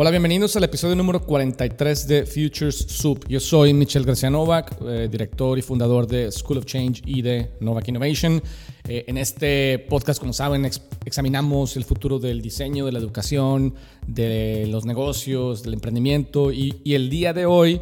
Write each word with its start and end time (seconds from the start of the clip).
Hola, 0.00 0.10
bienvenidos 0.10 0.54
al 0.54 0.62
episodio 0.62 0.94
número 0.94 1.20
43 1.20 2.06
de 2.06 2.24
Futures 2.24 2.76
Soup. 2.76 3.26
Yo 3.28 3.40
soy 3.40 3.74
Michel 3.74 4.04
García 4.04 4.30
Novak, 4.30 4.76
eh, 4.86 5.08
director 5.10 5.58
y 5.58 5.62
fundador 5.62 6.06
de 6.06 6.30
School 6.30 6.58
of 6.58 6.66
Change 6.66 7.02
y 7.04 7.20
de 7.20 7.50
Novak 7.58 7.88
Innovation. 7.88 8.40
Eh, 8.86 9.06
en 9.08 9.18
este 9.18 9.80
podcast, 9.90 10.20
como 10.20 10.32
saben, 10.32 10.70
examinamos 11.04 11.76
el 11.76 11.82
futuro 11.82 12.20
del 12.20 12.40
diseño, 12.40 12.86
de 12.86 12.92
la 12.92 13.00
educación, 13.00 13.74
de 14.06 14.68
los 14.70 14.86
negocios, 14.86 15.64
del 15.64 15.74
emprendimiento 15.74 16.52
y, 16.52 16.80
y 16.84 16.94
el 16.94 17.10
día 17.10 17.32
de 17.32 17.46
hoy 17.46 17.80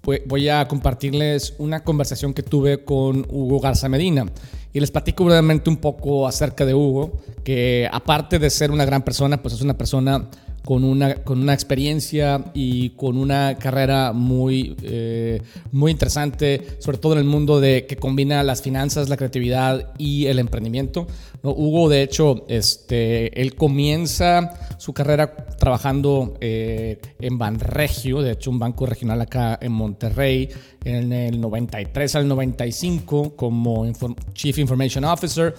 pues, 0.00 0.22
voy 0.24 0.48
a 0.48 0.66
compartirles 0.66 1.56
una 1.58 1.84
conversación 1.84 2.32
que 2.32 2.42
tuve 2.42 2.86
con 2.86 3.26
Hugo 3.28 3.60
Garza 3.60 3.86
Medina. 3.90 4.24
Y 4.72 4.80
les 4.80 4.90
platico 4.90 5.26
brevemente 5.26 5.68
un 5.68 5.76
poco 5.76 6.26
acerca 6.26 6.64
de 6.64 6.72
Hugo, 6.72 7.20
que 7.44 7.86
aparte 7.92 8.38
de 8.38 8.48
ser 8.48 8.70
una 8.70 8.86
gran 8.86 9.02
persona, 9.02 9.42
pues 9.42 9.52
es 9.52 9.60
una 9.60 9.76
persona 9.76 10.30
con 10.70 10.84
una, 10.84 11.16
con 11.16 11.42
una 11.42 11.52
experiencia 11.52 12.44
y 12.54 12.90
con 12.90 13.16
una 13.16 13.56
carrera 13.58 14.12
muy, 14.12 14.76
eh, 14.84 15.42
muy 15.72 15.90
interesante, 15.90 16.76
sobre 16.78 16.98
todo 16.98 17.14
en 17.14 17.18
el 17.18 17.24
mundo 17.24 17.58
de 17.58 17.86
que 17.86 17.96
combina 17.96 18.44
las 18.44 18.62
finanzas, 18.62 19.08
la 19.08 19.16
creatividad 19.16 19.92
y 19.98 20.26
el 20.26 20.38
emprendimiento. 20.38 21.08
Hugo, 21.42 21.88
de 21.88 22.02
hecho, 22.02 22.44
este, 22.46 23.42
él 23.42 23.56
comienza 23.56 24.76
su 24.78 24.92
carrera 24.92 25.34
trabajando 25.58 26.34
eh, 26.40 27.00
en 27.18 27.36
Banregio, 27.36 28.22
de 28.22 28.30
hecho 28.30 28.52
un 28.52 28.60
banco 28.60 28.86
regional 28.86 29.20
acá 29.22 29.58
en 29.60 29.72
Monterrey, 29.72 30.50
en 30.84 31.12
el 31.12 31.40
93 31.40 32.14
al 32.14 32.28
95 32.28 33.34
como 33.34 33.92
Chief 34.34 34.56
Information 34.56 35.02
Officer. 35.02 35.52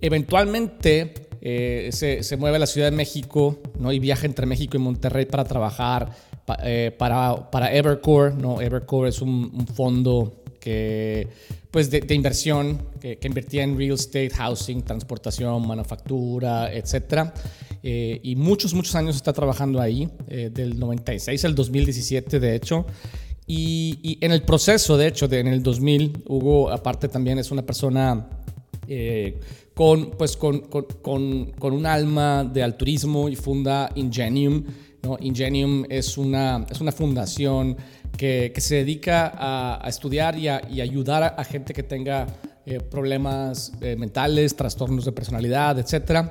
Eventualmente 0.00 1.27
eh, 1.40 1.90
se, 1.92 2.36
mueve 2.36 2.56
a 2.56 2.60
la 2.60 2.66
Ciudad 2.66 2.90
de 2.90 2.96
México 2.96 3.60
¿no? 3.78 3.92
y 3.92 3.98
viaja 3.98 4.26
entre 4.26 4.46
México 4.46 4.76
y 4.76 4.80
Monterrey 4.80 5.26
para 5.26 5.44
trabajar 5.44 6.10
eh, 6.62 6.94
para, 6.96 7.50
para 7.50 7.72
Evercore. 7.72 8.34
¿no? 8.34 8.60
Evercore 8.60 9.10
es 9.10 9.20
un, 9.20 9.66
fondo 9.74 10.42
que, 10.60 11.28
pues 11.70 11.90
de, 11.90 12.14
inversión 12.14 12.86
que, 13.00 13.18
invertía 13.22 13.62
en 13.62 13.76
real 13.76 13.94
estate, 13.94 14.30
housing, 14.30 14.82
transportación, 14.82 15.66
manufactura, 15.66 16.72
etc. 16.72 17.30
Eh, 17.82 18.20
y 18.22 18.36
muchos, 18.36 18.74
muchos 18.74 18.94
años 18.94 19.16
está 19.16 19.32
trabajando 19.32 19.80
ahí, 19.80 20.08
del 20.26 20.78
96 20.78 21.44
al 21.44 21.54
2017 21.54 22.40
de 22.40 22.54
hecho. 22.54 22.86
Y, 23.50 24.18
en 24.20 24.30
el 24.30 24.42
proceso, 24.42 24.98
de 24.98 25.06
hecho, 25.06 25.26
de, 25.26 25.40
en 25.40 25.46
el 25.46 25.62
2000, 25.62 26.24
Hugo 26.26 26.70
aparte 26.70 27.08
también 27.08 27.38
es 27.38 27.50
una 27.50 27.64
persona 27.64 28.28
con, 29.74 30.10
pues, 30.12 30.36
con, 30.36 30.60
con, 30.60 31.52
con, 31.58 31.72
un 31.72 31.86
alma 31.86 32.44
de 32.44 32.62
altruismo 32.62 33.28
y 33.28 33.36
funda 33.36 33.90
Ingenium. 33.94 34.64
¿no? 35.02 35.16
Ingenium 35.20 35.84
es 35.88 36.18
una, 36.18 36.66
es 36.70 36.80
una 36.80 36.92
fundación 36.92 37.76
que, 38.16 38.52
que 38.54 38.60
se 38.60 38.76
dedica 38.76 39.32
a, 39.34 39.84
a 39.84 39.88
estudiar 39.88 40.38
y, 40.38 40.46
a, 40.48 40.62
y, 40.68 40.80
ayudar 40.80 41.34
a, 41.36 41.44
gente 41.44 41.72
que 41.72 41.82
tenga 41.82 42.26
eh, 42.66 42.78
problemas 42.80 43.72
eh, 43.80 43.96
mentales, 43.96 44.54
trastornos 44.56 45.04
de 45.04 45.12
personalidad, 45.12 45.78
etc. 45.78 46.30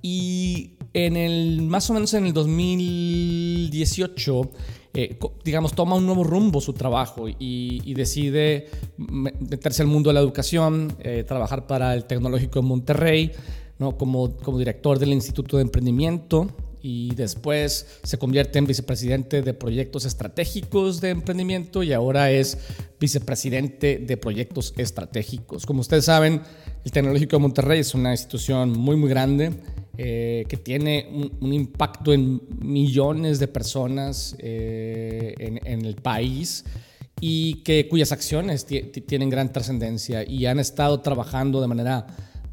Y 0.00 0.78
en 0.92 1.16
el, 1.16 1.62
más 1.62 1.90
o 1.90 1.94
menos 1.94 2.14
en 2.14 2.26
el 2.26 2.32
2018 2.32 4.50
eh, 4.94 5.18
digamos, 5.44 5.74
toma 5.74 5.96
un 5.96 6.06
nuevo 6.06 6.24
rumbo 6.24 6.60
su 6.60 6.72
trabajo 6.72 7.26
y, 7.28 7.94
decide 7.94 8.68
meterse 8.96 9.82
al 9.82 9.88
mundo 9.88 10.10
de 10.10 10.14
la 10.14 10.20
educación, 10.20 10.92
eh, 11.00 11.24
trabajar 11.26 11.66
para 11.66 11.94
el 11.94 12.04
Tecnológico 12.04 12.60
de 12.60 12.66
Monterrey, 12.66 13.32
¿no? 13.78 13.96
como, 13.96 14.36
como 14.36 14.58
director 14.58 14.98
del 14.98 15.12
Instituto 15.12 15.56
de 15.56 15.62
Emprendimiento 15.62 16.48
y 16.82 17.14
después 17.14 17.86
se 18.02 18.18
convierte 18.18 18.58
en 18.58 18.66
vicepresidente 18.66 19.42
de 19.42 19.54
proyectos 19.54 20.04
estratégicos 20.04 21.00
de 21.00 21.10
emprendimiento 21.10 21.82
y 21.82 21.92
ahora 21.92 22.30
es 22.30 22.58
vicepresidente 23.00 23.98
de 23.98 24.16
proyectos 24.16 24.74
estratégicos. 24.76 25.66
Como 25.66 25.80
ustedes 25.80 26.04
saben, 26.04 26.42
el 26.84 26.92
Tecnológico 26.92 27.36
de 27.36 27.42
Monterrey 27.42 27.80
es 27.80 27.94
una 27.94 28.12
institución 28.12 28.70
muy, 28.72 28.96
muy 28.96 29.10
grande 29.10 29.52
eh, 30.00 30.44
que 30.48 30.56
tiene 30.56 31.08
un, 31.40 31.52
impacto 31.52 32.12
en 32.12 32.40
millones 32.60 33.40
de 33.40 33.48
personas 33.48 34.36
eh, 34.38 35.34
en, 35.38 35.84
el 35.84 35.96
país 35.96 36.64
y 37.20 37.64
que, 37.64 37.88
cuyas 37.88 38.12
acciones 38.12 38.64
tienen 38.64 39.28
gran 39.28 39.52
trascendencia 39.52 40.22
y 40.22 40.46
han 40.46 40.60
estado 40.60 41.00
trabajando 41.00 41.60
de 41.60 41.66
manera 41.66 42.06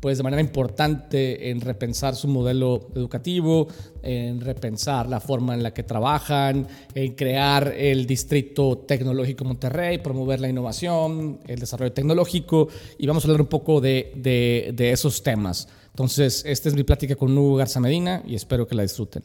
pues 0.06 0.18
de 0.20 0.24
manera 0.24 0.42
importante 0.42 1.50
en 1.50 1.62
repensar 1.62 2.16
su 2.16 2.28
modelo 2.28 2.90
educativo, 2.94 3.68
en 4.04 4.40
repensar 4.40 5.10
la 5.10 5.20
forma 5.20 5.56
en 5.56 5.64
la 5.64 5.74
que 5.74 5.82
trabajan, 5.82 6.68
en 6.94 7.16
crear 7.16 7.74
el 7.76 8.06
Distrito 8.06 8.78
Tecnológico 8.88 9.46
Monterrey, 9.46 9.98
promover 9.98 10.42
la 10.42 10.48
innovación, 10.48 11.40
el 11.48 11.60
desarrollo 11.60 11.92
tecnológico 11.92 12.68
y 13.00 13.08
vamos 13.08 13.24
a 13.24 13.28
hablar 13.28 13.42
un 13.42 13.48
poco 13.48 13.82
de, 13.82 14.76
esos 14.78 15.24
temas. 15.24 15.68
Entonces, 15.96 16.44
esta 16.46 16.68
es 16.68 16.76
mi 16.76 16.84
plática 16.84 17.16
con 17.16 17.38
Hugo 17.38 17.56
Garza 17.56 17.80
Medina 17.80 18.22
y 18.26 18.36
espero 18.36 18.68
que 18.68 18.76
la 18.76 18.82
disfruten. 18.82 19.24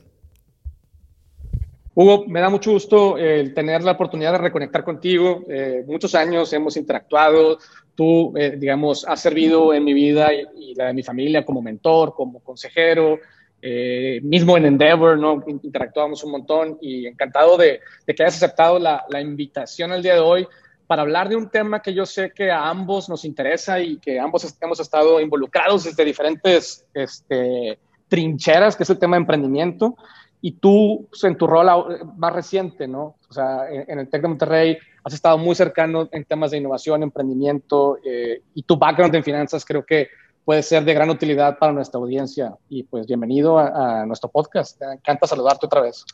Hugo, 1.97 2.26
me 2.28 2.38
da 2.38 2.48
mucho 2.48 2.70
gusto 2.70 3.19
el 3.19 3.53
tener 3.54 3.82
la 3.82 3.91
oportunidad 3.91 4.31
de 4.31 4.38
reconectar 4.38 4.84
contigo. 4.84 5.42
Eh, 5.48 5.82
muchos 5.84 6.14
años 6.14 6.53
hemos 6.53 6.76
interactuado. 6.76 7.59
Tú, 7.97 8.32
eh, 8.36 8.54
digamos, 8.56 9.04
has 9.04 9.20
servido 9.20 9.75
en 9.75 9.82
mi 9.82 9.92
vida 9.92 10.32
y, 10.32 10.76
la 10.76 10.86
de 10.86 10.94
mi 10.94 11.03
familia 11.03 11.44
como 11.44 11.60
mentor, 11.60 12.14
como 12.14 12.38
consejero. 12.38 13.19
Eh, 13.60 14.20
mismo 14.22 14.56
en 14.56 14.66
Endeavor, 14.66 15.19
¿no? 15.19 15.42
Interactuamos 15.48 16.22
un 16.22 16.30
montón 16.30 16.78
y 16.80 17.04
encantado 17.04 17.56
de, 17.56 17.80
que 18.06 18.22
hayas 18.22 18.36
aceptado 18.36 18.78
la, 18.78 19.04
la, 19.09 19.20
invitación 19.20 19.91
el 19.91 20.04
día 20.04 20.14
de 20.14 20.20
hoy 20.20 20.47
para 20.91 21.03
hablar 21.03 21.28
de 21.28 21.37
un 21.37 21.49
tema 21.49 21.81
que 21.81 21.95
yo 21.95 22.05
sé 22.05 22.33
que 22.34 22.51
a 22.51 22.69
ambos 22.69 23.09
nos 23.09 23.25
interesa 23.25 23.78
y 23.78 23.99
que 23.99 24.19
ambos 24.19 24.53
hemos 24.61 24.81
estado 24.81 25.21
involucrados 25.21 25.84
desde 25.84 26.05
diferentes 26.05 26.84
este, 26.93 27.78
trincheras, 28.09 28.75
que 28.75 28.83
es 28.83 28.91
el 28.91 28.99
tema 28.99 29.15
de 29.15 29.21
emprendimiento. 29.21 29.95
Y 30.41 30.51
tú, 30.51 31.06
pues, 31.09 31.23
en 31.23 31.39
tu 31.39 31.47
rol 31.47 31.69
más 32.17 32.33
reciente, 32.33 32.89
¿no? 32.89 33.15
O 33.28 33.33
sea, 33.33 33.71
en, 33.71 34.01
el 34.01 34.09
TEC 34.09 34.23
de 34.23 34.28
Monterrey 34.28 34.78
has 35.05 35.15
estado 35.15 35.39
muy 35.39 35.55
cercano 35.55 36.09
en 36.11 36.25
temas 36.25 36.51
de 36.51 36.56
innovación, 36.56 37.05
emprendimiento 37.05 37.99
eh, 38.05 38.43
y 38.55 38.65
tu 38.65 38.77
background 38.77 39.15
en 39.15 39.22
finanzas 39.22 39.65
creo 39.65 39.87
que 39.87 40.09
puede 40.45 40.65
ser 40.65 40.84
de 40.84 40.93
gran 40.93 41.09
utilidad 41.09 41.57
para 41.57 41.72
nuestra 41.72 42.01
audiencia. 42.01 42.57
Y 42.69 42.83
pues 42.83 43.07
bienvenido 43.07 43.61
a, 43.61 44.01
a 44.01 44.07
nuestro 44.07 44.28
podcast. 44.28 44.81
Me 44.81 44.95
encanta 44.95 45.28
saludarte 45.28 45.67
otra 45.67 45.83
vez. 45.83 46.05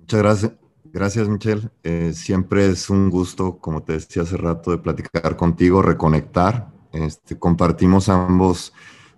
Muchas 0.00 0.20
gracias. 0.20 0.63
Gracias, 0.92 1.28
Michelle. 1.28 1.70
Eh, 1.82 2.12
siempre 2.14 2.66
es 2.66 2.90
un 2.90 3.10
gusto, 3.10 3.58
como 3.58 3.82
te 3.82 3.94
decía 3.94 4.22
hace 4.22 4.36
rato, 4.36 4.70
de 4.70 4.78
platicar 4.78 5.36
contigo, 5.36 5.82
reconectar. 5.82 6.70
Este, 6.92 7.38
compartimos 7.38 8.08
ambos 8.08 8.72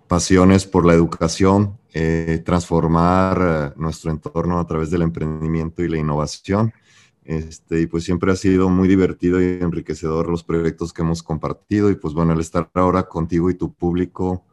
pasiones 0.07 0.65
por 0.65 0.85
la 0.85 0.93
educación, 0.93 1.77
eh, 1.93 2.41
transformar 2.45 3.73
eh, 3.75 3.79
nuestro 3.79 4.11
entorno 4.11 4.59
a 4.59 4.65
través 4.65 4.89
del 4.89 5.01
emprendimiento 5.01 5.83
y 5.83 5.89
la 5.89 5.97
innovación. 5.97 6.73
Este, 7.25 7.81
y 7.81 7.87
pues 7.87 8.05
siempre 8.05 8.31
ha 8.31 8.37
sido 8.37 8.69
muy 8.69 8.87
divertido 8.87 9.41
y 9.41 9.59
enriquecedor 9.61 10.29
los 10.29 10.43
proyectos 10.45 10.93
que 10.93 11.01
hemos 11.01 11.21
compartido. 11.21 11.91
Y 11.91 11.95
pues 11.95 12.13
bueno, 12.13 12.31
el 12.33 12.39
estar 12.39 12.69
ahora 12.73 13.03
contigo 13.03 13.49
y 13.49 13.55
tu 13.55 13.73
público 13.73 14.45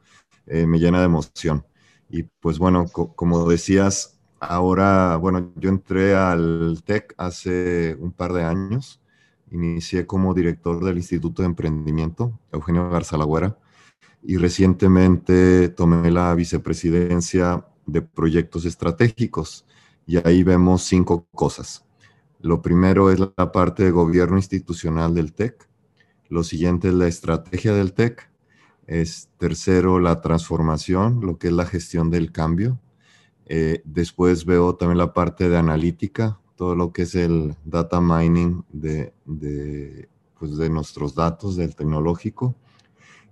me 0.47 0.78
llena 0.78 0.98
de 0.98 1.06
emoción. 1.06 1.64
Y 2.10 2.24
pues 2.24 2.58
bueno, 2.58 2.86
como 2.92 3.48
decías, 3.48 4.13
Ahora, 4.49 5.16
bueno, 5.16 5.53
yo 5.56 5.71
entré 5.71 6.15
al 6.15 6.82
TEC 6.84 7.15
hace 7.16 7.97
un 7.99 8.12
par 8.12 8.32
de 8.32 8.44
años. 8.44 9.00
Inicié 9.50 10.06
como 10.06 10.34
director 10.34 10.84
del 10.84 10.97
Instituto 10.97 11.43
de 11.43 11.47
Emprendimiento, 11.47 12.38
Eugenio 12.53 12.91
Garzalagüera, 12.91 13.56
y 14.22 14.37
recientemente 14.37 15.68
tomé 15.68 16.10
la 16.10 16.34
vicepresidencia 16.34 17.65
de 17.86 18.03
proyectos 18.03 18.65
estratégicos. 18.65 19.65
Y 20.07 20.16
ahí 20.27 20.42
vemos 20.42 20.83
cinco 20.83 21.27
cosas. 21.33 21.84
Lo 22.41 22.60
primero 22.60 23.10
es 23.10 23.21
la 23.21 23.53
parte 23.53 23.84
de 23.84 23.91
gobierno 23.91 24.36
institucional 24.36 25.15
del 25.15 25.33
TEC. 25.33 25.68
Lo 26.28 26.45
siguiente 26.45 26.89
es 26.89 26.95
la 26.95 27.07
estrategia 27.07 27.72
del 27.72 27.95
TEC. 27.95 28.30
Es 28.86 29.30
tercero, 29.39 29.98
la 30.01 30.21
transformación, 30.21 31.21
lo 31.22 31.39
que 31.39 31.48
es 31.48 31.54
la 31.54 31.65
gestión 31.65 32.10
del 32.10 32.33
cambio. 32.33 32.80
Eh, 33.46 33.82
después 33.84 34.44
veo 34.44 34.74
también 34.74 34.98
la 34.98 35.12
parte 35.12 35.48
de 35.48 35.56
analítica, 35.56 36.38
todo 36.56 36.74
lo 36.74 36.92
que 36.92 37.02
es 37.02 37.14
el 37.14 37.54
data 37.64 38.00
mining 38.00 38.62
de, 38.70 39.12
de, 39.24 40.08
pues 40.38 40.56
de 40.56 40.70
nuestros 40.70 41.14
datos 41.14 41.56
del 41.56 41.74
tecnológico. 41.74 42.54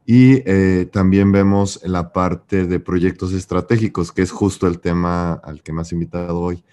Y 0.04 0.42
eh, 0.46 0.88
también 0.92 1.30
vemos 1.30 1.80
la 1.84 2.12
parte 2.12 2.66
de 2.66 2.80
proyectos 2.80 3.32
estratégicos, 3.32 4.10
que 4.10 4.22
es 4.22 4.32
justo 4.32 4.66
el 4.66 4.80
tema 4.80 5.34
al 5.34 5.62
que 5.62 5.72
me 5.72 5.80
has 5.82 5.92
invitado 5.92 6.40
hoy, 6.40 6.64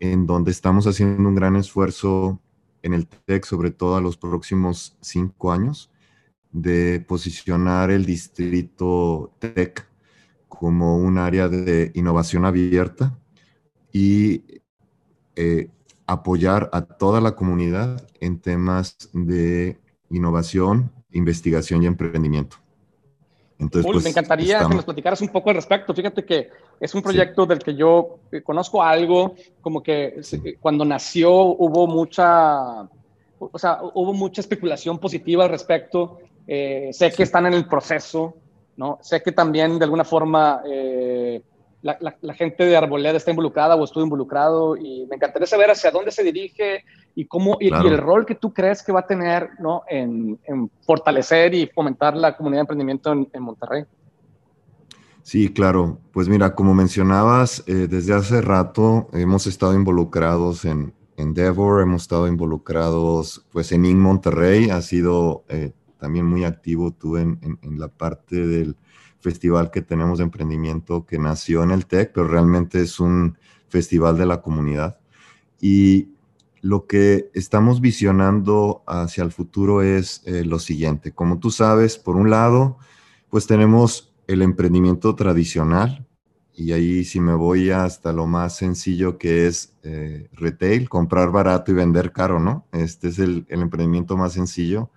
en 0.00 0.26
donde 0.26 0.50
estamos 0.50 0.86
haciendo 0.86 1.28
un 1.28 1.34
gran 1.36 1.54
esfuerzo 1.54 2.40
en 2.82 2.92
el 2.92 3.06
TEC, 3.06 3.44
sobre 3.44 3.70
todo 3.70 3.96
a 3.96 4.00
los 4.00 4.16
próximos 4.16 4.96
cinco 5.00 5.52
años, 5.52 5.90
de 6.50 7.04
posicionar 7.06 7.92
el 7.92 8.04
distrito 8.04 9.32
TEC 9.38 9.86
como 10.58 10.98
un 10.98 11.18
área 11.18 11.48
de 11.48 11.90
innovación 11.94 12.44
abierta 12.44 13.18
y 13.90 14.44
eh, 15.34 15.68
apoyar 16.06 16.68
a 16.72 16.82
toda 16.82 17.20
la 17.20 17.32
comunidad 17.32 18.06
en 18.20 18.38
temas 18.38 19.08
de 19.12 19.78
innovación, 20.10 20.92
investigación 21.10 21.82
y 21.82 21.86
emprendimiento. 21.86 22.56
Entonces, 23.58 23.90
pues, 23.90 24.04
me 24.04 24.10
encantaría 24.10 24.66
que 24.68 24.74
nos 24.74 24.84
platicaras 24.84 25.20
un 25.20 25.28
poco 25.28 25.50
al 25.50 25.56
respecto. 25.56 25.94
Fíjate 25.94 26.24
que 26.24 26.50
es 26.80 26.94
un 26.94 27.02
proyecto 27.02 27.46
del 27.46 27.60
que 27.60 27.74
yo 27.74 28.18
eh, 28.30 28.42
conozco 28.42 28.82
algo, 28.82 29.36
como 29.60 29.82
que 29.82 30.20
eh, 30.20 30.56
cuando 30.60 30.84
nació 30.84 31.32
hubo 31.32 31.86
mucha, 31.86 32.82
o 33.38 33.58
sea, 33.58 33.78
hubo 33.94 34.12
mucha 34.12 34.40
especulación 34.40 34.98
positiva 34.98 35.44
al 35.44 35.50
respecto. 35.50 36.18
Eh, 36.46 36.90
sé 36.92 37.12
que 37.12 37.22
están 37.22 37.46
en 37.46 37.54
el 37.54 37.66
proceso, 37.66 38.34
¿no? 38.82 38.98
Sé 39.00 39.22
que 39.22 39.30
también 39.30 39.78
de 39.78 39.84
alguna 39.84 40.02
forma 40.02 40.60
la, 41.82 42.34
gente 42.34 42.64
de 42.64 42.76
Arboleda 42.76 43.16
está 43.16 43.30
involucrada 43.30 43.76
o 43.76 43.84
estuvo 43.84 44.04
involucrado 44.04 44.76
y 44.76 45.06
me 45.06 45.16
encantaría 45.16 45.46
saber 45.46 45.70
hacia 45.70 45.90
dónde 45.90 46.10
se 46.10 46.22
dirige 46.22 46.84
y 47.14 47.26
cómo 47.26 47.58
y, 47.60 47.68
el 47.68 47.98
rol 47.98 48.24
que 48.24 48.34
tú 48.34 48.52
crees 48.52 48.82
que 48.82 48.92
va 48.92 49.00
a 49.00 49.06
tener 49.06 49.50
¿no? 49.58 49.82
en, 49.88 50.38
fortalecer 50.86 51.54
y 51.54 51.66
fomentar 51.66 52.16
la 52.16 52.36
comunidad 52.36 52.58
de 52.58 52.62
emprendimiento 52.62 53.12
en, 53.12 53.42
Monterrey. 53.42 53.84
Sí, 55.22 55.52
claro. 55.52 55.98
Pues 56.12 56.28
mira, 56.28 56.54
como 56.54 56.74
mencionabas, 56.74 57.62
eh, 57.66 57.86
desde 57.88 58.14
hace 58.14 58.40
rato 58.40 59.08
hemos 59.12 59.46
estado 59.46 59.74
involucrados 59.74 60.64
en 60.64 60.92
Endeavor, 61.16 61.82
hemos 61.82 62.02
estado 62.02 62.26
involucrados 62.26 63.44
pues 63.52 63.70
en 63.72 63.84
In 63.84 64.00
Monterrey, 64.00 64.70
ha 64.70 64.80
sido 64.82 65.44
eh, 65.48 65.72
también 66.02 66.26
muy 66.26 66.42
activo 66.42 66.90
tú 66.90 67.16
en, 67.16 67.38
en 67.62 67.78
la 67.78 67.86
parte 67.86 68.44
del 68.44 68.76
festival 69.20 69.70
que 69.70 69.82
tenemos 69.82 70.18
de 70.18 70.24
emprendimiento 70.24 71.06
que 71.06 71.16
nació 71.16 71.62
en 71.62 71.70
el 71.70 71.86
TEC, 71.86 72.10
pero 72.12 72.26
realmente 72.26 72.80
es 72.80 72.98
un 72.98 73.38
festival 73.68 74.18
de 74.18 74.26
la 74.26 74.42
comunidad. 74.42 74.98
Y 75.60 76.08
lo 76.60 76.88
que 76.88 77.30
estamos 77.34 77.80
visionando 77.80 78.82
hacia 78.88 79.22
el 79.22 79.30
futuro 79.30 79.80
es 79.80 80.22
eh, 80.24 80.44
lo 80.44 80.58
siguiente. 80.58 81.12
Como 81.12 81.38
tú 81.38 81.52
sabes, 81.52 81.98
por 81.98 82.16
un 82.16 82.30
lado, 82.30 82.78
pues 83.30 83.46
tenemos 83.46 84.12
el 84.26 84.42
emprendimiento 84.42 85.14
tradicional, 85.14 86.04
y 86.52 86.72
ahí 86.72 87.04
si 87.04 87.20
me 87.20 87.34
voy 87.34 87.70
hasta 87.70 88.12
lo 88.12 88.26
más 88.26 88.56
sencillo 88.56 89.18
que 89.18 89.46
es 89.46 89.74
eh, 89.84 90.28
retail, 90.32 90.88
comprar 90.88 91.30
barato 91.30 91.70
y 91.70 91.74
vender 91.74 92.10
caro, 92.10 92.40
¿no? 92.40 92.66
Este 92.72 93.08
es 93.08 93.20
el, 93.20 93.46
el 93.48 93.62
emprendimiento 93.62 94.16
más 94.16 94.32
sencillo. 94.32 94.90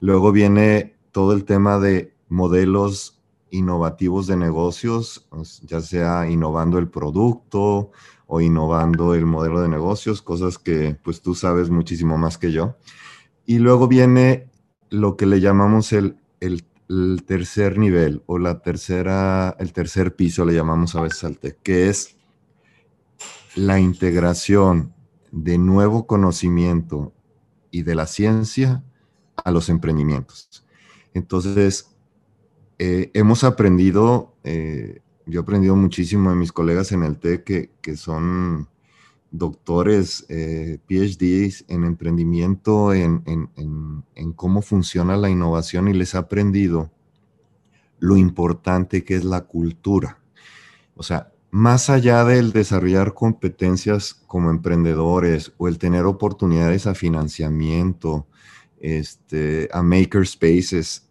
Luego 0.00 0.32
viene 0.32 0.96
todo 1.12 1.32
el 1.32 1.44
tema 1.44 1.78
de 1.78 2.14
modelos 2.28 3.18
innovativos 3.50 4.26
de 4.26 4.36
negocios, 4.36 5.26
pues, 5.30 5.60
ya 5.62 5.80
sea 5.80 6.28
innovando 6.30 6.78
el 6.78 6.88
producto 6.88 7.90
o 8.26 8.40
innovando 8.40 9.14
el 9.14 9.26
modelo 9.26 9.60
de 9.60 9.68
negocios, 9.68 10.20
cosas 10.22 10.58
que 10.58 10.98
pues 11.02 11.22
tú 11.22 11.34
sabes 11.34 11.70
muchísimo 11.70 12.18
más 12.18 12.36
que 12.36 12.52
yo. 12.52 12.76
Y 13.46 13.58
luego 13.58 13.88
viene 13.88 14.50
lo 14.90 15.16
que 15.16 15.26
le 15.26 15.40
llamamos 15.40 15.92
el, 15.92 16.18
el, 16.40 16.64
tercer 17.26 17.78
nivel 17.78 18.22
o 18.26 18.38
la 18.38 18.60
tercera, 18.60 19.56
el 19.58 19.72
tercer 19.72 20.14
piso 20.14 20.44
le 20.44 20.54
llamamos 20.54 20.94
a 20.94 21.02
veces 21.02 21.24
al 21.24 21.38
TEC, 21.38 21.58
que 21.62 21.88
es 21.88 22.16
la 23.54 23.78
integración 23.78 24.94
de 25.30 25.58
nuevo 25.58 26.06
conocimiento 26.06 27.12
y 27.70 27.82
de 27.82 27.94
la 27.94 28.06
ciencia 28.06 28.84
a 29.44 29.50
los 29.50 29.68
emprendimientos. 29.68 30.64
Entonces, 31.14 31.96
eh, 32.78 33.10
hemos 33.14 33.44
aprendido, 33.44 34.36
eh, 34.44 35.00
yo 35.26 35.40
he 35.40 35.42
aprendido 35.42 35.74
muchísimo 35.76 36.30
de 36.30 36.36
mis 36.36 36.52
colegas 36.52 36.92
en 36.92 37.02
el 37.02 37.18
TEC 37.18 37.44
que, 37.44 37.70
que 37.80 37.96
son 37.96 38.68
doctores, 39.30 40.24
eh, 40.28 40.78
PhDs 40.86 41.64
en 41.68 41.84
emprendimiento, 41.84 42.94
en, 42.94 43.22
en, 43.26 43.50
en, 44.14 44.32
cómo 44.32 44.62
funciona 44.62 45.16
la 45.16 45.28
innovación 45.28 45.88
y 45.88 45.92
les 45.92 46.14
he 46.14 46.18
aprendido 46.18 46.90
lo 47.98 48.16
importante 48.16 49.04
que 49.04 49.16
es 49.16 49.24
la 49.24 49.42
cultura. 49.42 50.18
O 50.94 51.02
sea, 51.02 51.32
más 51.50 51.90
allá 51.90 52.24
del 52.24 52.52
desarrollar 52.52 53.14
competencias 53.14 54.14
como 54.14 54.50
emprendedores 54.50 55.52
o 55.58 55.68
el 55.68 55.78
tener 55.78 56.04
oportunidades 56.04 56.86
a 56.86 56.94
financiamiento, 56.94 58.26
este, 58.80 59.68
a 59.72 59.82
makerspaces, 59.82 61.08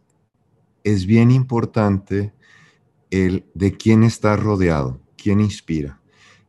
es 0.84 1.06
bien 1.06 1.32
importante 1.32 2.34
el 3.10 3.46
de 3.54 3.76
quién 3.78 4.04
está 4.04 4.36
rodeado, 4.36 5.00
quién 5.16 5.40
inspira. 5.40 6.00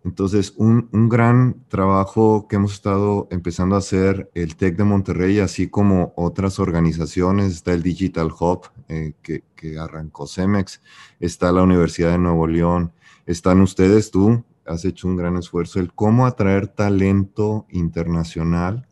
Entonces, 0.04 0.54
un, 0.56 0.88
gran 1.08 1.64
trabajo 1.68 2.46
que 2.48 2.56
hemos 2.56 2.72
estado 2.72 3.28
empezando 3.30 3.74
a 3.74 3.80
hacer 3.80 4.30
el 4.34 4.56
TEC 4.56 4.76
de 4.76 4.84
Monterrey, 4.84 5.38
así 5.40 5.68
como 5.68 6.14
otras 6.16 6.58
organizaciones, 6.58 7.52
está 7.52 7.74
el 7.74 7.82
Digital 7.82 8.32
Hub 8.38 8.62
eh, 8.88 9.12
que, 9.22 9.42
que, 9.54 9.78
arrancó 9.78 10.26
CEMEX, 10.26 10.80
está 11.20 11.52
la 11.52 11.62
Universidad 11.62 12.12
de 12.12 12.18
Nuevo 12.18 12.46
León, 12.46 12.92
están 13.26 13.60
ustedes, 13.60 14.10
tú 14.10 14.44
has 14.64 14.84
hecho 14.84 15.08
un 15.08 15.16
gran 15.16 15.36
esfuerzo, 15.36 15.78
el 15.78 15.92
cómo 15.92 16.26
atraer 16.26 16.68
talento 16.68 17.66
internacional 17.68 18.87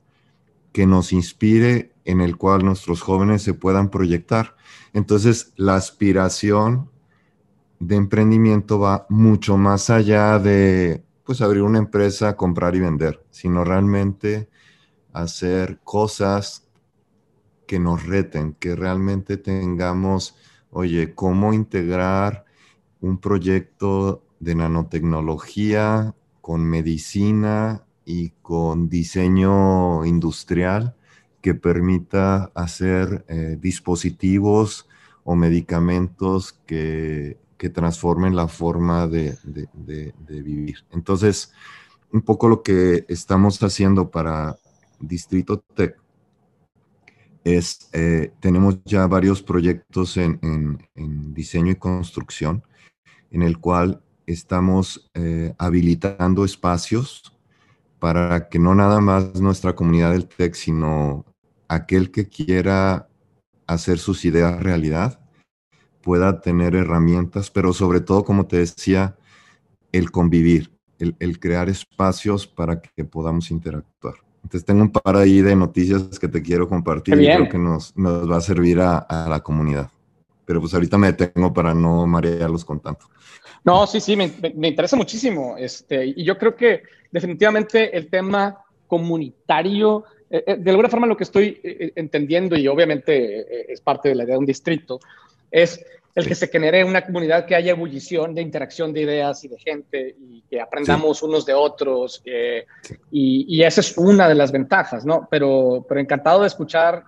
que 0.77 0.87
nos 0.87 1.15
inspire, 1.15 1.95
en 2.05 2.21
el 2.21 2.37
cual 2.37 2.63
nuestros 2.63 3.01
jóvenes 3.01 3.41
se 3.41 3.55
puedan 3.55 3.89
proyectar. 3.89 4.57
Entonces, 4.93 5.55
la 5.57 5.75
aspiración 5.75 6.91
de 7.79 7.97
emprendimiento 7.97 8.79
va 8.79 9.07
mucho 9.09 9.57
más 9.57 9.89
allá 9.89 10.39
de, 10.39 11.03
pues, 11.25 11.41
abrir 11.41 11.63
una 11.63 11.79
empresa, 11.79 12.37
comprar 12.37 12.77
y 12.77 12.81
vender, 12.81 13.25
sino 13.31 13.65
realmente 13.65 14.51
hacer 15.15 15.81
cosas 15.83 16.69
que 17.67 17.79
nos 17.79 18.05
reten, 18.05 18.53
que 18.53 18.77
realmente 18.77 19.39
tengamos, 19.39 20.37
oye, 20.69 21.15
cómo 21.15 21.55
integrar 21.55 22.45
un 23.01 23.17
proyecto 23.17 24.27
de 24.41 24.55
nanotecnología 24.57 26.15
con 26.43 26.67
medicina 26.67 27.86
y 28.07 28.31
con 28.41 28.89
diseño 28.89 30.07
industrial 30.07 30.95
que 31.43 31.55
permita 31.55 32.51
hacer 32.55 33.25
eh, 33.29 33.59
dispositivos 33.61 34.89
o 35.25 35.35
medicamentos 35.35 36.53
que, 36.67 37.39
que 37.59 37.69
transformen 37.69 38.37
la 38.37 38.49
forma 38.49 39.09
de, 39.09 39.37
vivir. 40.29 40.85
Entonces, 40.93 41.53
un 42.13 42.23
poco 42.23 42.49
lo 42.49 42.63
que 42.63 43.05
estamos 43.09 43.63
haciendo 43.63 44.11
para 44.11 44.57
Distrito 45.01 45.59
Tech 45.75 45.97
es, 47.45 47.89
eh, 47.93 48.33
tenemos 48.41 48.83
ya 48.85 49.07
varios 49.07 49.43
proyectos 49.43 50.17
en, 50.17 50.39
en, 50.95 51.35
diseño 51.35 51.73
y 51.73 51.77
construcción, 51.77 52.63
en 53.31 53.43
el 53.43 53.59
cual 53.59 54.03
estamos 54.27 55.11
eh, 55.15 55.55
habilitando 55.59 56.45
espacios 56.45 57.36
para 57.99 58.49
que 58.49 58.59
no 58.59 58.75
nada 58.75 59.01
más 59.01 59.41
nuestra 59.41 59.75
comunidad 59.75 60.13
del 60.13 60.27
TEC, 60.27 60.55
sino 60.55 61.25
aquel 61.69 62.11
que 62.11 62.29
quiera 62.29 63.09
hacer 63.67 63.99
sus 63.99 64.25
ideas 64.25 64.63
realidad 64.63 65.21
pueda 66.07 66.41
tener 66.41 66.77
herramientas, 66.77 67.51
pero 67.51 67.73
sobre 67.73 68.01
todo, 68.01 68.25
como 68.25 68.47
te 68.47 68.59
decía, 68.59 69.17
el 69.91 70.13
convivir, 70.13 70.71
el, 71.01 71.41
crear 71.41 71.69
espacios 71.69 72.47
para 72.47 72.81
que 72.81 73.05
podamos 73.05 73.51
interactuar. 73.51 74.15
Entonces 74.45 74.65
tengo 74.65 74.83
un 74.83 74.93
par 74.93 75.17
ahí 75.17 75.43
de 75.43 75.57
noticias 75.57 76.21
que 76.21 76.29
te 76.29 76.41
quiero 76.41 76.69
compartir 76.69 77.21
y 77.21 77.27
creo 77.27 77.49
que 77.49 77.59
nos, 77.59 77.97
nos 77.97 78.31
va 78.31 78.37
a 78.37 78.41
servir 78.41 78.81
a, 78.81 79.27
la 79.29 79.41
comunidad. 79.41 79.91
Pero 80.45 80.61
pues 80.61 80.73
ahorita 80.75 80.97
me 80.97 81.13
detengo 81.13 81.53
para 81.53 81.75
no 81.75 82.07
marearlos 82.07 82.65
con 82.65 82.79
tanto. 82.79 83.07
No, 83.67 83.87
sí, 83.87 84.01
sí, 84.01 84.17
me, 84.17 84.31
interesa 84.69 84.97
muchísimo. 84.97 85.57
Este, 85.59 86.07
y 86.07 86.25
yo 86.25 86.39
creo 86.39 86.57
que 86.57 86.85
definitivamente 87.11 87.95
el 87.97 88.09
tema 88.09 88.65
comunitario 88.87 90.05
eh, 90.31 90.43
eh, 90.47 90.57
de 90.57 90.71
alguna 90.71 90.89
forma 90.89 91.07
lo 91.07 91.17
que 91.17 91.25
estoy 91.25 91.61
eh, 91.63 91.93
entendiendo, 91.95 92.57
y 92.57 92.67
obviamente 92.69 93.73
es 93.73 93.81
parte 93.81 94.09
de 94.09 94.15
la 94.15 94.25
idea 94.25 94.35
de 94.35 94.39
un 94.39 94.47
distrito, 94.47 95.01
es 95.51 95.85
el 96.17 96.27
que 96.27 96.35
se 96.35 96.49
genere 96.49 96.83
una 96.83 97.05
comunidad 97.05 97.45
que 97.45 97.55
haya 97.55 97.73
ebullición 97.73 98.35
de 98.35 98.41
interacción 98.41 98.91
de 98.95 99.03
ideas 99.03 99.45
y 99.45 99.49
de 99.49 99.59
gente 99.59 100.17
y 100.19 100.41
que 100.49 100.63
aprendamos 100.63 101.23
unos 101.23 101.45
de 101.45 101.53
otros. 101.53 102.23
y, 103.13 103.63
esa 103.63 103.83
es 103.83 103.99
una 103.99 104.27
de 104.27 104.35
las 104.35 104.51
ventajas, 104.51 105.05
¿no? 105.05 105.29
Pero, 105.31 105.85
pero 105.87 106.01
encantado 106.01 106.41
de 106.41 106.47
escuchar 106.47 107.05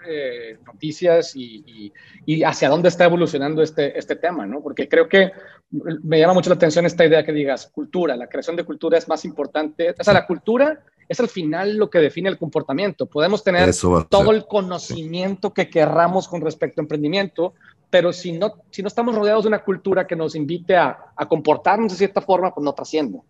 noticias 0.67 1.35
y, 1.35 1.91
y, 2.27 2.43
hacia 2.43 2.69
dónde 2.69 2.91
está 2.91 3.07
evolucionando 3.07 3.62
este, 3.62 3.99
este 3.99 4.17
tema, 4.17 4.45
¿no? 4.45 4.61
Porque 4.61 4.87
creo 4.87 5.09
que 5.09 5.33
me 5.71 6.19
llama 6.19 6.35
mucho 6.35 6.50
la 6.50 6.57
atención 6.57 6.85
esta 6.85 7.07
idea 7.07 7.25
que 7.25 7.33
digas, 7.33 7.67
cultura, 7.67 8.15
la 8.15 8.29
creación 8.29 8.57
de 8.57 8.65
cultura 8.65 8.99
es 8.99 9.09
más 9.09 9.25
importante. 9.25 9.95
O 9.99 10.05
sea, 10.05 10.12
la 10.12 10.27
cultura 10.27 10.81
es 11.09 11.19
al 11.19 11.29
final 11.29 11.77
lo 11.77 11.88
que 11.88 11.99
define 11.99 12.29
el 12.29 12.37
comportamiento. 12.37 13.07
Podemos 13.07 13.43
tener 13.43 13.71
todo 14.11 14.33
el 14.33 14.47
conocimiento 14.47 15.55
que 15.55 15.71
querramos 15.71 16.29
con 16.29 16.43
respecto 16.43 16.83
a 16.83 16.85
emprendimiento, 16.85 17.55
pero 17.90 18.12
si 18.12 18.33
no, 18.33 18.52
si 18.71 18.83
no 18.83 18.88
estamos 18.88 19.14
rodeados 19.14 19.45
de 19.45 19.49
una 19.49 19.64
cultura 19.64 20.07
que 20.07 20.16
nos 20.16 20.35
invite 20.35 20.76
a, 20.76 21.12
a 21.16 21.26
comportarnos 21.26 21.92
de 21.92 21.99
cierta 21.99 22.21
forma, 22.21 22.54
pues 22.54 22.64
no 22.64 22.73
trasciende. 22.73 23.21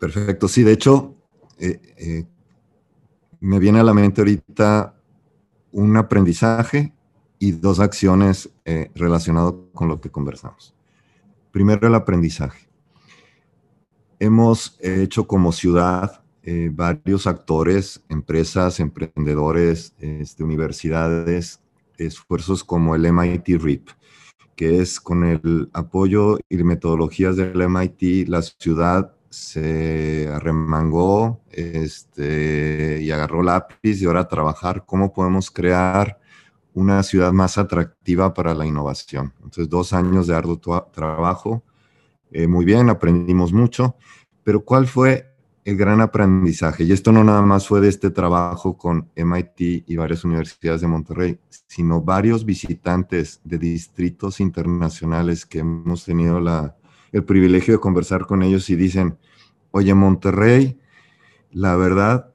Perfecto, 0.00 0.48
sí, 0.48 0.62
de 0.62 0.72
hecho, 0.72 1.14
eh, 1.58 1.78
eh, 1.98 2.24
me 3.38 3.58
viene 3.58 3.80
a 3.80 3.84
la 3.84 3.92
mente 3.92 4.22
ahorita 4.22 4.94
un 5.72 5.94
aprendizaje 5.98 6.94
y 7.38 7.52
dos 7.52 7.80
acciones 7.80 8.48
eh, 8.64 8.90
relacionadas 8.94 9.52
con 9.74 9.88
lo 9.88 10.00
que 10.00 10.10
conversamos. 10.10 10.74
Primero, 11.52 11.86
el 11.86 11.94
aprendizaje. 11.94 12.66
Hemos 14.18 14.78
hecho 14.80 15.26
como 15.26 15.52
ciudad 15.52 16.22
varios 16.72 17.26
actores, 17.26 18.02
empresas, 18.08 18.80
emprendedores, 18.80 19.94
este, 19.98 20.42
universidades, 20.42 21.60
esfuerzos 22.06 22.64
como 22.64 22.94
el 22.94 23.06
MIT 23.06 23.48
RIP, 23.60 23.88
que 24.56 24.80
es 24.80 25.00
con 25.00 25.24
el 25.24 25.70
apoyo 25.72 26.38
y 26.48 26.56
metodologías 26.58 27.36
del 27.36 27.60
MIT, 27.62 28.28
la 28.28 28.42
ciudad 28.42 29.14
se 29.30 30.28
arremangó 30.28 31.40
este, 31.50 33.00
y 33.00 33.10
agarró 33.12 33.42
lápiz 33.42 34.02
y 34.02 34.04
ahora 34.04 34.20
a 34.20 34.28
trabajar 34.28 34.84
cómo 34.84 35.12
podemos 35.12 35.50
crear 35.50 36.18
una 36.74 37.02
ciudad 37.02 37.32
más 37.32 37.58
atractiva 37.58 38.34
para 38.34 38.54
la 38.54 38.66
innovación. 38.66 39.32
Entonces, 39.36 39.68
dos 39.68 39.92
años 39.92 40.26
de 40.26 40.34
arduo 40.34 40.58
trabajo. 40.92 41.62
Eh, 42.32 42.46
muy 42.46 42.64
bien, 42.64 42.90
aprendimos 42.90 43.52
mucho, 43.52 43.96
pero 44.44 44.64
¿cuál 44.64 44.86
fue 44.86 45.29
el 45.64 45.76
gran 45.76 46.00
aprendizaje? 46.00 46.84
Y 46.84 46.92
esto 46.92 47.12
no 47.12 47.24
nada 47.24 47.42
más 47.42 47.66
fue 47.66 47.80
de 47.80 47.88
este 47.88 48.10
trabajo 48.10 48.76
con 48.76 49.08
MIT 49.14 49.84
y 49.86 49.96
varias 49.96 50.24
universidades 50.24 50.80
de 50.80 50.88
Monterrey, 50.88 51.38
sino 51.66 52.00
varios 52.00 52.44
visitantes 52.44 53.40
de 53.44 53.58
distritos 53.58 54.40
internacionales 54.40 55.46
que 55.46 55.60
hemos 55.60 56.04
tenido 56.04 56.40
el 57.12 57.24
privilegio 57.24 57.74
de 57.74 57.80
conversar 57.80 58.26
con 58.26 58.42
ellos 58.42 58.70
y 58.70 58.76
dicen, 58.76 59.18
oye, 59.70 59.94
Monterrey, 59.94 60.78
la 61.52 61.76
verdad, 61.76 62.32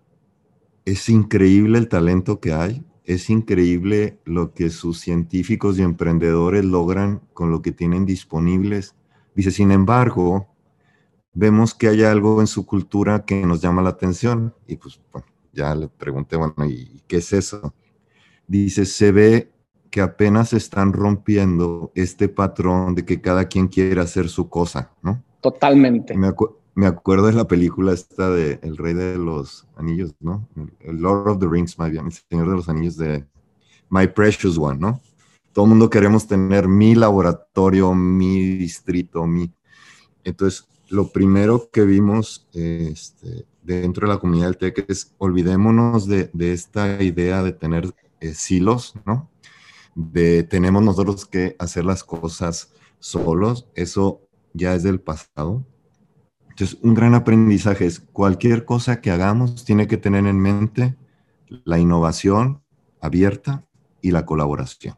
es 0.86 1.10
increíble 1.10 1.80
el 1.80 1.88
talento 1.88 2.40
que 2.40 2.54
hay, 2.54 2.86
es 3.06 3.30
increíble 3.30 4.20
lo 4.26 4.54
que 4.54 4.70
sus 4.70 5.00
científicos 5.00 5.78
y 5.78 5.84
emprendedores 5.84 6.66
logran 6.66 7.22
con 7.34 7.52
lo 7.52 7.62
que 7.62 7.72
tienen 7.72 8.06
disponibles. 8.06 8.96
Dice, 9.36 9.52
sin 9.52 9.72
embargo, 9.72 10.48
vemos 11.36 11.76
que 11.76 11.90
hay 11.90 12.04
algo 12.04 12.42
en 12.42 12.48
su 12.48 12.66
cultura 12.66 13.26
que 13.26 13.46
nos 13.46 13.62
llama 13.62 13.84
la 13.84 13.90
atención. 13.90 14.56
Y 14.66 14.78
pues, 14.78 15.00
bueno, 15.12 15.28
ya 15.54 15.76
le 15.76 15.88
pregunté, 15.88 16.38
bueno, 16.38 16.56
¿y 16.66 17.04
qué 17.08 17.18
es 17.18 17.32
eso? 17.34 17.76
Dice, 18.48 18.86
se 18.86 19.12
ve 19.12 19.52
que 19.92 20.02
apenas 20.02 20.54
están 20.54 20.94
rompiendo 20.94 21.92
este 21.94 22.28
patrón 22.28 22.96
de 22.96 23.06
que 23.06 23.22
cada 23.22 23.48
quien 23.48 23.68
quiere 23.68 24.02
hacer 24.02 24.30
su 24.30 24.50
cosa, 24.50 24.92
¿no? 25.04 25.24
Totalmente. 25.42 26.18
Me, 26.18 26.34
me 26.74 26.88
acuerdo 26.88 27.28
de 27.28 27.34
la 27.34 27.48
película 27.48 27.94
esta 27.94 28.30
de 28.30 28.60
El 28.64 28.78
Rey 28.78 28.94
de 28.94 29.18
los 29.18 29.68
Anillos, 29.76 30.16
¿no? 30.20 30.48
El 30.80 30.98
Lord 30.98 31.30
of 31.30 31.40
the 31.40 31.48
Rings, 31.48 31.78
más 31.78 31.92
bien, 31.92 32.08
el 32.08 32.12
Señor 32.12 32.50
de 32.50 32.56
los 32.56 32.68
Anillos 32.68 32.98
de 32.98 33.26
My 33.90 34.08
Precious 34.08 34.58
One, 34.58 34.80
¿no? 34.80 35.02
Todo 35.54 35.66
el 35.66 35.70
mundo 35.70 35.90
queremos 35.90 36.28
tener 36.28 36.68
mi 36.68 36.96
laboratorio, 36.96 37.94
mi 37.94 38.58
distrito, 38.58 39.26
mi... 39.26 39.54
Entonces, 40.26 40.68
lo 40.90 41.12
primero 41.12 41.70
que 41.72 41.84
vimos 41.84 42.48
este, 42.54 43.46
dentro 43.64 44.08
de 44.08 44.14
la 44.14 44.20
comunidad 44.20 44.48
del 44.48 44.58
TEC 44.58 44.86
es 44.90 45.14
olvidémonos 45.18 46.08
de, 46.08 46.30
de 46.34 46.54
esta 46.54 47.02
idea 47.02 47.44
de 47.44 47.54
tener 47.54 47.94
eh, 48.20 48.34
silos, 48.34 48.94
¿no? 49.06 49.30
de 49.96 50.44
tenemos 50.44 50.84
nosotros 50.84 51.26
que 51.26 51.56
hacer 51.58 51.86
las 51.86 52.04
cosas 52.04 52.74
solos, 53.00 53.68
eso 53.76 54.22
ya 54.54 54.76
es 54.76 54.84
del 54.84 55.00
pasado. 55.00 55.66
Entonces, 56.50 56.78
un 56.82 56.94
gran 56.94 57.16
aprendizaje 57.16 57.86
es 57.86 58.00
cualquier 58.00 58.66
cosa 58.66 59.02
que 59.02 59.12
hagamos 59.12 59.66
tiene 59.66 59.88
que 59.88 59.98
tener 59.98 60.26
en 60.26 60.40
mente 60.40 60.96
la 61.64 61.80
innovación 61.80 62.62
abierta 63.02 63.66
y 64.02 64.12
la 64.12 64.26
colaboración. 64.26 64.96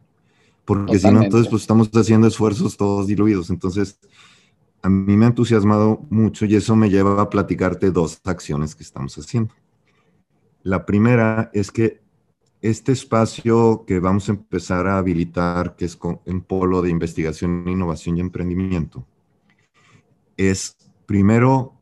Porque 0.65 0.99
si 0.99 1.09
no, 1.09 1.23
entonces 1.23 1.49
pues 1.49 1.61
estamos 1.61 1.89
haciendo 1.93 2.27
esfuerzos 2.27 2.75
todos 2.75 3.07
diluidos. 3.07 3.49
Entonces, 3.49 3.99
a 4.81 4.89
mí 4.89 5.17
me 5.17 5.25
ha 5.25 5.29
entusiasmado 5.29 6.05
mucho 6.09 6.45
y 6.45 6.55
eso 6.55 6.75
me 6.75 6.89
lleva 6.89 7.21
a 7.21 7.29
platicarte 7.29 7.91
dos 7.91 8.19
acciones 8.23 8.75
que 8.75 8.83
estamos 8.83 9.17
haciendo. 9.17 9.53
La 10.63 10.85
primera 10.85 11.49
es 11.53 11.71
que 11.71 12.01
este 12.61 12.91
espacio 12.91 13.85
que 13.85 13.99
vamos 13.99 14.29
a 14.29 14.33
empezar 14.33 14.87
a 14.87 14.97
habilitar, 14.97 15.75
que 15.75 15.85
es 15.85 15.97
un 16.01 16.41
polo 16.41 16.81
de 16.81 16.89
investigación, 16.89 17.67
innovación 17.67 18.17
y 18.17 18.21
emprendimiento, 18.21 19.05
es 20.35 20.75
primero 21.05 21.81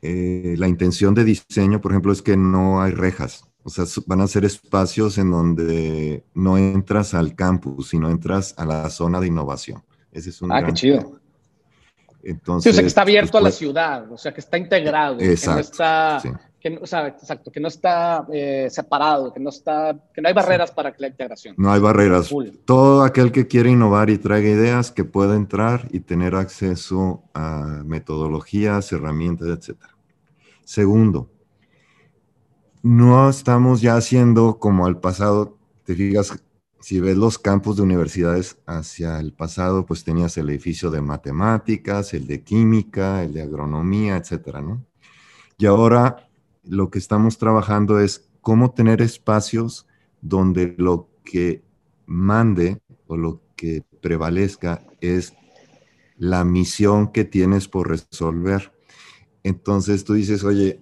eh, 0.00 0.54
la 0.58 0.68
intención 0.68 1.14
de 1.14 1.24
diseño, 1.24 1.80
por 1.80 1.92
ejemplo, 1.92 2.12
es 2.12 2.22
que 2.22 2.36
no 2.36 2.82
hay 2.82 2.92
rejas. 2.92 3.44
O 3.64 3.70
sea, 3.70 3.84
van 4.06 4.20
a 4.20 4.26
ser 4.26 4.44
espacios 4.44 5.18
en 5.18 5.30
donde 5.30 6.24
no 6.34 6.58
entras 6.58 7.14
al 7.14 7.36
campus, 7.36 7.90
sino 7.90 8.10
entras 8.10 8.54
a 8.58 8.66
la 8.66 8.90
zona 8.90 9.20
de 9.20 9.28
innovación. 9.28 9.84
Ese 10.10 10.30
es 10.30 10.42
un 10.42 10.52
ah, 10.52 10.64
qué 10.64 10.72
chido. 10.72 11.21
Entonces, 12.22 12.70
o 12.70 12.74
sea, 12.74 12.82
que 12.82 12.88
está 12.88 13.02
abierto 13.02 13.38
a 13.38 13.40
la 13.40 13.50
ciudad, 13.50 14.10
o 14.10 14.16
sea, 14.16 14.32
que 14.32 14.40
está 14.40 14.56
integrado, 14.56 15.18
exacto, 15.20 15.50
que 15.50 15.54
no 15.54 15.60
está 15.60 16.22
que, 16.62 16.78
o 16.80 16.86
sea, 16.86 17.08
exacto, 17.08 17.50
que 17.50 17.58
no 17.58 17.66
está 17.66 18.24
eh, 18.32 18.68
separado, 18.70 19.32
que 19.32 19.40
no 19.40 19.50
está, 19.50 19.98
que 20.14 20.22
no 20.22 20.28
hay 20.28 20.34
barreras 20.34 20.70
para 20.70 20.94
la 20.96 21.08
integración. 21.08 21.56
No 21.58 21.72
hay 21.72 21.80
barreras. 21.80 22.30
Todo 22.64 23.02
aquel 23.02 23.32
que 23.32 23.48
quiere 23.48 23.70
innovar 23.70 24.10
y 24.10 24.18
traiga 24.18 24.48
ideas 24.48 24.92
que 24.92 25.02
pueda 25.04 25.34
entrar 25.34 25.88
y 25.90 26.00
tener 26.00 26.36
acceso 26.36 27.24
a 27.34 27.82
metodologías, 27.84 28.92
herramientas, 28.92 29.48
etc. 29.48 29.76
Segundo, 30.64 31.30
no 32.82 33.28
estamos 33.28 33.80
ya 33.80 33.96
haciendo 33.96 34.60
como 34.60 34.86
al 34.86 35.00
pasado, 35.00 35.58
te 35.84 35.96
fijas, 35.96 36.44
si 36.82 36.98
ves 36.98 37.16
los 37.16 37.38
campos 37.38 37.76
de 37.76 37.82
universidades 37.82 38.58
hacia 38.66 39.20
el 39.20 39.32
pasado, 39.32 39.86
pues 39.86 40.02
tenías 40.02 40.36
el 40.36 40.50
edificio 40.50 40.90
de 40.90 41.00
matemáticas, 41.00 42.12
el 42.12 42.26
de 42.26 42.42
química, 42.42 43.22
el 43.22 43.32
de 43.34 43.42
agronomía, 43.42 44.16
etcétera, 44.16 44.60
¿no? 44.60 44.84
Y 45.58 45.66
ahora 45.66 46.28
lo 46.64 46.90
que 46.90 46.98
estamos 46.98 47.38
trabajando 47.38 48.00
es 48.00 48.28
cómo 48.40 48.72
tener 48.72 49.00
espacios 49.00 49.86
donde 50.20 50.74
lo 50.76 51.08
que 51.24 51.62
mande 52.06 52.80
o 53.06 53.16
lo 53.16 53.40
que 53.54 53.84
prevalezca 54.00 54.84
es 55.00 55.34
la 56.16 56.44
misión 56.44 57.12
que 57.12 57.24
tienes 57.24 57.68
por 57.68 57.88
resolver. 57.88 58.72
Entonces 59.44 60.04
tú 60.04 60.14
dices, 60.14 60.42
oye, 60.42 60.80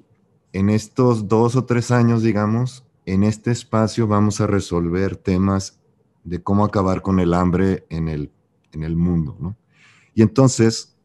en 0.54 0.71
estos 0.71 1.28
dos 1.28 1.57
o 1.57 1.66
tres 1.66 1.90
años, 1.90 2.23
digamos, 2.23 2.87
en 3.04 3.23
este 3.23 3.50
espacio 3.50 4.07
vamos 4.07 4.40
a 4.40 4.47
resolver 4.47 5.16
temas 5.16 5.79
de 6.25 6.43
cómo 6.43 6.65
acabar 6.65 7.03
con 7.03 7.21
el 7.21 7.35
hambre 7.35 7.87
en 7.91 8.09
el, 8.09 8.31
en 8.73 8.85
el 8.85 8.97
mundo, 8.97 9.37
¿no? 9.41 9.57
Y 10.15 10.23
entonces, 10.23 10.97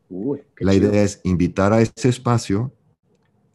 la 0.58 0.74
idea 0.74 1.04
es 1.04 1.22
invitar 1.24 1.74
a 1.74 1.82
ese 1.82 2.10
espacio 2.10 2.74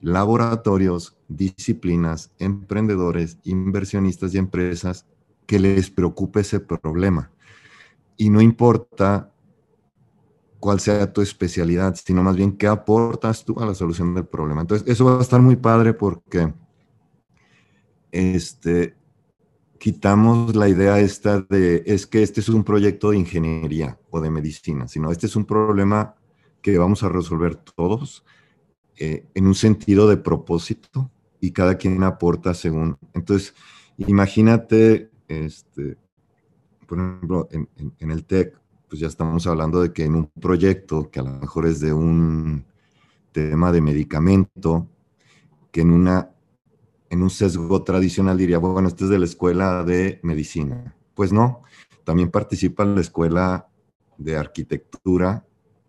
laboratorios, 0.01 1.17
disciplinas, 1.29 2.33
emprendedores, 2.39 3.39
inversionistas 3.45 4.35
y 4.35 4.39
empresas 4.39 5.07
que 5.47 5.59
les 5.59 5.91
preocupe 5.91 6.41
ese 6.41 6.61
problema. 6.61 7.31
Y 8.17 8.31
no 8.31 8.41
importa 8.41 9.33
cuál 10.59 10.81
sea 10.81 11.13
tu 11.13 11.23
especialidad, 11.23 11.95
sino 12.03 12.23
más 12.23 12.37
bien 12.37 12.57
qué 12.57 12.67
aportas 12.67 13.45
tú 13.45 13.59
a 13.61 13.67
la 13.67 13.75
solución 13.75 14.15
del 14.15 14.27
problema. 14.27 14.61
Entonces, 14.63 14.87
eso 14.89 15.07
va 15.07 15.19
a 15.19 15.23
estar 15.23 15.41
muy 15.41 15.57
padre 15.57 15.95
porque 15.95 16.53
este, 18.13 18.95
quitamos 19.81 20.55
la 20.55 20.69
idea 20.69 21.01
esta 21.01 21.41
de, 21.41 21.83
es 21.87 22.07
que 22.07 22.23
este 22.23 22.41
es 22.41 22.51
un 22.51 22.65
proyecto 22.65 23.11
de 23.11 23.17
ingeniería 23.17 23.99
o 24.11 24.21
de 24.21 24.31
medicina, 24.31 24.87
sino 24.87 25.11
este 25.11 25.27
es 25.27 25.35
un 25.37 25.47
problema 25.47 26.15
que 26.61 26.77
vamos 26.77 27.03
a 27.03 27.09
resolver 27.09 27.57
todos 27.57 28.23
eh, 28.99 29.25
en 29.35 29.47
un 29.47 29.55
sentido 29.55 30.07
de 30.07 30.19
propósito 30.19 31.11
y 31.41 31.53
cada 31.53 31.79
quien 31.79 32.03
aporta 32.03 32.53
según. 32.53 32.99
Entonces, 33.15 33.55
imagínate, 33.97 35.11
este, 35.29 35.97
por 36.87 36.99
ejemplo, 36.99 37.49
en, 37.51 38.11
el 38.11 38.27
TEC, 38.27 38.61
pues 38.87 39.01
ya 39.01 39.09
estamos 39.09 39.47
hablando 39.47 39.81
de 39.81 39.95
que 39.95 40.05
en 40.05 40.15
un 40.15 40.27
proyecto 40.27 41.11
que 41.11 41.21
a 41.21 41.23
lo 41.23 41.31
mejor 41.31 41.67
es 41.67 41.81
de 41.81 41.95
un 41.95 42.67
tema 43.33 43.73
de 43.73 43.81
medicamento, 43.81 44.87
que 45.73 45.81
en 45.81 45.91
una 45.91 46.33
en 47.11 47.23
un 47.23 47.31
sesgo 47.31 47.83
tradicional 47.83 48.39
diría, 48.39 48.59
bueno, 48.59 48.89
este 48.89 49.05
es 49.05 49.11
de 49.11 49.19
la 49.19 49.25
escuela 49.27 49.85
de 49.85 50.21
medicina. 50.23 50.97
Pues 51.15 51.33
no, 51.33 51.63
también 52.05 52.31
participa 52.31 52.85
la 52.85 53.01
escuela 53.01 53.69
de 54.17 54.37
arquitectura 54.37 55.45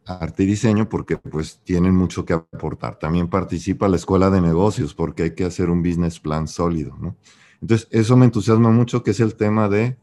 arte 0.05 0.43
y 0.43 0.47
diseño 0.47 0.89
porque 0.89 1.17
pues 1.17 1.61
tienen 1.63 1.95
mucho 1.95 2.25
que 2.25 2.33
aportar. 2.33 2.97
También 2.97 3.29
participa 3.29 3.87
la 3.87 3.95
escuela 3.95 4.29
de 4.29 4.41
negocios 4.41 4.93
porque 4.93 5.23
hay 5.23 5.35
que 5.35 5.45
hacer 5.45 5.69
un 5.69 5.83
business 5.83 6.19
plan 6.19 6.47
sólido, 6.47 6.97
¿no? 6.99 7.15
Entonces, 7.61 7.87
eso 7.91 8.17
me 8.17 8.25
entusiasma 8.25 8.71
mucho, 8.71 9.03
que 9.03 9.11
es 9.11 9.19
el 9.19 9.35
tema 9.35 9.69
de 9.69 9.97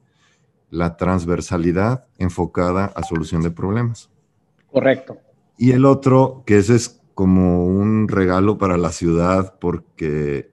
la 0.71 0.97
transversalidad 0.97 2.07
enfocada 2.17 2.87
a 2.95 3.03
solución 3.03 3.43
de 3.43 3.51
problemas. 3.51 4.11
Correcto. 4.71 5.19
Y 5.57 5.73
el 5.73 5.85
otro, 5.85 6.45
que 6.47 6.59
ese 6.59 6.77
es 6.77 7.01
como 7.15 7.67
un 7.67 8.07
regalo 8.07 8.59
para 8.59 8.77
la 8.77 8.93
ciudad 8.93 9.59
porque 9.59 10.53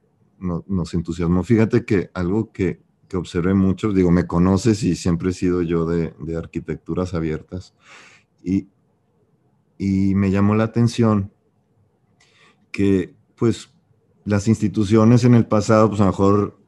nos 0.68 0.94
entusiasmó. 0.94 1.44
Fíjate 1.44 1.86
que 1.86 2.10
algo 2.14 2.52
que, 2.52 2.82
que, 3.08 3.18
observé 3.18 3.54
mucho, 3.54 3.92
digo, 3.92 4.12
me 4.12 4.28
conoces 4.28 4.84
y 4.84 4.96
siempre 4.96 5.30
he 5.30 5.34
sido 5.34 5.62
yo 5.62 5.86
de, 5.86 6.14
de 6.20 6.36
arquitecturas 6.36 7.14
abiertas 7.14 7.74
y, 8.44 8.68
y 9.78 10.16
me 10.16 10.32
llamó 10.32 10.56
la 10.56 10.66
atención 10.66 11.32
que 12.72 13.16
pues 13.36 13.74
las 14.26 14.48
instituciones 14.48 15.24
en 15.24 15.36
el 15.36 15.46
pasado, 15.48 15.90
pues 15.90 16.02
a 16.02 16.06
lo 16.06 16.12
mejor 16.12 16.60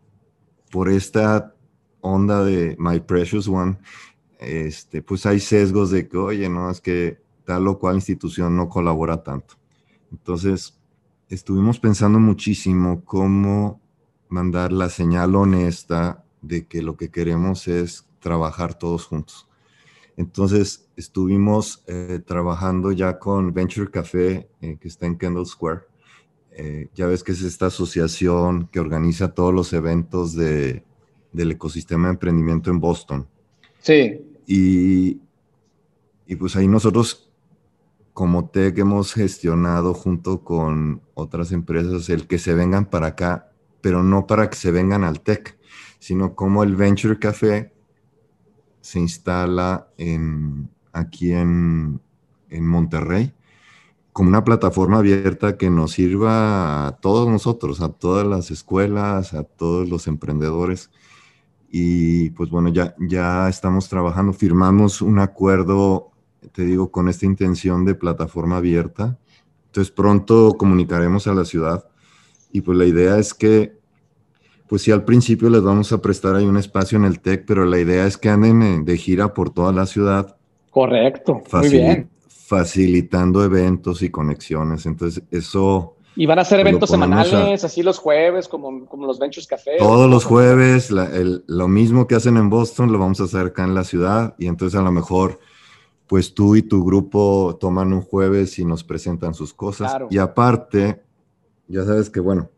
por 0.72 0.90
esta 0.90 1.56
onda 2.02 2.44
de 2.44 2.76
My 2.80 3.00
Precious 3.00 3.48
One, 3.48 3.78
este, 4.40 5.02
pues 5.02 5.26
hay 5.26 5.40
sesgos 5.40 5.92
de 5.92 6.08
que, 6.08 6.18
oye, 6.18 6.50
no, 6.50 6.70
es 6.70 6.82
que 6.82 7.20
tal 7.46 7.68
o 7.68 7.80
cual 7.80 7.96
institución 7.96 8.56
no 8.56 8.70
colabora 8.70 9.24
tanto. 9.24 9.56
Entonces, 10.12 10.77
estuvimos 11.30 11.80
pensando 11.80 12.20
muchísimo 12.20 13.04
cómo 13.04 13.82
mandar 14.30 14.72
la 14.72 14.90
señal 14.90 15.36
honesta 15.36 16.24
de 16.42 16.66
que 16.68 16.82
lo 16.82 16.96
que 16.98 17.10
queremos 17.10 17.68
es 17.68 18.06
trabajar 18.20 18.78
todos 18.78 19.06
juntos. 19.06 19.48
Entonces, 20.16 20.88
estuvimos 20.96 21.84
eh, 21.88 22.20
trabajando 22.26 22.92
ya 22.92 23.20
con 23.20 23.54
Venture 23.54 23.92
Café, 23.92 24.50
eh, 24.62 24.78
que 24.80 24.88
está 24.88 25.06
en 25.06 25.18
Kendall 25.18 25.46
Square. 25.46 25.82
Eh, 26.52 26.88
ya 26.96 27.06
ves 27.06 27.24
que 27.24 27.34
es 27.34 27.44
esta 27.44 27.68
asociación 27.68 28.68
que 28.68 28.80
organiza 28.80 29.34
todos 29.34 29.54
los 29.54 29.74
eventos 29.74 30.34
de, 30.34 30.84
del 31.32 31.52
ecosistema 31.52 32.08
de 32.08 32.14
emprendimiento 32.14 32.72
en 32.72 32.80
Boston. 32.80 33.28
Sí. 33.80 34.20
Y, 34.48 35.20
y 36.26 36.36
pues 36.36 36.56
ahí 36.56 36.68
nosotros 36.68 37.27
como 38.18 38.50
TEC 38.50 38.80
hemos 38.80 39.14
gestionado 39.14 39.94
junto 39.94 40.44
con 40.44 41.04
otras 41.14 41.52
empresas 41.52 42.10
el 42.10 42.26
que 42.26 42.40
se 42.40 42.56
vengan 42.56 42.88
para 42.90 43.06
acá, 43.10 43.52
pero 43.80 44.02
no 44.02 44.26
para 44.26 44.50
que 44.50 44.56
se 44.56 44.72
vengan 44.72 45.04
al 45.04 45.22
TEC, 45.22 45.56
sino 46.00 46.34
como 46.34 46.64
el 46.64 46.76
Venture 46.76 47.20
Café 47.20 47.72
se 48.82 49.00
instala 49.00 49.90
en, 50.00 50.68
aquí 50.94 51.32
en, 51.32 52.02
en 52.50 52.66
Monterrey 52.66 53.36
como 54.14 54.30
una 54.30 54.44
plataforma 54.44 54.98
abierta 54.98 55.56
que 55.56 55.70
nos 55.70 55.92
sirva 55.92 56.88
a 56.88 56.94
todos 56.94 57.30
nosotros, 57.30 57.82
a 57.82 57.90
todas 57.90 58.26
las 58.26 58.50
escuelas, 58.50 59.36
a 59.36 59.44
todos 59.44 59.88
los 59.90 60.08
emprendedores. 60.08 60.90
Y 61.70 62.32
pues 62.32 62.50
bueno, 62.50 62.70
ya, 62.70 62.96
ya 62.98 63.48
estamos 63.48 63.88
trabajando, 63.90 64.34
firmamos 64.34 65.04
un 65.04 65.20
acuerdo 65.20 66.17
te 66.52 66.64
digo, 66.64 66.92
con 66.92 67.10
esta 67.10 67.26
intención 67.26 67.86
de 67.86 67.96
plataforma 67.96 68.58
abierta. 68.58 69.18
Entonces 69.68 69.92
pronto 69.92 70.56
comunicaremos 70.58 71.28
a 71.28 71.34
la 71.34 71.46
ciudad 71.46 71.88
y 72.52 72.62
pues 72.62 72.78
la 72.78 72.86
idea 72.86 73.18
es 73.18 73.34
que, 73.34 73.74
pues 74.68 74.82
sí, 74.82 74.92
al 74.92 75.04
principio 75.04 75.50
les 75.50 75.62
vamos 75.62 75.92
a 75.92 76.02
prestar 76.02 76.36
ahí 76.36 76.46
un 76.46 76.58
espacio 76.58 76.98
en 76.98 77.06
el 77.06 77.20
TEC, 77.20 77.46
pero 77.46 77.66
la 77.66 77.80
idea 77.80 78.06
es 78.06 78.18
que 78.18 78.30
anden 78.30 78.86
de 78.86 78.98
gira 78.98 79.34
por 79.34 79.50
toda 79.52 79.72
la 79.72 79.86
ciudad. 79.86 80.38
Correcto, 80.72 81.42
muy 81.52 81.70
bien. 81.70 82.10
Facilitando 82.28 83.44
eventos 83.44 84.02
y 84.02 84.10
conexiones. 84.10 84.86
Entonces 84.86 85.24
eso... 85.32 85.96
Y 86.16 86.26
van 86.26 86.40
a 86.40 86.46
ser 86.46 86.62
eventos 86.62 86.90
semanales, 86.90 87.64
así 87.64 87.84
los 87.84 88.00
jueves, 88.00 88.48
como, 88.48 88.88
como 88.88 89.06
los 89.06 89.20
Ventures 89.20 89.46
Café. 89.46 89.78
Todos 89.78 90.10
los 90.10 90.26
jueves, 90.26 90.90
lo 90.90 91.68
mismo 91.68 92.08
que 92.08 92.16
hacen 92.16 92.38
en 92.38 92.50
Boston, 92.50 92.92
lo 92.92 92.98
vamos 92.98 93.22
a 93.22 93.26
hacer 93.26 93.48
acá 93.48 93.66
en 93.66 93.76
la 93.76 93.84
ciudad 93.84 94.34
y 94.40 94.48
entonces 94.48 94.80
a 94.80 94.82
lo 94.82 94.92
mejor 94.92 95.40
pues 96.08 96.34
tú 96.34 96.56
y 96.56 96.62
tu 96.62 96.84
grupo 96.86 97.58
toman 97.60 97.94
un 97.94 98.02
jueves 98.02 98.58
y 98.60 98.66
nos 98.66 98.84
presentan 98.84 99.34
sus 99.34 99.54
cosas. 99.54 99.98
Y 100.10 100.18
aparte, 100.18 101.04
ya 101.68 101.84
sabes 101.84 102.10
que, 102.10 102.22
bueno, 102.22 102.50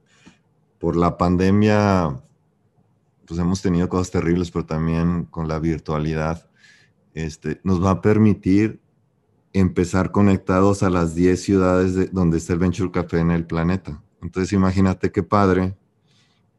por 0.77 0.95
la 0.95 1.17
pandemia, 1.17 2.21
pues 3.25 3.39
hemos 3.39 3.61
tenido 3.61 3.89
cosas 3.89 4.11
terribles, 4.11 4.51
pero 4.51 4.65
también 4.65 5.25
con 5.25 5.47
la 5.47 5.59
virtualidad, 5.59 6.47
este, 7.13 7.59
nos 7.63 7.83
va 7.83 7.91
a 7.91 8.01
permitir 8.01 8.79
empezar 9.51 10.11
conectados 10.11 10.83
a 10.83 10.89
las 10.91 11.15
10 11.15 11.41
ciudades 11.41 11.95
de, 11.95 12.05
donde 12.07 12.37
está 12.37 12.53
el 12.53 12.59
Venture 12.59 12.91
Café 12.91 13.19
en 13.19 13.31
el 13.31 13.45
planeta. 13.45 14.01
Entonces 14.21 14.53
imagínate 14.53 15.11
qué 15.11 15.23
padre 15.23 15.75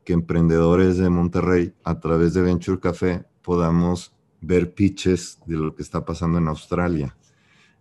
que 0.05 0.12
emprendedores 0.12 0.98
de 0.98 1.09
Monterrey 1.09 1.74
a 1.85 2.00
través 2.00 2.35
de 2.35 2.42
Venture 2.42 2.81
Café 2.81 3.24
podamos 3.42 4.12
ver 4.40 4.72
pitches 4.72 5.38
de 5.46 5.57
lo 5.57 5.74
que 5.74 5.83
está 5.83 6.05
pasando 6.05 6.38
en 6.38 6.48
Australia. 6.48 7.16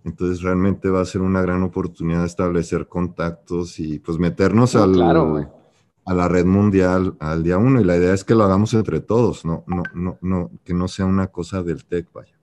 Entonces 0.03 0.41
realmente 0.41 0.89
va 0.89 1.01
a 1.01 1.05
ser 1.05 1.21
una 1.21 1.41
gran 1.41 1.61
oportunidad 1.63 2.21
de 2.21 2.27
establecer 2.27 2.87
contactos 2.87 3.79
y 3.79 3.99
pues 3.99 4.17
meternos 4.17 4.75
al, 4.75 4.99
a 5.01 6.13
la 6.13 6.27
red 6.27 6.45
mundial 6.45 7.15
al 7.19 7.43
día 7.43 7.57
uno. 7.57 7.81
Y 7.81 7.83
la 7.83 7.97
idea 7.97 8.13
es 8.13 8.23
que 8.23 8.35
lo 8.35 8.43
hagamos 8.43 8.73
entre 8.73 9.01
todos, 9.01 9.45
no, 9.45 9.63
no, 9.67 9.83
no, 9.93 10.17
no 10.21 10.51
que 10.63 10.73
no 10.73 10.87
sea 10.87 11.05
una 11.05 11.27
cosa 11.27 11.63
del 11.63 11.85
tech, 11.85 12.07
vaya. 12.13 12.33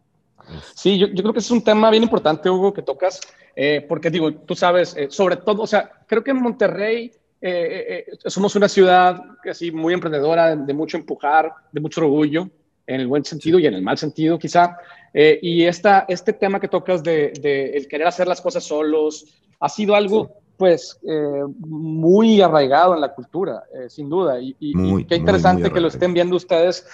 Sí, 0.74 0.98
yo, 0.98 1.08
yo 1.08 1.22
creo 1.22 1.32
que 1.32 1.40
es 1.40 1.50
un 1.50 1.64
tema 1.64 1.90
bien 1.90 2.04
importante, 2.04 2.48
Hugo, 2.48 2.72
que 2.72 2.82
tocas, 2.82 3.20
eh, 3.56 3.84
porque 3.88 4.10
digo, 4.10 4.32
tú 4.32 4.54
sabes, 4.54 4.94
eh, 4.96 5.08
sobre 5.10 5.36
todo, 5.36 5.62
o 5.62 5.66
sea, 5.66 5.90
creo 6.06 6.22
que 6.22 6.30
en 6.30 6.40
Monterrey 6.40 7.10
eh, 7.40 8.06
somos 8.26 8.54
una 8.54 8.68
ciudad 8.68 9.20
así 9.50 9.72
muy 9.72 9.92
emprendedora, 9.94 10.54
de 10.54 10.74
mucho 10.74 10.98
empujar, 10.98 11.52
de 11.72 11.80
mucho 11.80 12.02
orgullo 12.02 12.48
en 12.86 13.00
el 13.00 13.06
buen 13.06 13.24
sentido 13.24 13.58
y 13.58 13.66
en 13.66 13.74
el 13.74 13.82
mal 13.82 13.98
sentido 13.98 14.38
quizá. 14.38 14.78
Eh, 15.12 15.38
y 15.42 15.64
esta, 15.64 16.04
este 16.08 16.32
tema 16.32 16.60
que 16.60 16.68
tocas 16.68 17.02
de, 17.02 17.32
el 17.74 17.88
querer 17.88 18.06
hacer 18.06 18.28
las 18.28 18.40
cosas 18.40 18.64
solos 18.64 19.24
ha 19.60 19.68
sido 19.68 19.94
algo 19.94 20.30
pues 20.56 20.98
eh, 21.06 21.42
muy 21.58 22.40
arraigado 22.40 22.94
en 22.94 23.00
la 23.00 23.14
cultura, 23.14 23.64
eh, 23.74 23.90
sin 23.90 24.08
duda. 24.08 24.38
Y, 24.40 25.04
qué 25.04 25.16
interesante 25.16 25.70
que 25.70 25.80
lo 25.80 25.88
estén 25.88 26.14
viendo 26.14 26.36
ustedes, 26.36 26.86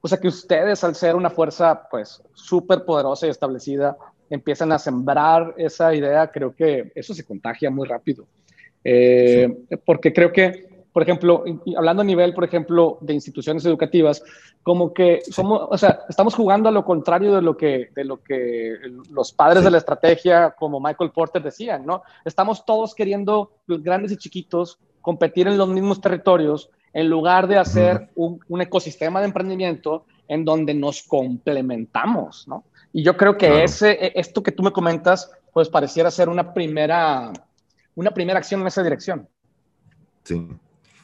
o 0.00 0.06
sea 0.06 0.18
que 0.18 0.28
ustedes 0.28 0.84
al 0.84 0.94
ser 0.94 1.16
una 1.16 1.30
fuerza 1.30 1.88
pues 1.90 2.22
súper 2.34 2.84
poderosa 2.84 3.26
y 3.26 3.30
establecida, 3.30 3.96
empiezan 4.30 4.70
a 4.72 4.78
sembrar 4.78 5.54
esa 5.56 5.94
idea, 5.94 6.30
creo 6.30 6.54
que 6.54 6.92
eso 6.94 7.12
se 7.14 7.24
contagia 7.24 7.70
muy 7.70 7.88
rápido. 7.88 8.26
Porque 9.84 10.12
creo 10.12 10.32
que 10.32 10.67
por 10.98 11.04
ejemplo, 11.04 11.44
hablando 11.76 12.02
a 12.02 12.04
nivel, 12.04 12.34
por 12.34 12.42
ejemplo, 12.42 12.98
de 13.00 13.14
instituciones 13.14 13.64
educativas, 13.64 14.20
como 14.64 14.92
que 14.92 15.22
somos, 15.30 15.68
o 15.70 15.78
sea, 15.78 16.00
estamos 16.08 16.34
jugando 16.34 16.68
a 16.68 16.72
lo 16.72 16.84
contrario 16.84 17.36
de 17.36 17.40
lo 17.40 17.56
que, 17.56 17.90
de 17.94 18.02
lo 18.02 18.20
que 18.20 18.74
los 19.08 19.32
padres 19.32 19.62
de 19.62 19.70
la 19.70 19.78
estrategia, 19.78 20.56
como 20.58 20.80
Michael 20.80 21.12
Porter 21.12 21.40
decían, 21.40 21.86
¿no? 21.86 22.02
Estamos 22.24 22.64
todos 22.64 22.96
queriendo, 22.96 23.52
los 23.68 23.80
grandes 23.80 24.10
y 24.10 24.16
chiquitos, 24.16 24.80
competir 25.00 25.46
en 25.46 25.56
los 25.56 25.68
mismos 25.68 26.00
territorios 26.00 26.68
en 26.92 27.08
lugar 27.08 27.46
de 27.46 27.58
hacer 27.58 28.08
un, 28.16 28.40
un, 28.48 28.60
ecosistema 28.60 29.20
de 29.20 29.26
emprendimiento 29.26 30.04
en 30.26 30.44
donde 30.44 30.74
nos 30.74 31.04
complementamos, 31.04 32.48
¿no? 32.48 32.64
Y 32.92 33.04
yo 33.04 33.16
creo 33.16 33.38
que 33.38 33.62
ese, 33.62 33.92
e, 34.04 34.12
esto 34.16 34.42
que 34.42 34.50
tú 34.50 34.64
me 34.64 34.72
comentas, 34.72 35.30
pues 35.52 35.68
pareciera 35.68 36.10
ser 36.10 36.28
una 36.28 36.52
primera, 36.52 37.32
una 37.94 38.10
primera 38.10 38.40
acción 38.40 38.62
en 38.62 38.66
esa 38.66 38.82
dirección. 38.82 39.28
Sí, 40.24 40.44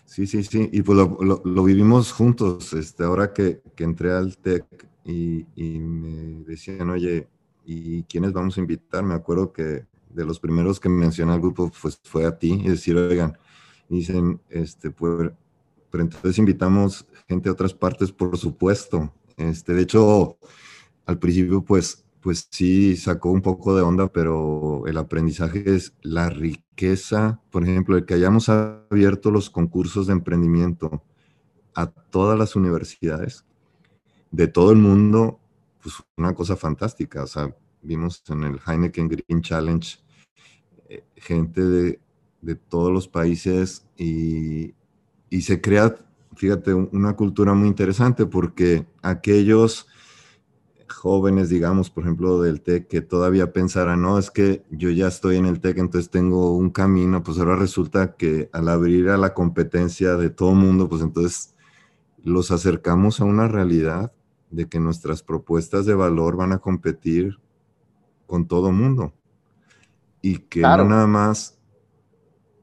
Sí, 0.05 0.27
sí, 0.27 0.45
sí, 0.45 0.69
y 0.73 0.83
pues 0.83 0.99
lo, 0.99 1.65
vivimos 1.65 2.13
juntos, 2.13 2.73
este, 2.75 3.05
ahora 3.05 3.33
que, 3.33 3.63
entré 3.79 4.13
al 4.13 4.37
TEC 4.37 4.65
y, 5.05 5.45
me 5.81 6.45
decían, 6.45 6.91
oye, 6.91 7.27
¿y 7.65 8.03
quiénes 8.05 8.33
vamos 8.33 8.57
a 8.57 8.61
invitar? 8.61 9.03
Me 9.03 9.15
acuerdo 9.15 9.53
que 9.53 9.87
de 10.11 10.25
los 10.25 10.39
primeros 10.39 10.79
que 10.79 10.89
mencioné 10.89 11.33
al 11.33 11.41
grupo 11.41 11.71
pues, 11.83 11.99
fue 12.05 12.27
a 12.27 12.39
ti 12.39 12.61
y 12.65 12.69
decir, 12.69 12.97
oigan, 12.97 13.37
dicen, 13.89 14.41
este, 14.51 14.91
pues, 14.91 15.33
pero 15.91 16.05
entonces 16.05 16.39
invitamos 16.39 17.07
gente 17.29 17.49
de 17.49 17.53
otras 17.53 17.75
partes, 17.75 18.13
por 18.13 18.37
supuesto. 18.37 19.13
Este, 19.37 19.75
de 19.75 19.83
hecho, 19.83 20.39
al 21.07 21.19
principio, 21.19 21.65
pues 21.65 22.04
pues 22.25 22.49
sí 22.51 22.97
sacó 22.97 23.31
un 23.31 23.43
poco 23.43 23.77
de 23.77 23.83
onda, 23.83 24.11
pero 24.11 24.87
el 24.87 24.97
aprendizaje 24.97 25.63
es 25.67 25.93
la 26.01 26.31
riqueza, 26.31 27.43
por 27.51 27.65
ejemplo, 27.65 27.99
el 27.99 28.07
que 28.07 28.15
hayamos 28.15 28.49
abierto 28.49 29.31
los 29.31 29.51
concursos 29.51 30.07
de 30.07 30.15
emprendimiento 30.15 31.03
a 31.75 31.87
todas 31.87 32.39
las 32.39 32.57
universidades 32.57 33.45
de 34.31 34.49
todo 34.49 34.73
el 34.73 34.79
mundo, 34.79 35.39
pues 35.83 35.97
una 36.17 36.35
cosa 36.35 36.57
fantástica. 36.57 37.25
O 37.25 37.27
sea, 37.27 37.55
vimos 37.83 38.23
en 38.31 38.45
el 38.45 38.59
Heineken 38.67 39.09
Green 39.09 39.43
Challenge 39.43 39.99
eh, 40.89 41.05
gente 41.17 41.63
de, 41.63 42.01
de, 42.41 42.55
todos 42.55 42.91
los 42.91 43.07
países 43.07 43.85
y, 43.99 44.73
y 45.29 45.43
se 45.43 45.61
crea, 45.61 45.95
fíjate, 46.37 46.73
una 46.73 47.17
cultura 47.17 47.53
muy 47.53 47.69
interesante 47.69 48.25
porque 48.25 48.87
aquellos 49.03 49.89
jóvenes, 51.05 51.51
digamos, 51.51 51.91
por 51.91 52.05
ejemplo, 52.05 52.41
del 52.41 52.63
TEC, 52.63 52.89
que 52.89 53.03
todavía 53.03 53.53
pensaran, 53.53 54.01
no, 54.01 54.19
es 54.19 54.31
que 54.31 54.65
yo 54.71 54.89
ya 54.89 55.09
estoy 55.09 55.37
en 55.37 55.45
el 55.45 55.61
TEC, 55.61 55.77
entonces 55.77 56.11
tengo 56.11 56.57
un 56.57 56.71
camino, 56.71 57.23
pues 57.23 57.39
ahora 57.39 57.57
resulta 57.57 58.15
que 58.17 58.49
al 58.55 58.71
abrir 58.71 59.11
a 59.11 59.19
la 59.19 59.35
competencia 59.35 60.17
de 60.17 60.31
todo 60.31 60.55
mundo, 60.55 60.89
pues 60.89 61.03
entonces 61.03 61.55
los 62.23 62.51
acercamos 62.51 63.21
a 63.21 63.25
una 63.25 63.49
realidad 63.49 64.13
de 64.51 64.67
que 64.67 64.81
nuestras 64.81 65.23
propuestas 65.23 65.85
de 65.85 65.93
valor 65.93 66.37
van 66.37 66.53
a 66.53 66.59
competir 66.59 67.39
con 68.27 68.49
todo 68.49 68.73
mundo. 68.73 69.13
Y 70.23 70.39
que 70.39 70.63
no 70.63 70.87
nada 70.87 71.07
más 71.07 71.59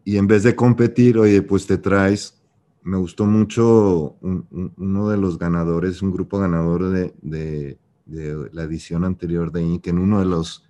y 0.04 0.18
en 0.18 0.26
vez 0.26 0.42
de 0.42 0.56
competir, 0.56 1.20
oye, 1.20 1.44
pues 1.44 1.68
te 1.68 1.78
traes, 1.78 2.42
me 2.82 2.98
gustó 2.98 3.26
mucho 3.28 4.18
uno 4.22 5.10
de 5.10 5.18
los 5.18 5.38
ganadores, 5.38 6.02
un 6.02 6.12
grupo 6.12 6.40
ganador 6.40 6.90
de, 6.90 7.14
de, 7.22 7.78
la 8.06 8.64
edición 8.64 9.04
anterior 9.04 9.52
de 9.52 9.62
INC, 9.62 9.88
en 9.88 10.00
uno 10.00 10.20
de 10.20 10.26
los 10.26 10.66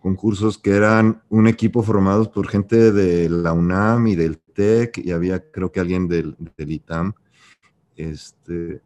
concursos 0.00 0.58
que 0.58 0.72
eran 0.72 1.22
un 1.30 1.46
equipo 1.46 1.82
formado 1.82 2.30
por 2.30 2.48
gente 2.48 2.92
de 2.92 3.28
la 3.30 3.52
UNAM 3.52 4.06
y 4.06 4.14
del 4.16 4.38
TEC, 4.38 4.98
y 4.98 5.12
había 5.12 5.50
creo 5.50 5.72
que 5.72 5.80
alguien 5.80 6.08
del, 6.08 6.36
del 6.56 6.72
ITAM. 6.72 7.14
Este, 7.96 8.82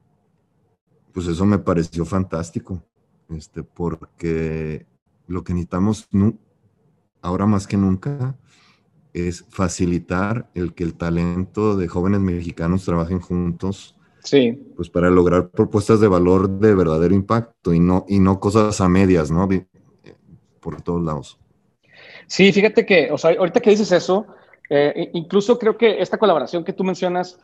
pues 1.12 1.26
eso 1.26 1.44
me 1.44 1.58
pareció 1.58 2.04
fantástico, 2.04 2.82
este, 3.30 3.62
porque 3.62 4.86
lo 5.26 5.42
que 5.42 5.52
necesitamos 5.52 6.08
ahora 7.20 7.46
más 7.46 7.66
que 7.66 7.76
nunca 7.76 8.36
es 9.12 9.44
facilitar 9.48 10.50
el 10.54 10.74
que 10.74 10.84
el 10.84 10.94
talento 10.94 11.76
de 11.76 11.88
jóvenes 11.88 12.20
mexicanos 12.20 12.84
trabajen 12.84 13.20
juntos. 13.20 13.97
Sí. 14.24 14.72
Pues 14.76 14.90
para 14.90 15.10
lograr 15.10 15.50
propuestas 15.50 16.00
de 16.00 16.08
valor 16.08 16.48
de 16.48 16.74
verdadero 16.74 17.14
impacto 17.14 17.72
y 17.72 17.80
no, 17.80 18.04
y 18.08 18.18
no 18.18 18.40
cosas 18.40 18.80
a 18.80 18.88
medias, 18.88 19.30
¿no? 19.30 19.48
Por 20.60 20.82
todos 20.82 21.02
lados. 21.02 21.38
Sí, 22.26 22.52
fíjate 22.52 22.84
que, 22.84 23.10
o 23.10 23.18
sea, 23.18 23.30
ahorita 23.38 23.60
que 23.60 23.70
dices 23.70 23.90
eso, 23.92 24.26
eh, 24.68 25.10
incluso 25.14 25.58
creo 25.58 25.78
que 25.78 26.02
esta 26.02 26.18
colaboración 26.18 26.64
que 26.64 26.72
tú 26.72 26.84
mencionas, 26.84 27.38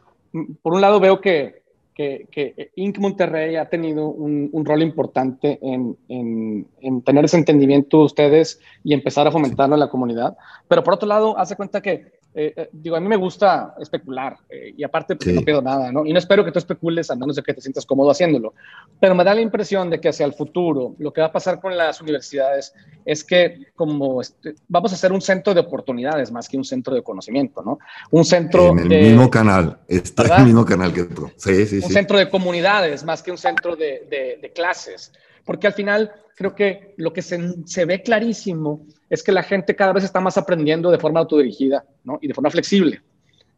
por 0.63 0.75
un 0.75 0.81
lado 0.81 1.01
veo 1.01 1.21
que 1.21 1.65
que, 1.95 2.27
que 2.31 2.71
Inc. 2.75 2.99
Monterrey 2.99 3.57
ha 3.57 3.69
tenido 3.69 4.09
un, 4.09 4.65
rol 4.65 4.83
importante 4.83 5.59
en, 5.63 6.67
tener 7.05 7.25
ese 7.25 7.37
entendimiento 7.37 7.99
de 7.99 8.05
ustedes 8.05 8.61
y 8.83 8.93
empezar 8.93 9.27
a 9.27 9.31
fomentarlo 9.31 9.77
en 9.77 9.81
la 9.81 9.89
comunidad. 9.89 10.37
Pero 10.69 10.83
por 10.83 10.95
otro 10.95 11.09
lado, 11.09 11.39
hace 11.39 11.57
cuenta 11.57 11.81
que 11.81 12.13
eh, 12.37 12.53
eh, 12.57 12.69
digo, 12.73 12.97
a 12.97 13.01
mí 13.01 13.07
me 13.07 13.17
gusta 13.17 13.77
especular 13.79 14.37
eh, 14.49 14.75
y 14.77 14.83
aparte 14.83 15.15
porque 15.15 15.33
no 15.33 15.43
pido 15.43 15.63
nada, 15.63 15.93
¿no? 15.93 16.05
Y 16.05 16.13
no 16.13 16.19
espero 16.19 16.45
que 16.45 16.51
tú 16.51 16.59
especules 16.59 17.09
a 17.09 17.15
menos 17.15 17.37
de 17.37 17.43
que 17.43 17.55
te 17.55 17.61
sientas 17.61 17.87
cómodo 17.87 18.11
haciéndolo. 18.11 18.55
Pero 18.99 19.15
me 19.15 19.23
da 19.23 19.35
la 19.35 19.41
impresión 19.41 19.89
de 19.89 20.01
que 20.01 20.09
hacia 20.09 20.27
el 20.27 20.33
futuro 20.33 20.97
lo 20.99 21.13
que 21.13 21.21
va 21.21 21.29
a 21.29 21.33
pasar 21.33 21.61
con 21.61 21.77
las 21.77 22.01
universidades 22.01 22.75
es 23.05 23.23
que 23.23 23.69
como 23.77 24.21
este, 24.21 24.57
vamos 24.67 24.93
a 24.93 24.97
ser 24.97 25.13
un 25.13 25.21
centro 25.21 25.55
de 25.55 25.61
oportunidades 25.61 26.33
más 26.33 26.49
que 26.49 26.57
un 26.57 26.65
centro 26.65 26.97
de 26.97 27.03
conocimiento, 27.03 27.63
¿no? 27.63 27.79
Un 28.11 28.25
centro... 28.25 28.71
En 28.71 28.91
el 28.91 29.11
mismo 29.11 29.31
canal, 29.31 29.79
está 29.87 30.25
en 30.25 30.33
el 30.33 30.45
mismo 30.47 30.65
canal 30.65 30.93
que 30.93 31.05
tú. 31.05 31.31
Sí, 31.37 31.67
sí, 31.67 31.81
un 31.85 31.91
centro 31.91 32.19
de 32.19 32.29
comunidades 32.29 33.05
más 33.05 33.23
que 33.23 33.31
un 33.31 33.39
centro 33.39 33.77
de, 33.77 34.09
de, 34.11 34.39
de 34.43 34.53
clases. 34.53 35.13
Porque 35.45 35.67
al 35.67 35.73
final 35.73 36.13
creo 36.37 36.55
que 36.55 36.95
lo 36.97 37.13
que 37.13 37.23
se, 37.23 37.39
se, 37.67 37.85
ve 37.85 38.03
clarísimo 38.03 38.87
es 39.09 39.23
que 39.23 39.33
la 39.33 39.43
gente 39.43 39.77
cada 39.77 39.93
vez 39.93 40.05
está 40.05 40.21
más 40.21 40.37
aprendiendo 40.37 40.91
de 40.91 40.99
forma 40.99 41.21
autodirigida 41.21 41.85
¿no? 42.05 42.19
y 42.21 42.29
de 42.29 42.35
forma 42.35 42.51
flexible. 42.51 43.01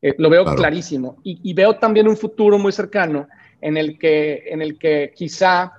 Eh, 0.03 0.14
lo 0.18 0.29
veo 0.29 0.44
clarísimo. 0.44 1.16
Y, 1.22 1.40
y, 1.42 1.55
veo 1.55 1.77
también 1.79 2.07
un 2.09 2.16
futuro 2.16 2.59
muy 2.59 2.72
cercano 2.72 3.29
en 3.61 3.77
el 3.77 3.99
que, 3.99 4.44
en 4.46 4.61
el 4.61 4.79
que 4.79 5.12
quizá 5.14 5.72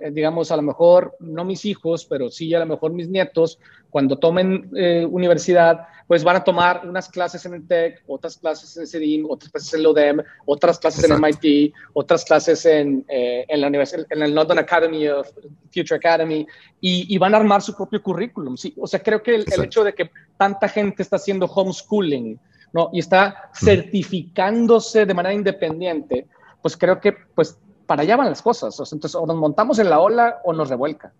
eh, 0.00 0.10
digamos, 0.10 0.50
a 0.50 0.56
lo 0.56 0.62
mejor 0.62 1.16
no 1.20 1.44
mis 1.44 1.64
hijos, 1.64 2.04
pero 2.04 2.30
sí 2.30 2.54
a 2.54 2.60
lo 2.60 2.66
mejor 2.66 2.92
mis 2.92 3.08
nietos, 3.08 3.58
cuando 3.90 4.18
tomen 4.18 4.70
eh, 4.76 5.06
universidad, 5.08 5.86
pues 6.06 6.24
van 6.24 6.36
a 6.36 6.44
tomar 6.44 6.82
unas 6.84 7.08
clases 7.08 7.44
en 7.46 7.54
el 7.54 7.66
TEC, 7.66 8.02
otras 8.06 8.36
clases 8.36 8.76
en 8.76 8.86
CEDIM, 8.86 9.26
otras 9.28 9.50
clases 9.50 9.74
en 9.74 9.80
el 9.80 9.86
ODEM, 9.86 10.22
otras 10.46 10.78
clases 10.78 11.08
en 11.08 11.20
MIT, 11.20 11.72
otras 11.92 12.24
clases 12.24 12.66
en, 12.66 13.04
eh, 13.08 13.44
en 13.48 13.60
la 13.60 13.68
universidad, 13.68 14.06
en 14.10 14.22
el 14.22 14.34
London 14.34 14.58
Academy 14.58 15.08
of 15.08 15.28
Future 15.72 15.96
Academy, 15.96 16.46
y, 16.80 17.16
van 17.18 17.34
a 17.34 17.38
armar 17.38 17.62
su 17.62 17.74
propio 17.74 18.02
currículum. 18.02 18.56
Sí, 18.56 18.74
o 18.78 18.86
sea, 18.86 19.00
creo 19.00 19.22
que 19.22 19.34
el, 19.34 19.44
el, 19.50 19.64
hecho 19.64 19.82
de 19.82 19.94
que 19.94 20.10
tanta 20.36 20.68
gente 20.68 21.02
está 21.02 21.16
haciendo 21.16 21.46
homeschooling, 21.46 22.38
¿no? 22.72 22.90
Y 22.92 22.98
está 22.98 23.50
certificándose 23.54 25.06
de 25.06 25.14
manera 25.14 25.34
independiente, 25.34 26.26
pues 26.60 26.76
creo 26.76 27.00
que 27.00 27.12
pues 27.34 27.58
para 27.86 28.02
allá 28.02 28.16
van 28.16 28.28
las 28.28 28.42
cosas. 28.42 28.78
entonces, 28.92 29.14
o 29.14 29.26
nos 29.26 29.36
montamos 29.36 29.78
en 29.78 29.90
la 29.90 30.00
ola 30.00 30.40
o 30.44 30.52
nos 30.52 30.68
revuelca. 30.68 31.12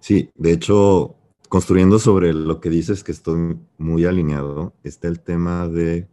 Sí, 0.00 0.30
de 0.34 0.52
hecho, 0.52 1.14
construyendo 1.48 1.98
sobre 1.98 2.32
lo 2.32 2.60
que 2.60 2.70
dices, 2.70 3.04
que 3.04 3.12
estoy 3.12 3.58
muy 3.78 4.04
alineado, 4.04 4.72
está 4.82 5.08
el 5.08 5.20
tema 5.20 5.68
de 5.68 6.08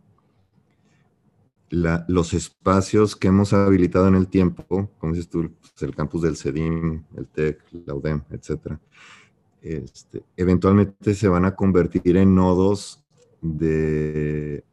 los 1.70 2.34
espacios 2.34 3.16
que 3.16 3.28
hemos 3.28 3.54
habilitado 3.54 4.08
en 4.08 4.16
el 4.16 4.28
tiempo, 4.28 4.90
como 4.98 5.14
dices 5.14 5.30
tú, 5.30 5.52
pues, 5.60 5.74
el 5.82 5.96
campus 5.96 6.24
del 6.24 6.36
CEDIM, 6.36 7.04
el 7.16 7.28
TEC, 7.28 7.64
la 7.86 7.94
UDEM, 7.94 8.24
etc. 8.32 8.78
Este, 9.62 10.24
eventualmente 10.36 11.14
se 11.14 11.28
van 11.28 11.46
a 11.46 11.56
convertir 11.56 12.18
en 12.18 12.34
nodos 12.34 13.04
de, 13.42 14.64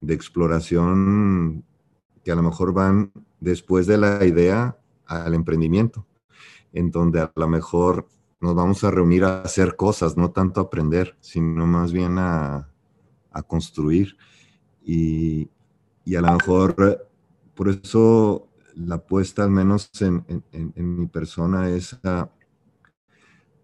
de 0.00 0.14
exploración 0.14 1.64
que 2.24 2.32
a 2.32 2.34
lo 2.34 2.42
mejor 2.42 2.72
van 2.72 3.12
después 3.40 3.86
de 3.86 3.98
la 3.98 4.24
idea 4.24 4.78
al 5.06 5.34
emprendimiento, 5.34 6.06
en 6.72 6.90
donde 6.90 7.20
a 7.20 7.32
lo 7.34 7.48
mejor 7.48 8.06
nos 8.40 8.54
vamos 8.54 8.84
a 8.84 8.90
reunir 8.90 9.24
a 9.24 9.42
hacer 9.42 9.76
cosas, 9.76 10.16
no 10.16 10.30
tanto 10.30 10.60
a 10.60 10.64
aprender, 10.64 11.16
sino 11.20 11.66
más 11.66 11.92
bien 11.92 12.18
a, 12.18 12.68
construir. 13.46 14.16
Y, 14.82 15.50
a 16.16 16.20
lo 16.20 16.32
mejor, 16.32 17.08
por 17.54 17.68
eso 17.68 18.48
la 18.74 18.96
apuesta, 18.96 19.44
al 19.44 19.50
menos 19.50 19.90
en, 20.00 20.24
mi 20.74 21.06
persona, 21.06 21.68
es 21.70 21.98
a, 22.04 22.30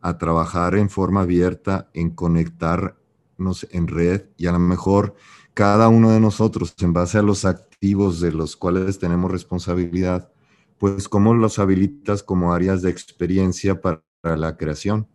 a, 0.00 0.18
trabajar 0.18 0.76
en 0.76 0.90
forma 0.90 1.22
abierta, 1.22 1.90
en 1.94 2.10
conectarnos 2.10 3.66
en 3.70 3.88
red 3.88 4.26
y 4.36 4.46
a 4.46 4.52
lo 4.52 4.58
mejor 4.58 5.14
cada 5.54 5.88
uno 5.88 6.10
de 6.10 6.20
nosotros, 6.20 6.74
en 6.80 6.92
base 6.92 7.16
a 7.16 7.22
los 7.22 7.46
de 7.80 8.32
los 8.32 8.56
cuales 8.56 8.98
tenemos 8.98 9.30
responsabilidad, 9.30 10.30
pues 10.78 11.08
cómo 11.08 11.34
los 11.34 11.58
habilitas 11.58 12.22
como 12.22 12.52
áreas 12.52 12.82
de 12.82 12.90
experiencia 12.90 13.80
para, 13.80 14.02
la 14.22 14.56
creación. 14.56 15.06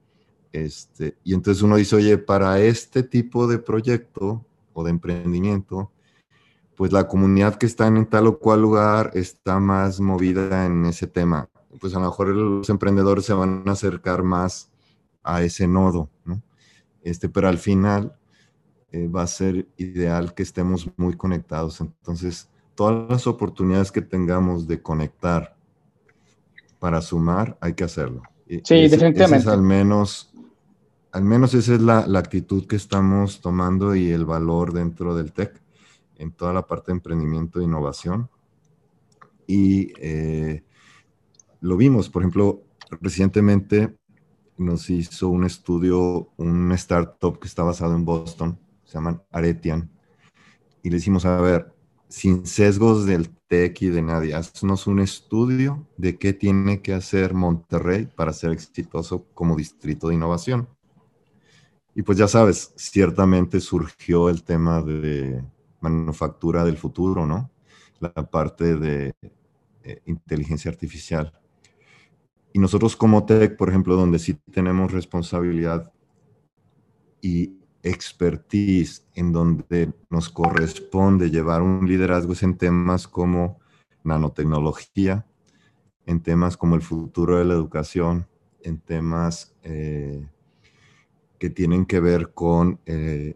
Este, 0.53 1.17
y 1.25 1.33
entonces 1.33 1.63
uno 1.63 1.75
dice, 1.75 1.97
oye, 1.97 2.17
para 2.17 2.61
este 2.61 3.03
tipo 3.03 3.45
de 3.45 3.59
proyecto 3.59 4.45
o 4.71 4.85
de 4.85 4.89
emprendimiento, 4.89 5.91
pues 6.77 6.93
la 6.93 7.07
comunidad 7.07 7.55
que 7.55 7.65
está 7.65 7.87
en 7.87 8.05
tal 8.05 8.27
o 8.27 8.39
cual 8.39 8.61
lugar 8.61 9.11
está 9.13 9.59
más 9.59 9.99
movida 9.99 10.65
en 10.65 10.85
ese 10.85 11.07
tema. 11.07 11.49
Pues 11.81 11.93
a 11.93 11.99
lo 11.99 12.05
mejor 12.05 12.29
los 12.29 12.69
emprendedores 12.69 13.25
se 13.25 13.33
van 13.33 13.63
a 13.67 13.73
acercar 13.73 14.23
más 14.23 14.71
a 15.23 15.43
ese 15.43 15.67
nodo, 15.67 16.09
¿no? 16.23 16.41
Este, 17.03 17.27
pero 17.27 17.49
al 17.49 17.57
final 17.57 18.15
eh, 18.91 19.07
va 19.07 19.23
a 19.23 19.27
ser 19.27 19.67
ideal 19.75 20.33
que 20.33 20.43
estemos 20.43 20.89
muy 20.95 21.17
conectados. 21.17 21.81
Entonces, 21.81 22.50
todas 22.81 23.11
las 23.11 23.27
oportunidades 23.27 23.91
que 23.91 24.01
tengamos 24.01 24.67
de 24.67 24.81
conectar 24.81 25.55
para 26.79 26.99
sumar, 26.99 27.55
hay 27.61 27.75
que 27.75 27.83
hacerlo. 27.83 28.23
Sí, 28.47 28.87
definitivamente. 28.87 29.47
al 29.47 29.61
menos, 29.61 30.33
al 31.11 31.23
menos 31.23 31.53
esa 31.53 31.75
es 31.75 31.81
la, 31.81 31.99
actitud 32.17 32.65
que 32.65 32.77
estamos 32.77 33.39
tomando 33.39 33.93
y 33.93 34.09
el 34.09 34.25
valor 34.25 34.73
dentro 34.73 35.13
del 35.13 35.31
TEC 35.31 35.61
en 36.15 36.31
toda 36.31 36.53
la 36.53 36.65
parte 36.65 36.87
de 36.87 36.93
emprendimiento 36.93 37.59
e 37.59 37.65
innovación. 37.65 38.31
Y 39.45 39.93
eh, 39.99 40.63
lo 41.59 41.77
vimos, 41.77 42.09
por 42.09 42.23
ejemplo, 42.23 42.63
recientemente 42.99 43.95
nos 44.57 44.89
hizo 44.89 45.29
un 45.29 45.43
estudio, 45.43 46.31
un 46.37 46.71
startup 46.71 47.37
que 47.37 47.47
está 47.47 47.61
basado 47.61 47.93
en 47.93 48.05
Boston, 48.05 48.57
se 48.85 48.93
llaman 48.95 49.21
Aretian, 49.31 49.87
y 50.81 50.89
le 50.89 50.95
decimos, 50.95 51.25
a 51.25 51.39
ver, 51.39 51.70
sin 52.11 52.45
sesgos 52.45 53.05
del 53.05 53.29
TEC 53.47 53.83
y 53.83 53.87
de 53.87 54.01
nadie, 54.01 54.35
haznos 54.35 54.85
un 54.85 54.99
estudio 54.99 55.87
de 55.95 56.17
qué 56.17 56.33
tiene 56.33 56.81
que 56.81 56.93
hacer 56.93 57.33
Monterrey 57.33 58.05
para 58.05 58.33
ser 58.33 58.51
exitoso 58.51 59.27
como 59.33 59.55
distrito 59.55 60.09
de 60.09 60.15
innovación. 60.15 60.67
Y 61.95 62.01
pues 62.01 62.17
ya 62.17 62.27
sabes, 62.27 62.73
ciertamente 62.75 63.61
surgió 63.61 64.27
el 64.27 64.43
tema 64.43 64.81
de 64.81 65.41
manufactura 65.79 66.65
del 66.65 66.77
futuro, 66.77 67.25
¿no? 67.25 67.49
La 68.01 68.11
parte 68.11 68.75
de 68.75 69.13
eh, 69.83 70.01
inteligencia 70.05 70.69
artificial. 70.69 71.31
Y 72.51 72.59
nosotros 72.59 72.97
como 72.97 73.25
TEC, 73.25 73.55
por 73.55 73.69
ejemplo, 73.69 73.95
donde 73.95 74.19
sí 74.19 74.37
tenemos 74.51 74.91
responsabilidad 74.91 75.93
y 77.21 77.60
expertise 77.83 79.03
en 79.15 79.31
donde 79.31 79.93
nos 80.09 80.29
corresponde 80.29 81.29
llevar 81.29 81.61
un 81.61 81.87
liderazgo 81.87 82.33
en 82.41 82.57
temas 82.57 83.07
como 83.07 83.59
nanotecnología, 84.03 85.25
en 86.05 86.21
temas 86.21 86.57
como 86.57 86.75
el 86.75 86.81
futuro 86.81 87.37
de 87.37 87.45
la 87.45 87.53
educación, 87.53 88.27
en 88.63 88.79
temas 88.79 89.53
eh, 89.63 90.25
que 91.39 91.49
tienen 91.49 91.85
que 91.85 91.99
ver 91.99 92.33
con 92.33 92.79
eh, 92.85 93.35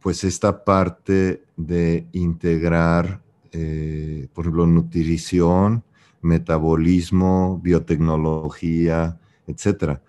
pues 0.00 0.24
esta 0.24 0.64
parte 0.64 1.44
de 1.56 2.06
integrar, 2.12 3.22
eh, 3.52 4.28
por 4.32 4.44
ejemplo, 4.44 4.66
nutrición, 4.66 5.82
metabolismo, 6.20 7.60
biotecnología, 7.62 9.18
etcétera. 9.46 10.02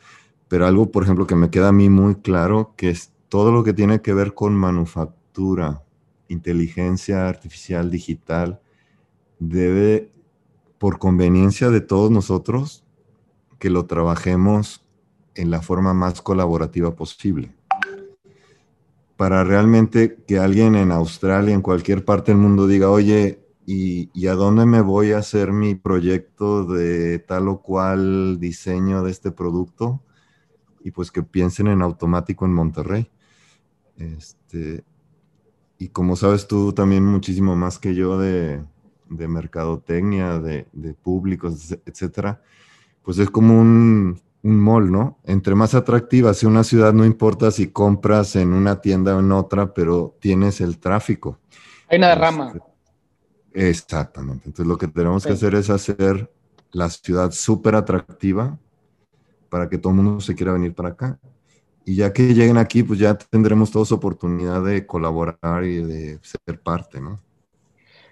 Pero 0.48 0.68
algo, 0.68 0.92
por 0.92 1.04
ejemplo, 1.04 1.28
que 1.28 1.36
me 1.36 1.50
queda 1.50 1.70
a 1.70 1.74
mí 1.74 1.90
muy 1.90 2.16
claro, 2.16 2.74
que 2.78 2.90
es 2.90 3.12
todo 3.30 3.52
lo 3.52 3.64
que 3.64 3.74
tiene 3.74 4.02
que 4.02 4.14
ver 4.14 4.34
con 4.34 4.56
manufactura, 4.56 5.84
inteligencia 6.28 7.28
artificial 7.28 7.90
digital, 7.92 8.62
debe, 9.40 10.12
por 10.78 11.00
conveniencia 11.00 11.70
de 11.70 11.82
todos 11.82 12.12
nosotros, 12.12 12.84
que 13.60 13.70
lo 13.70 13.86
trabajemos 13.86 14.86
en 15.36 15.52
la 15.52 15.62
forma 15.62 15.94
más 15.94 16.22
colaborativa 16.22 16.96
posible. 16.96 17.54
Para 19.18 19.44
realmente 19.44 20.18
que 20.28 20.40
alguien 20.40 20.76
en 20.76 20.92
Australia, 20.92 21.54
en 21.54 21.62
cualquier 21.62 22.04
parte 22.04 22.32
del 22.32 22.42
mundo 22.42 22.68
diga, 22.68 22.90
oye, 22.90 23.46
¿y, 23.66 24.28
a 24.28 24.34
dónde 24.34 24.66
me 24.66 24.82
voy 24.82 25.12
a 25.12 25.20
hacer 25.20 25.52
mi 25.52 25.76
proyecto 25.76 26.66
de 26.66 27.20
tal 27.20 27.48
o 27.48 27.62
cual 27.62 28.40
diseño 28.40 29.04
de 29.04 29.12
este 29.12 29.32
producto? 29.32 30.02
Y 30.84 30.92
pues 30.92 31.12
que 31.12 31.24
piensen 31.24 31.68
en 31.68 31.82
automático 31.82 32.46
en 32.46 32.54
Monterrey. 32.54 33.10
Este, 33.98 34.84
y 35.78 35.90
como 35.90 36.16
sabes 36.16 36.48
tú 36.48 36.74
también 36.74 37.06
muchísimo 37.06 37.56
más 37.56 37.80
que 37.80 37.96
yo 37.96 38.18
de, 38.18 38.64
de 39.10 39.28
mercadotecnia, 39.28 40.40
de, 40.40 40.68
de 40.74 40.94
públicos, 40.94 41.78
etcétera, 41.86 42.42
pues 43.04 43.20
es 43.20 43.30
como 43.30 43.60
un, 43.60 44.20
un 44.46 44.60
mall, 44.60 44.92
¿no? 44.92 45.18
Entre 45.24 45.56
más 45.56 45.74
atractiva 45.74 46.34
sea 46.34 46.50
una 46.50 46.64
ciudad, 46.64 46.94
no 46.94 47.04
importa 47.04 47.50
si 47.50 47.68
compras 47.68 48.36
en 48.36 48.54
una 48.54 48.80
tienda 48.80 49.16
o 49.16 49.20
en 49.20 49.32
otra, 49.32 49.74
pero 49.74 50.16
tienes 50.20 50.62
el 50.62 50.78
tráfico. 50.78 51.40
Hay 51.90 51.98
una 51.98 52.10
derrama. 52.10 52.54
Este, 52.54 53.70
exactamente. 53.70 54.44
Entonces 54.46 54.68
lo 54.68 54.78
que 54.78 54.88
tenemos 54.88 55.26
que 55.26 55.34
hacer 55.34 55.56
es 55.56 55.70
hacer 55.70 56.32
la 56.72 56.90
ciudad 56.90 57.32
súper 57.32 57.74
atractiva 57.76 58.60
para 59.50 59.68
que 59.68 59.78
todo 59.78 59.94
el 59.94 59.98
mundo 59.98 60.22
se 60.22 60.36
quiera 60.36 60.54
venir 60.54 60.76
para 60.76 60.90
acá. 60.90 61.20
Y 61.86 61.98
ya 61.98 62.12
que 62.12 62.34
lleguen 62.34 62.58
aquí, 62.58 62.82
pues 62.82 63.00
ya 63.00 63.16
tendremos 63.16 63.72
todos 63.72 63.92
oportunidad 63.92 64.64
de 64.64 64.88
colaborar 64.88 65.64
y 65.64 65.84
de 65.84 66.20
ser 66.22 66.60
parte, 66.60 67.00
¿no? 67.00 67.20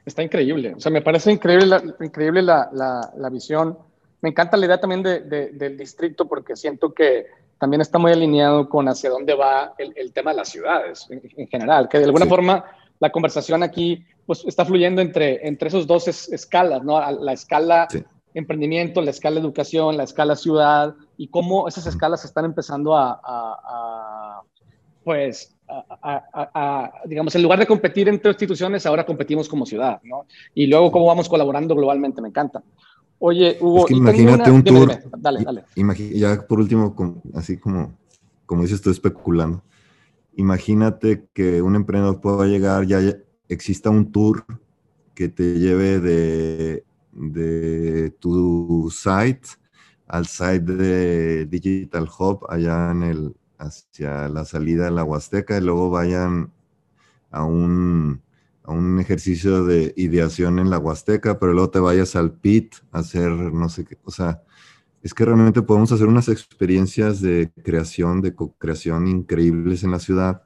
Está 0.06 0.22
increíble. 0.22 0.76
O 0.76 0.80
sea, 0.80 0.92
me 0.92 1.02
parece 1.02 1.32
increíble 1.32 1.66
la, 1.66 1.84
increíble 2.02 2.42
la, 2.44 2.70
la, 2.72 3.30
visión. 3.30 3.78
Me 4.22 4.30
encanta 4.30 4.58
la 4.58 4.66
idea 4.68 4.80
también 4.80 5.02
de, 5.02 5.22
del 5.22 5.78
distrito 5.78 6.28
porque 6.28 6.56
siento 6.56 6.94
que 6.94 7.28
también 7.58 7.82
está 7.82 7.98
muy 7.98 8.12
alineado 8.12 8.70
con 8.70 8.88
hacia 8.90 9.10
dónde 9.10 9.34
va 9.34 9.74
el, 9.78 9.94
el 9.96 10.12
tema 10.12 10.32
de 10.32 10.38
las 10.38 10.50
ciudades 10.50 11.08
en, 11.10 11.48
general, 11.48 11.88
que 11.88 11.98
de 11.98 12.06
alguna 12.06 12.26
forma 12.26 12.66
la 13.00 13.10
conversación 13.10 13.64
aquí 13.64 14.06
pues, 14.26 14.44
está 14.46 14.66
fluyendo 14.66 15.02
entre, 15.02 15.48
entre 15.48 15.70
esos 15.70 15.88
dos 15.88 16.08
escalas, 16.08 16.84
¿no? 16.84 17.00
La 17.12 17.34
escala 17.34 17.88
emprendimiento, 18.34 19.02
la 19.02 19.12
escala 19.12 19.40
educación, 19.40 19.98
la 19.98 20.04
escala 20.04 20.36
ciudad 20.36 20.96
y 21.18 21.28
cómo 21.28 21.68
esas 21.68 21.86
escalas 21.86 22.26
están 22.26 22.46
empezando 22.46 22.96
a, 22.96 24.42
pues, 25.04 25.56
digamos, 27.06 27.36
en 27.36 27.44
lugar 27.44 27.60
de 27.60 27.68
competir 27.68 28.10
entre 28.10 28.32
instituciones, 28.32 28.86
ahora 28.86 29.06
competimos 29.06 29.48
como 29.48 29.66
ciudad, 29.66 30.02
¿no? 30.04 30.26
Y 30.54 30.68
luego 30.68 30.92
cómo 30.92 31.06
vamos 31.06 31.30
colaborando 31.30 31.76
globalmente, 31.76 32.22
me 32.22 32.30
encanta. 32.30 32.64
Oye, 33.20 33.58
Hugo, 33.62 33.86
imagínate 33.90 34.52
un 34.52 34.64
tour. 34.64 34.92
Dale, 35.18 35.44
dale. 35.44 35.64
ya 36.14 36.46
por 36.48 36.60
último, 36.60 36.94
así 37.36 37.58
como, 37.58 37.98
como 38.46 38.64
dices, 38.64 38.78
estoy 38.78 38.94
especulando. 38.94 39.64
Imagínate 40.36 41.28
que 41.34 41.62
un 41.62 41.76
emprendedor 41.76 42.20
pueda 42.20 42.48
llegar, 42.48 42.86
ya 42.86 43.00
exista 43.48 43.90
un 43.90 44.12
tour 44.12 44.46
que 45.14 45.30
te 45.30 45.60
lleve 45.60 46.00
de 46.00 46.84
de 47.16 48.12
tu 48.20 48.90
site 48.92 49.48
al 50.08 50.28
site 50.28 50.60
de 50.60 51.46
Digital 51.46 52.08
Hub 52.20 52.46
allá 52.50 52.92
en 52.92 53.04
el, 53.04 53.36
hacia 53.58 54.28
la 54.30 54.46
salida 54.46 54.86
de 54.86 54.92
la 54.92 55.04
Huasteca 55.04 55.58
y 55.58 55.62
luego 55.62 55.90
vayan 55.90 56.52
a 57.32 57.44
un, 57.44 58.22
a 58.64 58.72
un 58.72 59.00
ejercicio 59.00 59.66
de 59.66 59.94
ideación 59.98 60.60
en 60.60 60.70
la 60.70 60.80
Huasteca, 60.80 61.40
pero 61.40 61.54
luego 61.54 61.70
te 61.70 61.80
vayas 61.80 62.16
al 62.16 62.34
PIT 62.34 62.76
a 62.92 63.00
hacer 63.00 63.32
no 63.32 63.70
sé 63.70 63.86
qué, 63.86 63.98
o 64.04 64.12
sea, 64.12 64.44
es 65.02 65.14
que 65.14 65.26
realmente 65.26 65.62
podemos 65.62 65.92
hacer 65.92 66.08
unas 66.08 66.30
experiencias 66.30 67.20
de 67.22 67.52
creación, 67.64 68.22
de 68.22 68.34
co-creación 68.34 69.08
increíbles 69.08 69.84
en 69.84 69.92
la 69.92 70.00
ciudad. 70.00 70.44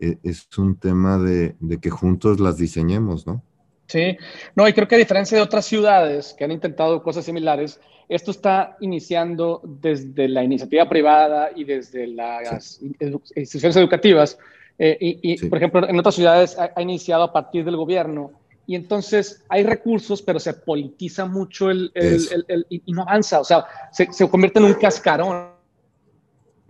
E, 0.00 0.18
es 0.22 0.48
un 0.56 0.76
tema 0.76 1.18
de, 1.18 1.56
de 1.60 1.78
que 1.78 1.90
juntos 1.90 2.40
las 2.40 2.56
diseñemos, 2.56 3.26
¿no? 3.26 3.42
Sí, 3.86 4.16
no, 4.56 4.66
y 4.66 4.72
creo 4.72 4.88
que 4.88 4.96
a 4.96 4.98
diferencia 4.98 5.36
de 5.36 5.42
otras 5.42 5.64
ciudades 5.64 6.34
que 6.36 6.44
han 6.44 6.50
intentado 6.50 7.02
cosas 7.02 7.24
similares, 7.24 7.80
esto 8.08 8.30
está 8.30 8.76
iniciando 8.80 9.60
desde 9.64 10.28
la 10.28 10.42
iniciativa 10.42 10.88
privada 10.88 11.50
y 11.54 11.64
desde 11.64 12.06
las 12.06 12.80
instituciones 12.80 13.76
educativas. 13.76 14.38
Eh, 14.78 14.96
y, 15.00 15.46
por 15.46 15.58
ejemplo, 15.58 15.88
en 15.88 15.98
otras 15.98 16.14
ciudades 16.14 16.56
ha, 16.58 16.80
iniciado 16.80 17.22
a 17.22 17.32
partir 17.32 17.64
del 17.64 17.76
gobierno. 17.76 18.32
Y 18.66 18.74
entonces 18.74 19.44
hay 19.48 19.62
recursos, 19.62 20.20
pero 20.22 20.40
se 20.40 20.52
politiza 20.52 21.24
mucho 21.26 21.70
el, 21.70 21.92
el, 21.94 22.66
y 22.68 22.92
no 22.92 23.02
avanza, 23.02 23.40
o 23.40 23.44
sea, 23.44 23.64
se, 23.92 24.12
se 24.12 24.28
convierte 24.28 24.58
en 24.58 24.64
un 24.64 24.74
cascarón. 24.74 25.50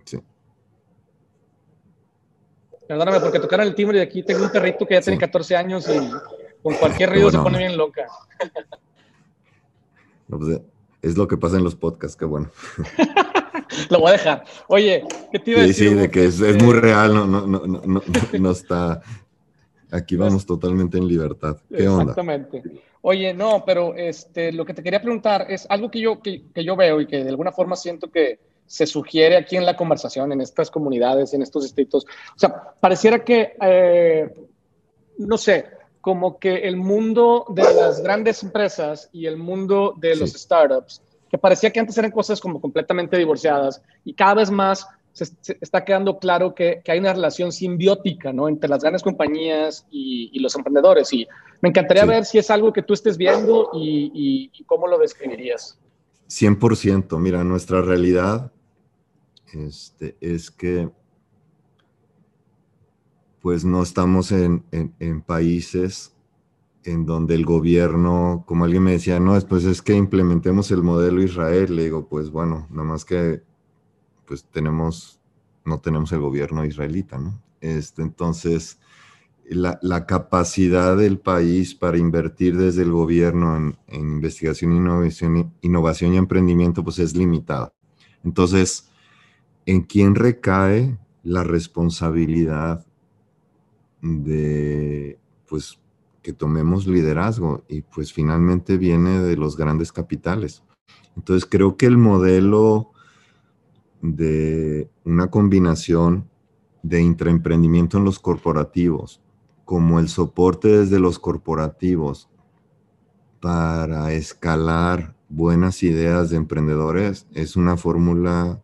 Sí. 0.04 0.18
Perdóname, 2.86 3.20
porque 3.20 3.40
tocaron 3.40 3.66
el 3.66 3.74
timbre 3.74 3.98
y 3.98 4.02
aquí 4.02 4.22
tengo 4.22 4.44
un 4.44 4.50
perrito 4.50 4.86
que 4.86 4.94
ya 4.94 5.00
tiene 5.00 5.18
14 5.18 5.56
años 5.56 5.88
y 5.88 5.98
con 6.66 6.74
cualquier 6.74 7.10
ruido 7.10 7.30
se 7.30 7.38
pone 7.38 7.58
bien 7.58 7.76
loca. 7.76 8.08
Pues, 10.28 10.60
es 11.00 11.16
lo 11.16 11.28
que 11.28 11.36
pasa 11.36 11.58
en 11.58 11.62
los 11.62 11.76
podcasts, 11.76 12.16
qué 12.16 12.24
bueno. 12.24 12.50
lo 13.90 14.00
voy 14.00 14.08
a 14.08 14.12
dejar. 14.14 14.44
Oye, 14.66 15.04
¿qué 15.30 15.38
te 15.38 15.52
iba 15.52 15.60
a 15.60 15.62
decir? 15.62 15.90
Sí, 15.90 15.94
de 15.94 16.10
que 16.10 16.24
es, 16.24 16.40
muy 16.60 16.74
real, 16.74 17.14
no, 17.14 17.24
no, 17.24 17.46
no, 17.46 17.60
no, 17.64 18.02
no 18.40 18.50
está. 18.50 19.00
Aquí 19.92 20.16
vamos 20.16 20.44
totalmente 20.44 20.98
en 20.98 21.06
libertad. 21.06 21.56
¿Qué 21.68 21.86
onda? 21.86 22.02
Exactamente. 22.02 22.64
Oye, 23.02 23.32
no, 23.32 23.62
pero 23.64 23.94
este, 23.94 24.50
lo 24.50 24.64
que 24.64 24.74
te 24.74 24.82
quería 24.82 25.00
preguntar 25.00 25.46
es 25.48 25.68
algo 25.70 25.88
que 25.88 26.00
yo, 26.00 26.20
que, 26.20 26.42
yo 26.52 26.74
veo 26.74 27.00
y 27.00 27.06
que 27.06 27.22
de 27.22 27.30
alguna 27.30 27.52
forma 27.52 27.76
siento 27.76 28.10
que 28.10 28.40
se 28.66 28.86
sugiere 28.88 29.36
aquí 29.36 29.56
en 29.56 29.66
la 29.66 29.76
conversación, 29.76 30.32
en 30.32 30.40
estas 30.40 30.72
comunidades, 30.72 31.32
en 31.32 31.42
estos 31.42 31.62
distritos. 31.62 32.04
O 32.34 32.38
sea, 32.40 32.72
pareciera 32.80 33.24
que, 33.24 33.56
eh, 33.62 34.34
no 35.18 35.38
sé, 35.38 35.75
como 36.06 36.38
que 36.38 36.58
el 36.58 36.76
mundo 36.76 37.46
de 37.48 37.64
las 37.64 38.00
grandes 38.00 38.40
empresas 38.44 39.10
y 39.12 39.26
el 39.26 39.36
mundo 39.36 39.92
de 39.98 40.14
los 40.14 40.34
startups, 40.34 41.02
que 41.28 41.36
parecía 41.36 41.72
que 41.72 41.80
antes 41.80 41.98
eran 41.98 42.12
cosas 42.12 42.40
como 42.40 42.60
completamente 42.60 43.18
divorciadas 43.18 43.82
y 44.04 44.14
cada 44.14 44.34
vez 44.34 44.48
más 44.48 44.86
se, 45.10 45.26
está 45.60 45.84
quedando 45.84 46.20
claro 46.20 46.54
que, 46.54 46.80
que, 46.84 46.92
hay 46.92 47.00
una 47.00 47.12
relación 47.12 47.50
simbiótica 47.50 48.32
¿no? 48.32 48.46
entre 48.46 48.70
las 48.70 48.82
grandes 48.82 49.02
compañías 49.02 49.84
y, 49.90 50.38
los 50.38 50.54
emprendedores. 50.54 51.12
Y 51.12 51.26
me 51.60 51.70
encantaría 51.70 52.04
ver 52.04 52.24
si 52.24 52.38
es 52.38 52.52
algo 52.52 52.72
que 52.72 52.82
tú 52.82 52.94
estés 52.94 53.18
viendo 53.18 53.70
y, 53.74 54.52
y 54.54 54.62
cómo 54.62 54.86
lo 54.86 54.98
describirías. 54.98 55.76
100%. 56.28 57.18
Mira, 57.18 57.42
nuestra 57.42 57.82
realidad 57.82 58.52
este, 59.52 60.16
es 60.20 60.52
que 60.52 60.88
pues 63.46 63.64
no 63.64 63.80
estamos 63.80 64.32
en, 64.32 64.64
países 65.24 66.16
en 66.82 67.06
donde 67.06 67.36
el 67.36 67.44
gobierno, 67.44 68.42
como 68.44 68.64
alguien 68.64 68.82
me 68.82 68.90
decía, 68.90 69.20
no, 69.20 69.38
pues 69.42 69.62
es 69.62 69.82
que 69.82 69.94
implementemos 69.94 70.72
el 70.72 70.82
modelo 70.82 71.22
Israel. 71.22 71.76
Le 71.76 71.84
digo, 71.84 72.08
pues 72.08 72.30
bueno, 72.30 72.66
nada 72.70 72.82
más 72.82 73.04
que 73.04 73.44
pues 74.26 74.46
tenemos, 74.50 75.20
no 75.64 75.78
tenemos 75.78 76.10
el 76.10 76.22
gobierno 76.22 76.64
israelita, 76.64 77.18
¿no? 77.18 77.40
Este, 77.60 78.02
entonces, 78.02 78.80
la, 79.48 80.06
capacidad 80.06 80.96
del 80.96 81.20
país 81.20 81.72
para 81.72 81.98
invertir 81.98 82.56
desde 82.56 82.82
el 82.82 82.90
gobierno 82.90 83.56
en, 83.56 83.78
investigación, 83.92 84.72
innovación, 84.72 85.54
innovación 85.60 86.14
y 86.14 86.16
emprendimiento, 86.16 86.82
pues 86.82 86.98
es 86.98 87.14
limitada. 87.14 87.72
Entonces, 88.24 88.90
¿en 89.66 89.82
quién 89.82 90.16
recae 90.16 90.98
la 91.22 91.44
responsabilidad 91.44 92.84
de, 94.02 95.18
pues, 95.48 95.80
que 96.22 96.32
tomemos 96.32 96.88
liderazgo 96.88 97.62
y 97.68 97.82
pues 97.82 98.12
finalmente 98.12 98.78
viene 98.78 99.20
de 99.20 99.36
los 99.36 99.56
grandes 99.56 99.92
capitales. 99.92 100.64
Entonces 101.16 101.48
creo 101.48 101.76
que 101.76 101.86
el 101.86 101.96
modelo 101.96 102.90
de 104.02 104.90
una 105.04 105.30
combinación 105.30 106.28
de 106.82 107.00
intraemprendimiento 107.00 107.98
en 107.98 108.04
los 108.04 108.18
corporativos, 108.18 109.22
como 109.64 110.00
el 110.00 110.08
soporte 110.08 110.66
desde 110.66 110.98
los 110.98 111.18
corporativos 111.18 112.28
para 113.40 114.12
escalar 114.12 115.14
buenas 115.28 115.82
ideas 115.82 116.30
de 116.30 116.38
emprendedores, 116.38 117.26
es 117.34 117.56
una 117.56 117.76
fórmula 117.76 118.60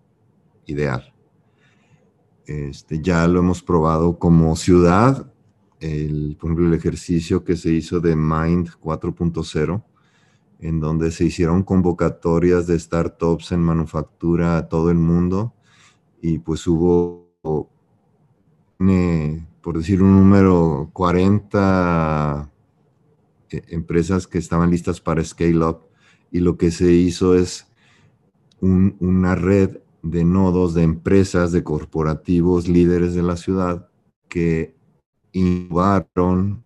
ideal. 0.66 1.11
Este, 2.46 3.00
ya 3.00 3.26
lo 3.28 3.40
hemos 3.40 3.62
probado 3.62 4.18
como 4.18 4.56
ciudad, 4.56 5.32
el, 5.80 6.36
por 6.40 6.50
ejemplo, 6.50 6.68
el 6.68 6.74
ejercicio 6.74 7.44
que 7.44 7.56
se 7.56 7.72
hizo 7.72 8.00
de 8.00 8.16
Mind 8.16 8.70
4.0, 8.80 9.82
en 10.60 10.80
donde 10.80 11.10
se 11.10 11.24
hicieron 11.24 11.62
convocatorias 11.62 12.66
de 12.66 12.78
startups 12.78 13.52
en 13.52 13.60
manufactura 13.60 14.56
a 14.56 14.68
todo 14.68 14.90
el 14.90 14.98
mundo 14.98 15.54
y 16.20 16.38
pues 16.38 16.66
hubo 16.68 17.22
tiene, 18.82 19.46
por 19.60 19.78
decir 19.78 20.02
un 20.02 20.12
número, 20.12 20.90
40 20.92 22.50
eh, 23.50 23.62
empresas 23.68 24.26
que 24.26 24.38
estaban 24.38 24.70
listas 24.70 25.00
para 25.00 25.24
scale 25.24 25.64
up. 25.64 25.80
Y 26.30 26.40
lo 26.40 26.56
que 26.56 26.70
se 26.70 26.90
hizo 26.92 27.36
es 27.36 27.66
una 28.60 29.34
red 29.34 29.78
de 30.02 30.24
nodos 30.24 30.74
de 30.74 30.82
empresas, 30.82 31.52
de 31.52 31.62
corporativos, 31.62 32.68
líderes 32.68 33.14
de 33.14 33.22
la 33.22 33.36
ciudad 33.36 33.88
que 34.28 34.74
innovaron 35.32 36.64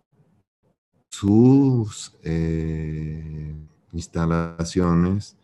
sus 1.09 2.15
eh, 2.23 3.55
instalaciones, 3.93 5.37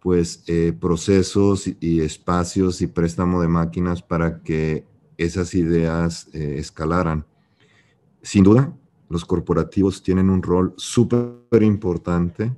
pues 0.00 0.44
eh, 0.46 0.72
procesos 0.78 1.66
y, 1.80 2.00
espacios 2.00 2.80
y 2.82 2.86
préstamo 2.86 3.40
de 3.40 3.48
máquinas 3.48 4.02
para 4.02 4.42
que 4.42 4.84
esas 5.16 5.54
ideas 5.54 6.28
eh, 6.32 6.56
escalaran. 6.58 7.26
Sin 8.22 8.44
duda, 8.44 8.76
los 9.08 9.24
corporativos 9.24 10.02
tienen 10.02 10.30
un 10.30 10.42
rol 10.42 10.74
súper 10.76 11.62
importante 11.62 12.54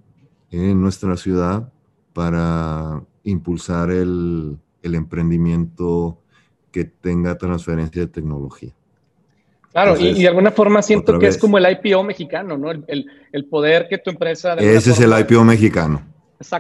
en 0.51 0.81
nuestra 0.81 1.17
ciudad 1.17 1.73
para 2.19 3.01
impulsar 3.23 3.93
el, 3.93 4.59
emprendimiento 4.83 6.19
que 6.73 6.83
tenga 6.83 7.39
transferencia 7.39 8.03
de 8.03 8.09
tecnología. 8.09 8.73
Claro, 9.71 9.97
y, 9.97 10.21
de 10.21 10.27
alguna 10.27 10.51
forma 10.51 10.83
siento 10.83 11.17
que 11.17 11.29
es 11.29 11.39
como 11.39 11.59
el 11.59 11.79
IPO 11.81 12.03
mexicano, 12.03 12.59
¿no? 12.59 12.73
El, 12.73 13.45
poder 13.49 13.87
que 13.89 13.99
tu 13.99 14.11
empresa... 14.11 14.55
Ese 14.55 14.91
es 14.91 14.99
el 14.99 15.17
IPO 15.17 15.45
mexicano. 15.45 16.03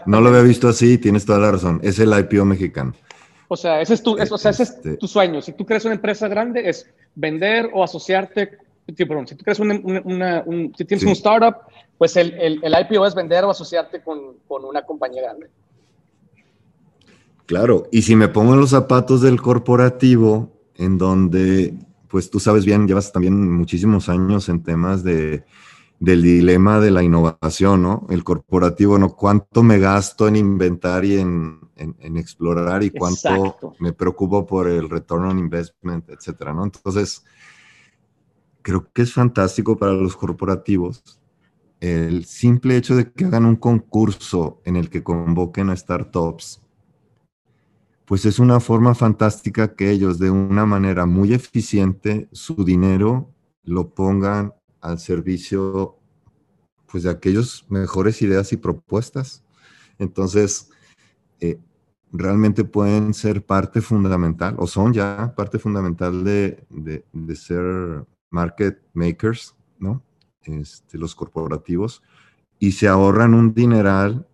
No 0.06 0.20
lo 0.20 0.28
había 0.28 0.42
visto 0.42 0.68
así, 0.68 0.96
tienes 0.96 1.26
toda 1.26 1.40
la 1.40 1.50
razón. 1.50 1.80
Es 1.82 1.98
el 1.98 2.16
IPO 2.16 2.44
mexicano. 2.44 2.94
O 3.48 3.56
sea, 3.56 3.80
ese 3.80 3.94
es 3.94 4.02
tu, 4.04 4.12
o 4.12 4.38
sea, 4.38 4.52
ese 4.52 4.62
es 4.62 4.70
este 4.70 4.96
tu 4.96 5.08
sueño. 5.08 5.42
Si 5.42 5.54
tú 5.54 5.66
crees 5.66 5.84
una 5.84 5.94
empresa 5.94 6.28
grande, 6.28 6.68
es 6.68 6.88
vender 7.16 7.68
o 7.74 7.82
asociarte. 7.82 8.58
Perdón, 8.96 9.26
si 9.26 9.34
tú 9.34 9.44
crees 9.44 9.60
una, 9.60 9.74
un, 10.46 10.72
si 10.76 10.84
tienes 10.84 11.04
un 11.04 11.12
startup, 11.12 11.56
pues 11.98 12.16
el, 12.16 12.32
el, 12.34 12.60
el, 12.62 12.74
IPO 12.80 13.06
es 13.06 13.14
vender 13.14 13.44
o 13.44 13.50
asociarte 13.50 14.02
con, 14.02 14.36
con 14.46 14.64
una 14.64 14.82
compañía 14.82 15.22
grande. 15.22 15.48
Claro, 17.44 17.88
y 17.92 18.02
si 18.02 18.16
me 18.16 18.28
pongo 18.28 18.54
en 18.54 18.60
los 18.60 18.70
zapatos 18.70 19.20
del 19.20 19.40
corporativo, 19.40 20.52
en 20.74 20.96
donde, 20.96 21.74
pues 22.08 22.30
tú 22.30 22.40
sabes 22.40 22.64
bien, 22.64 22.86
llevas 22.86 23.12
también 23.12 23.52
muchísimos 23.52 24.08
años 24.08 24.48
en 24.48 24.62
temas 24.62 25.02
de, 25.02 25.44
del 26.00 26.22
dilema 26.22 26.78
de 26.78 26.90
la 26.90 27.02
innovación, 27.02 27.82
¿no? 27.82 28.06
El 28.08 28.22
corporativo, 28.22 28.98
¿no? 28.98 29.14
¿Cuánto 29.14 29.62
me 29.62 29.78
gasto 29.78 30.28
en 30.28 30.36
inventar 30.36 31.04
y 31.04 31.18
en, 31.18 31.58
en, 31.76 32.16
explorar 32.16 32.82
y 32.82 32.90
cuánto 32.90 33.56
me 33.80 33.92
preocupo 33.92 34.46
por 34.46 34.68
el 34.68 34.88
return 34.88 35.24
on 35.24 35.38
investment, 35.38 36.08
etcétera, 36.08 36.52
¿no? 36.52 36.64
Entonces, 36.64 37.24
creo 38.62 38.90
que 38.92 39.02
es 39.02 39.12
fantástico 39.12 39.76
para 39.76 39.92
los 39.92 40.16
corporativos 40.16 41.20
el 41.80 42.24
simple 42.24 42.76
hecho 42.76 42.96
de 42.96 43.12
que 43.12 43.24
hagan 43.24 43.44
un 43.44 43.56
concurso 43.56 44.60
en 44.64 44.76
el 44.76 44.90
que 44.90 45.02
convoquen 45.02 45.70
a 45.70 45.76
startups 45.76 46.60
pues 48.04 48.24
es 48.24 48.38
una 48.38 48.58
forma 48.58 48.94
fantástica 48.94 49.74
que 49.74 49.90
ellos 49.90 50.18
de 50.18 50.30
una 50.30 50.64
manera 50.64 51.04
muy 51.04 51.34
eficiente 51.34 52.28
su 52.32 52.64
dinero 52.64 53.30
lo 53.64 53.90
pongan 53.90 54.54
al 54.80 54.98
servicio 54.98 55.98
pues 56.90 57.02
de 57.04 57.10
aquellos 57.10 57.66
mejores 57.68 58.22
ideas 58.22 58.52
y 58.52 58.56
propuestas. 58.56 59.44
Entonces, 59.98 60.70
eh, 61.40 61.58
realmente 62.12 62.64
pueden 62.64 63.12
ser 63.12 63.44
parte 63.44 63.80
fundamental 63.82 64.56
o 64.58 64.66
son 64.66 64.92
ya 64.94 65.34
parte 65.36 65.58
fundamental 65.58 66.24
de, 66.24 66.64
ser 67.34 68.06
market 68.30 68.82
makers, 68.92 69.56
¿no? 69.78 70.02
Este, 70.42 70.98
los 70.98 71.14
corporativos, 71.14 72.02
y 72.58 72.72
se 72.72 72.88
ahorran 72.88 73.34
un 73.34 73.54
dineral 73.54 74.26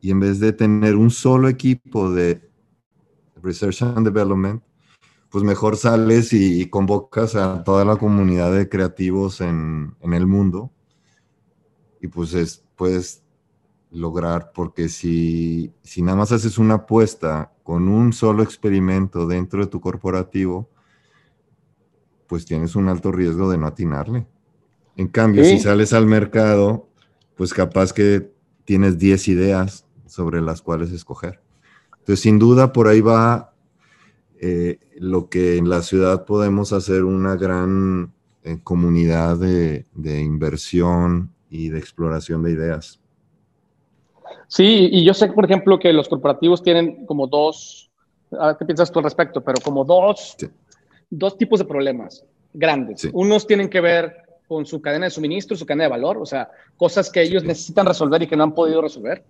y 0.00 0.10
en 0.10 0.20
vez 0.20 0.38
de 0.38 0.52
tener 0.52 0.96
un 0.96 1.10
solo 1.10 1.48
equipo 1.48 2.10
de 2.10 2.50
Research 3.42 3.82
and 3.82 4.06
Development, 4.06 4.62
pues 5.30 5.42
mejor 5.42 5.76
sales 5.76 6.32
y, 6.32 6.68
convocas 6.68 7.34
a 7.34 7.64
toda 7.64 7.84
la 7.84 7.96
comunidad 7.96 8.52
de 8.52 8.68
creativos 8.68 9.40
en, 9.40 9.96
el 10.00 10.26
mundo 10.26 10.70
y 12.00 12.06
pues 12.08 12.34
es, 12.34 12.64
puedes 12.76 13.24
lograr, 13.90 14.52
porque 14.54 14.88
si, 14.88 15.72
si 15.82 16.02
nada 16.02 16.18
más 16.18 16.32
haces 16.32 16.58
una 16.58 16.74
apuesta 16.74 17.52
con 17.62 17.88
un 17.88 18.12
solo 18.12 18.42
experimento 18.42 19.26
dentro 19.26 19.60
de 19.60 19.66
tu 19.66 19.80
corporativo, 19.80 20.68
pues 22.26 22.44
tienes 22.44 22.76
un 22.76 22.88
alto 22.88 23.12
riesgo 23.12 23.50
de 23.50 23.58
no 23.58 23.66
atinarle. 23.66 24.26
En 24.96 25.08
cambio, 25.08 25.44
si 25.44 25.58
sales 25.58 25.92
al 25.92 26.06
mercado, 26.06 26.88
pues 27.36 27.52
capaz 27.52 27.92
que 27.92 28.30
tienes 28.64 28.98
10 28.98 29.28
ideas 29.28 29.86
sobre 30.06 30.40
las 30.40 30.62
cuales 30.62 30.92
escoger. 30.92 31.40
Entonces, 31.92 32.20
sin 32.20 32.38
duda, 32.38 32.72
por 32.72 32.86
ahí 32.86 33.00
va 33.00 33.54
eh, 34.40 34.78
lo 34.96 35.28
que 35.28 35.56
en 35.56 35.68
la 35.68 35.82
ciudad 35.82 36.24
podemos 36.24 36.72
hacer 36.72 37.04
una 37.04 37.34
gran 37.34 38.12
eh, 38.42 38.58
comunidad 38.62 39.38
de, 39.38 39.86
inversión 40.20 41.32
y 41.48 41.70
de 41.70 41.78
exploración 41.78 42.42
de 42.42 42.52
ideas. 42.52 43.00
Sí, 44.48 44.88
y 44.92 45.04
yo 45.04 45.14
sé, 45.14 45.28
por 45.28 45.44
ejemplo, 45.46 45.78
que 45.78 45.92
los 45.92 46.08
corporativos 46.08 46.62
tienen 46.62 47.06
como 47.06 47.26
dos, 47.26 47.90
¿qué 48.58 48.64
piensas 48.64 48.92
tú 48.92 48.98
al 48.98 49.04
respecto? 49.04 49.42
Pero 49.42 49.60
como 49.64 49.84
dos, 49.84 50.36
dos 51.18 51.36
tipos 51.38 51.58
de 51.58 51.64
problemas 51.64 52.24
grandes. 52.52 53.08
Unos 53.12 53.46
tienen 53.46 53.68
que 53.68 53.80
ver 53.80 54.16
con 54.46 54.66
su 54.66 54.80
cadena 54.80 55.06
de 55.06 55.10
suministro, 55.10 55.56
su 55.56 55.66
cadena 55.66 55.84
de 55.84 55.90
valor, 55.90 56.18
o 56.18 56.26
sea, 56.26 56.50
cosas 56.76 57.10
que 57.10 57.22
ellos 57.22 57.44
necesitan 57.44 57.86
resolver 57.86 58.22
y 58.22 58.26
que 58.26 58.36
no 58.36 58.44
han 58.44 58.54
podido 58.54 58.82
resolver 58.82 59.24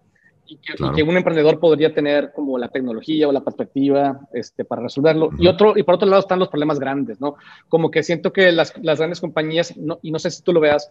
y 0.47 0.59
que, 0.59 1.03
un 1.03 1.16
emprendedor 1.16 1.59
podría 1.59 1.94
tener 1.94 2.33
como 2.33 2.59
la 2.59 2.68
tecnología 2.68 3.29
o 3.29 3.33
la 3.33 3.42
perspectiva 3.42 4.20
este, 4.33 4.64
para 4.64 4.83
resolverlo. 4.83 5.31
Y, 5.38 5.47
otro, 5.47 5.73
y 5.77 5.83
por 5.83 5.94
otro 5.94 6.09
lado 6.09 6.20
están 6.20 6.38
los 6.38 6.49
problemas 6.49 6.79
grandes, 6.79 7.20
¿no? 7.20 7.37
Como 7.68 7.90
que 7.90 8.03
siento 8.03 8.33
que 8.33 8.53
las, 8.53 8.75
las 8.83 8.99
grandes 8.99 9.20
compañías, 9.20 9.73
y 10.03 10.11
no 10.11 10.18
sé 10.18 10.31
si 10.31 10.42
tú 10.42 10.53
lo 10.53 10.61
veas, 10.61 10.90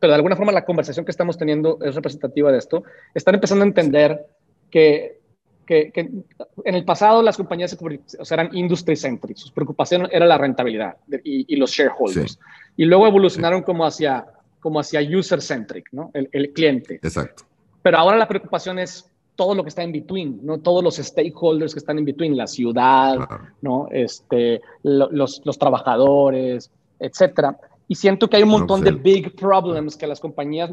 pero 0.00 0.12
de 0.12 0.16
alguna 0.16 0.36
forma 0.36 0.52
la 0.52 0.64
conversación 0.64 1.04
que 1.04 1.10
estamos 1.10 1.36
teniendo 1.36 1.78
es 1.82 1.94
representativa 1.94 2.50
de 2.50 2.58
esto, 2.58 2.84
están 3.14 3.34
empezando 3.34 3.64
a 3.64 3.68
entender 3.68 4.26
que, 4.70 5.18
que, 5.68 5.92
en 5.94 6.74
el 6.74 6.84
pasado 6.84 7.22
las 7.22 7.36
compañías 7.36 7.76
o 8.18 8.24
sea, 8.24 8.34
eran 8.36 8.56
industry-centric, 8.56 9.36
su 9.36 9.52
preocupación 9.52 10.08
era 10.10 10.24
la 10.24 10.38
rentabilidad 10.38 10.96
y, 11.22 11.44
y 11.52 11.56
los 11.56 11.70
shareholders. 11.70 12.38
Y 12.76 12.86
luego 12.86 13.06
evolucionaron 13.06 13.62
como 13.62 13.84
hacia 13.84 14.24
como 14.60 14.80
hacia 14.80 15.00
user-centric, 15.00 15.88
¿no? 15.92 16.10
El, 16.14 16.28
el 16.32 16.52
cliente. 16.52 16.94
Exacto. 16.94 17.44
Pero 17.82 17.98
ahora 17.98 18.16
la 18.16 18.26
preocupación 18.26 18.78
es 18.78 19.08
todo 19.36 19.54
lo 19.54 19.62
que 19.62 19.68
está 19.68 19.82
en 19.82 19.92
between, 19.92 20.40
¿no? 20.42 20.58
Todos 20.58 20.82
los 20.82 20.96
stakeholders 20.96 21.74
que 21.74 21.78
están 21.78 21.98
en 21.98 22.04
between, 22.04 22.36
la 22.36 22.46
ciudad, 22.46 23.18
¿no? 23.62 23.88
Este, 23.92 24.62
los, 24.82 25.42
los, 25.44 25.58
trabajadores, 25.58 26.70
etcétera. 26.98 27.56
Y 27.86 27.94
siento 27.94 28.28
que 28.28 28.38
hay 28.38 28.42
un 28.42 28.48
montón 28.48 28.82
de 28.82 28.90
big 28.90 29.36
problems 29.36 29.96
que 29.96 30.06
a 30.06 30.08
las 30.08 30.18
compañías 30.18 30.72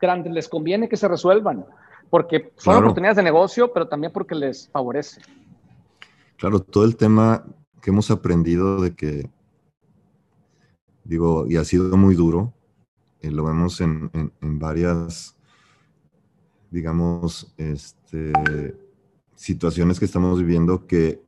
grandes 0.00 0.32
les 0.32 0.48
conviene 0.48 0.88
que 0.88 0.96
se 0.96 1.06
resuelvan, 1.06 1.64
porque 2.10 2.52
son 2.56 2.76
oportunidades 2.76 3.16
de 3.16 3.22
negocio, 3.22 3.72
pero 3.72 3.88
también 3.88 4.12
porque 4.12 4.34
les 4.34 4.68
favorece. 4.68 5.22
Claro, 6.36 6.60
todo 6.60 6.84
el 6.84 6.96
tema 6.96 7.44
que 7.80 7.90
hemos 7.90 8.10
aprendido 8.10 8.80
de 8.80 8.94
que, 8.94 9.30
digo, 11.04 11.46
y 11.46 11.56
ha 11.56 11.64
sido 11.64 11.96
muy 11.96 12.14
duro, 12.14 12.52
eh, 13.20 13.30
lo 13.30 13.44
vemos 13.44 13.80
en, 13.80 14.10
en, 14.12 14.32
en 14.40 14.58
varias 14.58 15.36
digamos, 16.70 17.52
este, 17.56 18.32
situaciones 19.34 19.98
que 19.98 20.04
estamos 20.04 20.38
viviendo 20.38 20.86
que, 20.86 21.22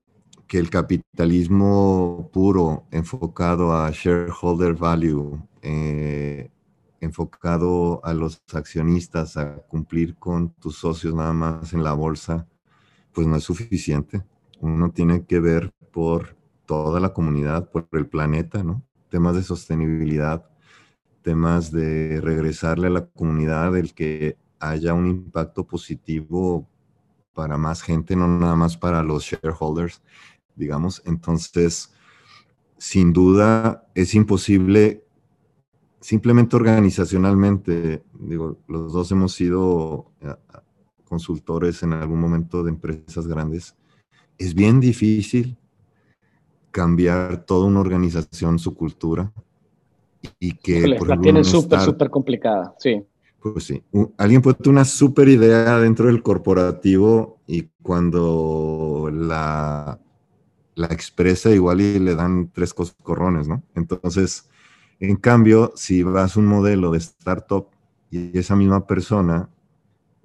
que 0.46 0.58
el 0.58 0.70
capitalismo 0.70 2.30
puro, 2.32 2.84
enfocado 2.90 3.72
a 3.72 3.90
shareholder 3.90 4.74
value, 4.74 5.40
eh, 5.62 6.50
enfocado 7.02 8.00
a 8.04 8.14
los 8.14 8.42
accionistas, 8.54 9.36
a 9.36 9.56
cumplir 9.56 10.16
con 10.16 10.54
tus 10.54 10.76
socios 10.78 11.14
nada 11.14 11.32
más 11.32 11.72
en 11.72 11.82
la 11.82 11.92
bolsa, 11.94 12.46
pues 13.12 13.26
no 13.26 13.36
es 13.36 13.42
suficiente. 13.42 14.22
Uno 14.60 14.92
tiene 14.92 15.26
que 15.26 15.40
ver 15.40 15.72
por 15.92 16.36
toda 16.64 17.00
la 17.00 17.12
comunidad, 17.12 17.70
por 17.70 17.88
el 17.92 18.06
planeta, 18.06 18.62
¿no? 18.62 18.84
Temas 19.10 19.34
de 19.34 19.42
sostenibilidad, 19.42 20.48
temas 21.22 21.72
de 21.72 22.20
regresarle 22.20 22.86
a 22.86 22.90
la 22.90 23.06
comunidad 23.06 23.76
el 23.76 23.94
que 23.94 24.38
haya 24.60 24.94
un 24.94 25.08
impacto 25.08 25.66
positivo 25.66 26.68
para 27.34 27.58
más 27.58 27.82
gente, 27.82 28.14
no 28.14 28.28
nada 28.28 28.54
más 28.54 28.76
para 28.76 29.02
los 29.02 29.24
shareholders, 29.24 30.02
digamos. 30.54 31.02
Entonces, 31.04 31.92
sin 32.78 33.12
duda, 33.12 33.88
es 33.96 34.14
imposible, 34.14 35.04
simplemente 36.02 36.56
organizacionalmente, 36.56 38.02
digo, 38.12 38.58
los 38.66 38.92
dos 38.92 39.10
hemos 39.12 39.32
sido 39.32 40.10
eh, 40.20 40.34
consultores 41.04 41.82
en 41.82 41.94
algún 41.94 42.20
momento 42.20 42.62
de 42.62 42.70
empresas 42.70 43.26
grandes, 43.26 43.76
es 44.36 44.54
bien 44.54 44.80
difícil 44.80 45.56
cambiar 46.70 47.44
toda 47.46 47.66
una 47.66 47.80
organización, 47.80 48.58
su 48.58 48.74
cultura. 48.74 49.32
Y 50.38 50.52
que, 50.54 50.86
la 50.86 51.20
tienen 51.20 51.44
súper, 51.44 51.80
súper 51.80 52.10
complicada, 52.10 52.74
sí. 52.78 53.02
Pues 53.40 53.64
sí, 53.64 53.82
alguien 54.18 54.40
puede 54.40 54.56
tener 54.56 54.70
una 54.70 54.84
súper 54.84 55.28
idea 55.28 55.78
dentro 55.78 56.06
del 56.06 56.22
corporativo 56.22 57.40
y 57.46 57.62
cuando 57.82 59.10
la, 59.12 59.98
la 60.76 60.86
expresa 60.86 61.50
igual 61.50 61.80
y 61.80 61.98
le 61.98 62.14
dan 62.14 62.52
tres 62.52 62.72
coscorrones, 62.72 63.48
¿no? 63.48 63.64
Entonces, 63.74 64.48
en 65.02 65.16
cambio, 65.16 65.72
si 65.74 66.04
vas 66.04 66.36
a 66.36 66.40
un 66.40 66.46
modelo 66.46 66.92
de 66.92 66.98
startup 66.98 67.66
y 68.08 68.38
esa 68.38 68.54
misma 68.54 68.86
persona 68.86 69.48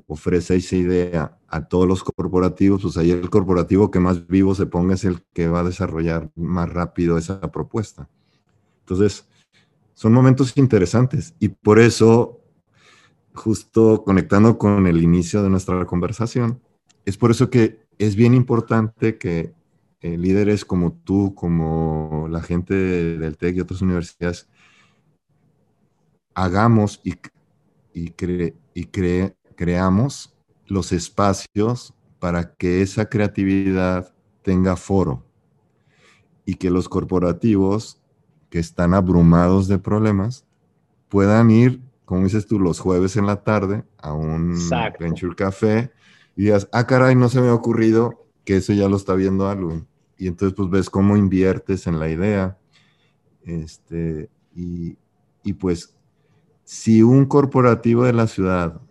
ofrece 0.05 0.55
esa 0.55 0.75
idea 0.75 1.39
a 1.47 1.67
todos 1.67 1.88
los 1.88 2.03
corporativos, 2.03 2.84
pues 2.84 2.95
ahí 2.97 3.09
el 3.09 3.32
corporativo 3.32 3.89
que 3.89 3.99
más 3.99 4.28
vivo 4.28 4.53
se 4.53 4.67
ponga 4.67 4.93
es 4.93 5.03
el 5.03 5.23
que 5.34 5.47
va 5.47 5.61
a 5.61 5.63
desarrollar 5.63 6.30
más 6.36 6.71
rápido 6.71 7.17
esa 7.17 7.41
propuesta. 7.51 8.07
Entonces, 8.82 9.28
son 9.95 10.13
momentos 10.13 10.55
interesantes 10.57 11.34
y 11.39 11.49
por 11.49 11.80
eso, 11.80 12.39
justo 13.34 14.03
conectando 14.03 14.59
con 14.59 14.86
el 14.86 15.01
inicio 15.01 15.41
de 15.41 15.49
nuestra 15.49 15.84
conversación, 15.86 16.61
es 17.03 17.17
por 17.17 17.32
eso 17.32 17.49
que 17.49 17.80
es 17.97 18.15
bien 18.15 18.36
importante 18.36 19.17
que 19.17 19.55
eh, 20.01 20.17
líderes 20.19 20.65
como 20.65 20.93
tú, 20.93 21.34
como 21.34 22.28
la 22.30 22.43
gente 22.43 22.75
del 22.75 23.38
TEC 23.38 23.55
y 23.55 23.61
otras 23.61 23.82
universidades, 23.82 24.47
hagamos 26.38 27.02
y, 27.04 27.16
y, 27.94 28.14
y 28.76 28.86
creamos 29.56 30.36
los 30.68 30.92
espacios 30.92 31.96
para 32.20 32.54
que 32.54 32.84
esa 32.84 33.10
creatividad 33.10 34.14
tenga 34.44 34.76
foro 34.76 35.26
y 36.46 36.54
que 36.54 36.70
los 36.70 36.88
corporativos 36.88 38.00
que 38.52 38.60
están 38.60 38.94
abrumados 38.94 39.68
de 39.68 39.80
problemas 39.80 40.46
puedan 41.10 41.50
ir, 41.50 41.82
como 42.06 42.26
dices 42.26 42.46
tú, 42.46 42.60
los 42.60 42.80
jueves 42.80 43.18
en 43.18 43.26
la 43.26 43.44
tarde 43.44 43.84
a 43.98 44.14
un 44.14 44.56
Venture 45.00 45.36
Café 45.36 45.92
y 46.36 46.44
digas, 46.44 46.70
ah, 46.72 46.86
caray, 46.86 47.16
no 47.16 47.30
se 47.30 47.42
me 47.42 47.48
ha 47.48 47.54
ocurrido 47.56 48.28
que 48.46 48.58
eso 48.58 48.74
ya 48.74 48.88
lo 48.88 48.98
está 48.98 49.16
viendo 49.16 49.50
algo. 49.50 49.82
Y 50.20 50.28
entonces 50.28 50.56
pues 50.56 50.70
ves 50.70 50.90
cómo 50.92 51.18
inviertes 51.18 51.88
en 51.88 51.98
la 52.00 52.10
idea. 52.10 52.60
Este, 53.44 54.30
y, 54.56 54.98
y 55.44 55.54
pues 55.54 55.97
si 56.68 57.01
un 57.01 57.28
corporativo 57.28 58.03
de 58.03 58.11
la 58.11 58.28
ciudad 58.28 58.82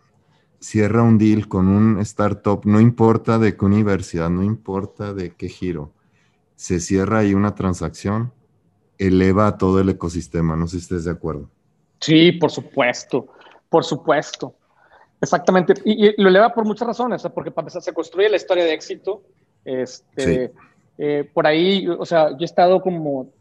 cierra 0.61 1.03
un 1.03 1.19
deal 1.19 1.47
con 1.47 1.69
un 1.69 2.01
startup, 2.01 2.63
no 2.65 2.81
importa 2.81 3.39
de 3.39 3.55
qué 3.55 3.67
universidad, 3.67 4.31
no 4.31 4.43
importa 4.43 5.13
de 5.13 5.35
qué 5.35 5.51
giro, 5.51 5.93
se 6.55 6.81
cierra 6.81 7.19
ahí 7.19 7.35
una 7.35 7.55
transacción, 7.55 8.33
eleva 8.97 9.47
a 9.47 9.59
todo 9.59 9.79
el 9.79 9.91
ecosistema. 9.91 10.57
No 10.57 10.67
sé 10.67 10.79
si 10.79 10.85
estés 10.85 11.05
de 11.05 11.11
acuerdo. 11.11 11.51
Sí, 12.01 12.33
por 12.33 12.51
supuesto, 12.51 13.27
por 13.69 13.85
supuesto. 13.85 14.55
Exactamente. 15.21 15.75
Y, 15.85 16.19
lo 16.21 16.31
eleva 16.31 16.55
por 16.55 16.65
muchas 16.65 16.89
razones, 16.89 17.29
porque 17.35 17.51
para 17.51 17.65
empezar 17.65 17.83
se 17.83 17.93
construye 17.93 18.31
la 18.31 18.37
historia 18.37 18.65
de 18.65 18.73
éxito. 18.73 19.23
Este, 19.67 20.51
eh, 20.97 21.29
por 21.31 21.47
ahí, 21.47 21.87
o 21.87 22.07
sea, 22.07 22.31
yo 22.31 22.39
he 22.41 22.45
estado 22.47 22.81
como 22.81 23.35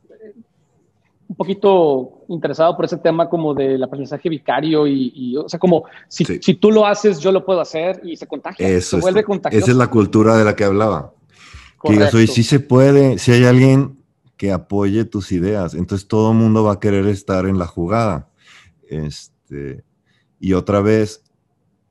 un 1.28 1.36
poquito 1.36 2.26
interesado 2.28 2.76
por 2.76 2.86
ese 2.86 2.98
tema 2.98 3.30
como 3.30 3.54
del 3.54 3.84
aprendizaje 3.84 4.30
vicario 4.30 4.86
y, 4.88 5.36
o 5.38 5.50
sea, 5.50 5.60
como 5.60 5.86
si, 6.08 6.26
si, 6.26 6.54
tú 6.54 6.72
lo 6.72 6.86
haces, 6.86 7.20
yo 7.20 7.32
lo 7.32 7.46
puedo 7.46 7.60
hacer 7.62 8.00
y 8.04 8.16
se 8.16 8.28
contagia, 8.28 8.68
Eso 8.68 8.98
se 8.98 9.02
vuelve 9.02 9.24
contagioso. 9.24 9.64
Esa 9.64 9.72
es 9.72 9.78
la 9.78 9.90
cultura 9.90 10.38
de 10.38 10.46
la 10.46 10.56
que 10.56 10.64
hablaba. 10.64 11.14
Que 11.82 12.08
soy, 12.10 12.28
sí 12.28 12.44
se 12.44 12.60
puede, 12.60 13.20
si 13.20 13.32
hay 13.32 13.46
alguien 13.46 13.98
que 14.38 14.52
apoye 14.52 15.06
tus 15.06 15.32
ideas, 15.32 15.74
entonces 15.74 16.08
todo 16.08 16.32
el 16.32 16.38
mundo 16.38 16.64
va 16.64 16.74
a 16.74 16.80
querer 16.80 17.06
estar 17.08 17.46
en 17.46 17.58
la 17.58 17.68
jugada. 17.68 18.30
Este, 18.90 19.84
y 20.40 20.54
otra 20.54 20.82
vez, 20.82 21.24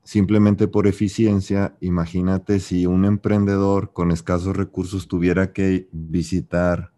simplemente 0.03 0.67
por 0.67 0.87
eficiencia, 0.87 1.75
imagínate 1.81 2.59
si 2.59 2.85
un 2.85 3.05
emprendedor 3.05 3.91
con 3.93 4.11
escasos 4.11 4.55
recursos 4.55 5.07
tuviera 5.07 5.53
que 5.53 5.87
visitar 5.91 6.91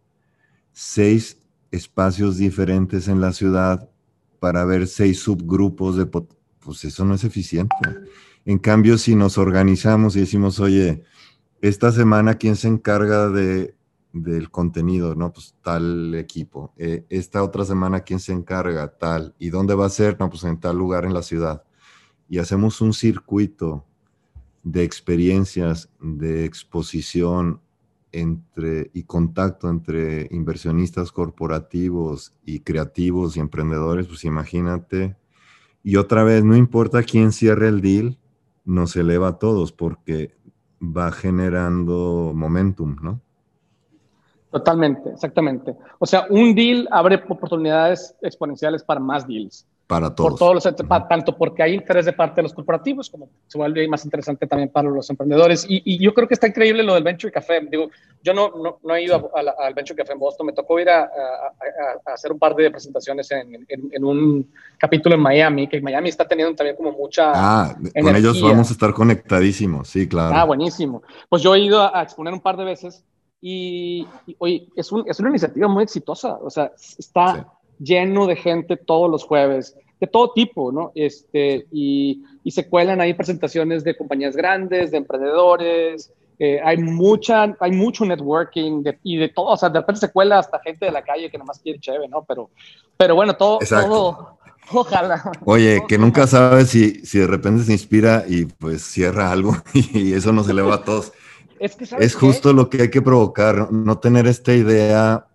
seis 0.71 1.39
espacios 1.72 2.38
diferentes 2.38 3.07
en 3.07 3.22
la 3.22 3.34
ciudad 3.34 3.89
para 4.39 4.65
ver 4.65 4.88
seis 4.88 5.20
subgrupos 5.20 5.95
de... 5.97 6.05
Pues 6.05 6.84
eso 6.84 7.05
no 7.05 7.15
es 7.15 7.24
eficiente. 7.24 7.76
En 8.45 8.59
cambio, 8.59 8.97
si 8.97 9.15
nos 9.15 9.38
organizamos 9.38 10.15
y 10.15 10.22
decimos, 10.22 10.59
oye, 10.59 11.03
esta 11.61 11.91
semana, 11.91 12.36
¿quién 12.36 12.55
se 12.55 12.68
encarga 12.68 13.30
de, 13.30 13.76
del 14.13 14.49
contenido? 14.51 15.15
No, 15.15 15.32
pues 15.34 15.55
tal 15.63 16.13
equipo. 16.15 16.74
Eh, 16.78 17.05
esta 17.09 17.43
otra 17.43 17.65
semana, 17.65 18.01
¿quién 18.01 18.20
se 18.20 18.34
encarga? 18.34 18.88
Tal. 18.97 19.36
¿Y 19.39 19.49
dónde 19.49 19.76
va 19.76 19.86
a 19.86 19.89
ser? 19.89 20.18
No, 20.20 20.30
pues 20.30 20.43
en 20.43 20.59
tal 20.59 20.78
lugar 20.78 21.05
en 21.05 21.13
la 21.13 21.24
ciudad. 21.24 21.63
Y 22.30 22.39
hacemos 22.39 22.82
un 22.82 22.93
circuito 22.93 23.86
de 24.63 24.84
experiencias, 24.84 25.89
de 26.01 26.45
exposición, 26.45 27.61
entre, 28.20 28.89
y 28.93 29.03
contacto 29.03 29.70
entre 29.70 30.28
inversionistas 30.32 31.11
corporativos 31.11 32.34
y 32.45 32.61
creativos 32.61 33.38
y 33.38 33.39
emprendedores, 33.39 34.07
pues 34.07 34.26
imagínate. 34.26 35.15
Y 35.84 35.95
otra 35.95 36.24
vez, 36.24 36.43
no 36.43 36.55
importa 36.55 37.03
quién 37.03 37.32
cierre 37.32 37.68
el 37.68 37.82
deal, 37.82 38.18
nos 38.65 38.95
eleva 38.95 39.30
a 39.30 39.39
todos 39.39 39.72
porque 39.72 40.36
va 40.82 41.11
generando 41.11 42.34
momentum, 42.36 42.97
¿no? 43.01 43.22
Totalmente, 44.51 45.11
exactamente. 45.11 45.76
O 45.99 46.05
sea, 46.05 46.26
un 46.30 46.55
deal 46.55 46.88
abre 46.91 47.15
oportunidades 47.30 48.15
exponenciales 48.22 48.84
para 48.84 48.99
más 48.99 49.28
deals. 49.28 49.68
Para 49.88 50.13
todos. 50.13 50.31
Por 50.31 50.39
todos 50.39 50.65
los, 50.65 51.07
Tanto 51.07 51.38
porque 51.38 51.63
hay 51.63 51.73
interés 51.73 52.05
de 52.05 52.11
parte 52.11 52.35
de 52.35 52.43
los 52.43 52.53
corporativos, 52.53 53.09
como 53.09 53.29
se 53.47 53.57
vuelve 53.57 53.88
más 53.88 54.03
interesante 54.03 54.45
también 54.45 54.69
para 54.69 54.89
los 54.89 55.09
emprendedores. 55.09 55.65
Y, 55.69 55.97
yo 55.97 56.13
creo 56.13 56.27
que 56.27 56.33
está 56.33 56.47
increíble 56.47 56.83
lo 56.83 56.93
del 56.93 57.03
Venture 57.03 57.31
Café. 57.31 57.61
Digo, 57.71 57.89
yo 58.21 58.33
no, 58.33 58.79
no, 58.83 58.95
he 58.95 59.03
ido 59.03 59.31
al 59.33 59.73
Venture 59.73 59.95
Café 59.95 60.11
en 60.11 60.19
Boston, 60.19 60.47
me 60.47 60.51
tocó 60.51 60.77
ir 60.77 60.89
a, 60.89 61.09
hacer 62.05 62.33
un 62.33 62.38
par 62.38 62.53
de 62.53 62.69
presentaciones 62.69 63.31
en, 63.31 63.65
en, 63.69 64.03
un 64.03 64.51
capítulo 64.77 65.15
en 65.15 65.21
Miami, 65.21 65.69
que 65.69 65.79
Miami 65.79 66.09
está 66.09 66.27
teniendo 66.27 66.53
también 66.53 66.75
como 66.75 66.91
mucha. 66.91 67.31
Ah, 67.33 67.77
con 67.77 68.13
ellos 68.13 68.41
vamos 68.41 68.69
a 68.69 68.73
estar 68.73 68.93
conectadísimos, 68.93 69.88
sí, 69.88 70.05
claro. 70.05 70.35
Ah, 70.35 70.43
buenísimo. 70.43 71.01
Pues 71.29 71.41
yo 71.41 71.55
he 71.55 71.59
ido 71.59 71.81
a, 71.95 72.03
exponer 72.03 72.33
un 72.33 72.41
par 72.41 72.57
de 72.57 72.65
veces 72.65 73.05
y, 73.39 74.05
hoy 74.38 74.69
es, 74.75 74.91
un, 74.91 75.05
es, 75.07 75.17
una 75.21 75.29
iniciativa 75.29 75.69
muy 75.69 75.83
exitosa. 75.83 76.38
O 76.41 76.49
sea, 76.49 76.73
está 76.97 77.53
lleno 77.80 78.28
de 78.28 78.36
gente 78.36 78.78
todos 78.78 79.09
los 79.09 79.23
jueves, 79.23 79.75
de 79.99 80.07
todo 80.07 80.32
tipo, 80.34 80.71
¿no? 80.71 80.91
Este, 80.95 81.67
y, 81.71 82.23
y 82.43 82.51
se 82.51 82.67
cuelan 82.67 83.01
ahí 83.01 83.13
presentaciones 83.13 83.84
de 83.84 83.97
compañías 83.97 84.36
grandes, 84.36 84.91
de 84.91 84.97
emprendedores, 84.97 86.13
eh, 86.39 86.59
hay, 86.63 86.78
mucha, 86.78 87.55
hay 87.59 87.71
mucho 87.71 88.05
networking 88.05 88.84
y 89.01 89.17
de 89.17 89.30
todo, 89.30 89.47
o 89.47 89.57
sea, 89.57 89.69
de 89.69 89.80
repente 89.80 90.01
se 90.01 90.11
cuela 90.11 90.38
hasta 90.38 90.59
gente 90.59 90.86
de 90.86 90.91
la 90.91 91.01
calle 91.01 91.32
que 91.32 91.38
nomás 91.38 91.57
quiere 91.57 91.80
chévere, 91.80 92.07
¿no? 92.07 92.23
Pero, 92.25 92.51
pero 92.95 93.15
bueno, 93.15 93.36
todo, 93.36 93.57
todo, 93.67 94.38
ojalá. 94.71 95.32
Oye, 95.45 95.82
que 95.88 95.97
nunca 95.97 96.28
sabes 96.28 96.69
si, 96.69 97.03
si 97.05 97.17
de 97.17 97.25
repente 97.25 97.63
se 97.63 97.71
inspira 97.71 98.23
y 98.28 98.45
pues 98.45 98.84
cierra 98.84 99.32
algo 99.32 99.57
y 99.73 100.13
eso 100.13 100.32
nos 100.32 100.47
eleva 100.47 100.75
a 100.75 100.84
todos. 100.84 101.11
Es, 101.59 101.75
que, 101.75 101.86
es 101.97 102.13
justo 102.13 102.53
lo 102.53 102.69
que 102.69 102.84
hay 102.84 102.91
que 102.91 103.01
provocar, 103.01 103.71
no 103.71 103.97
tener 103.97 104.28
esta 104.28 104.53
idea 104.53 105.25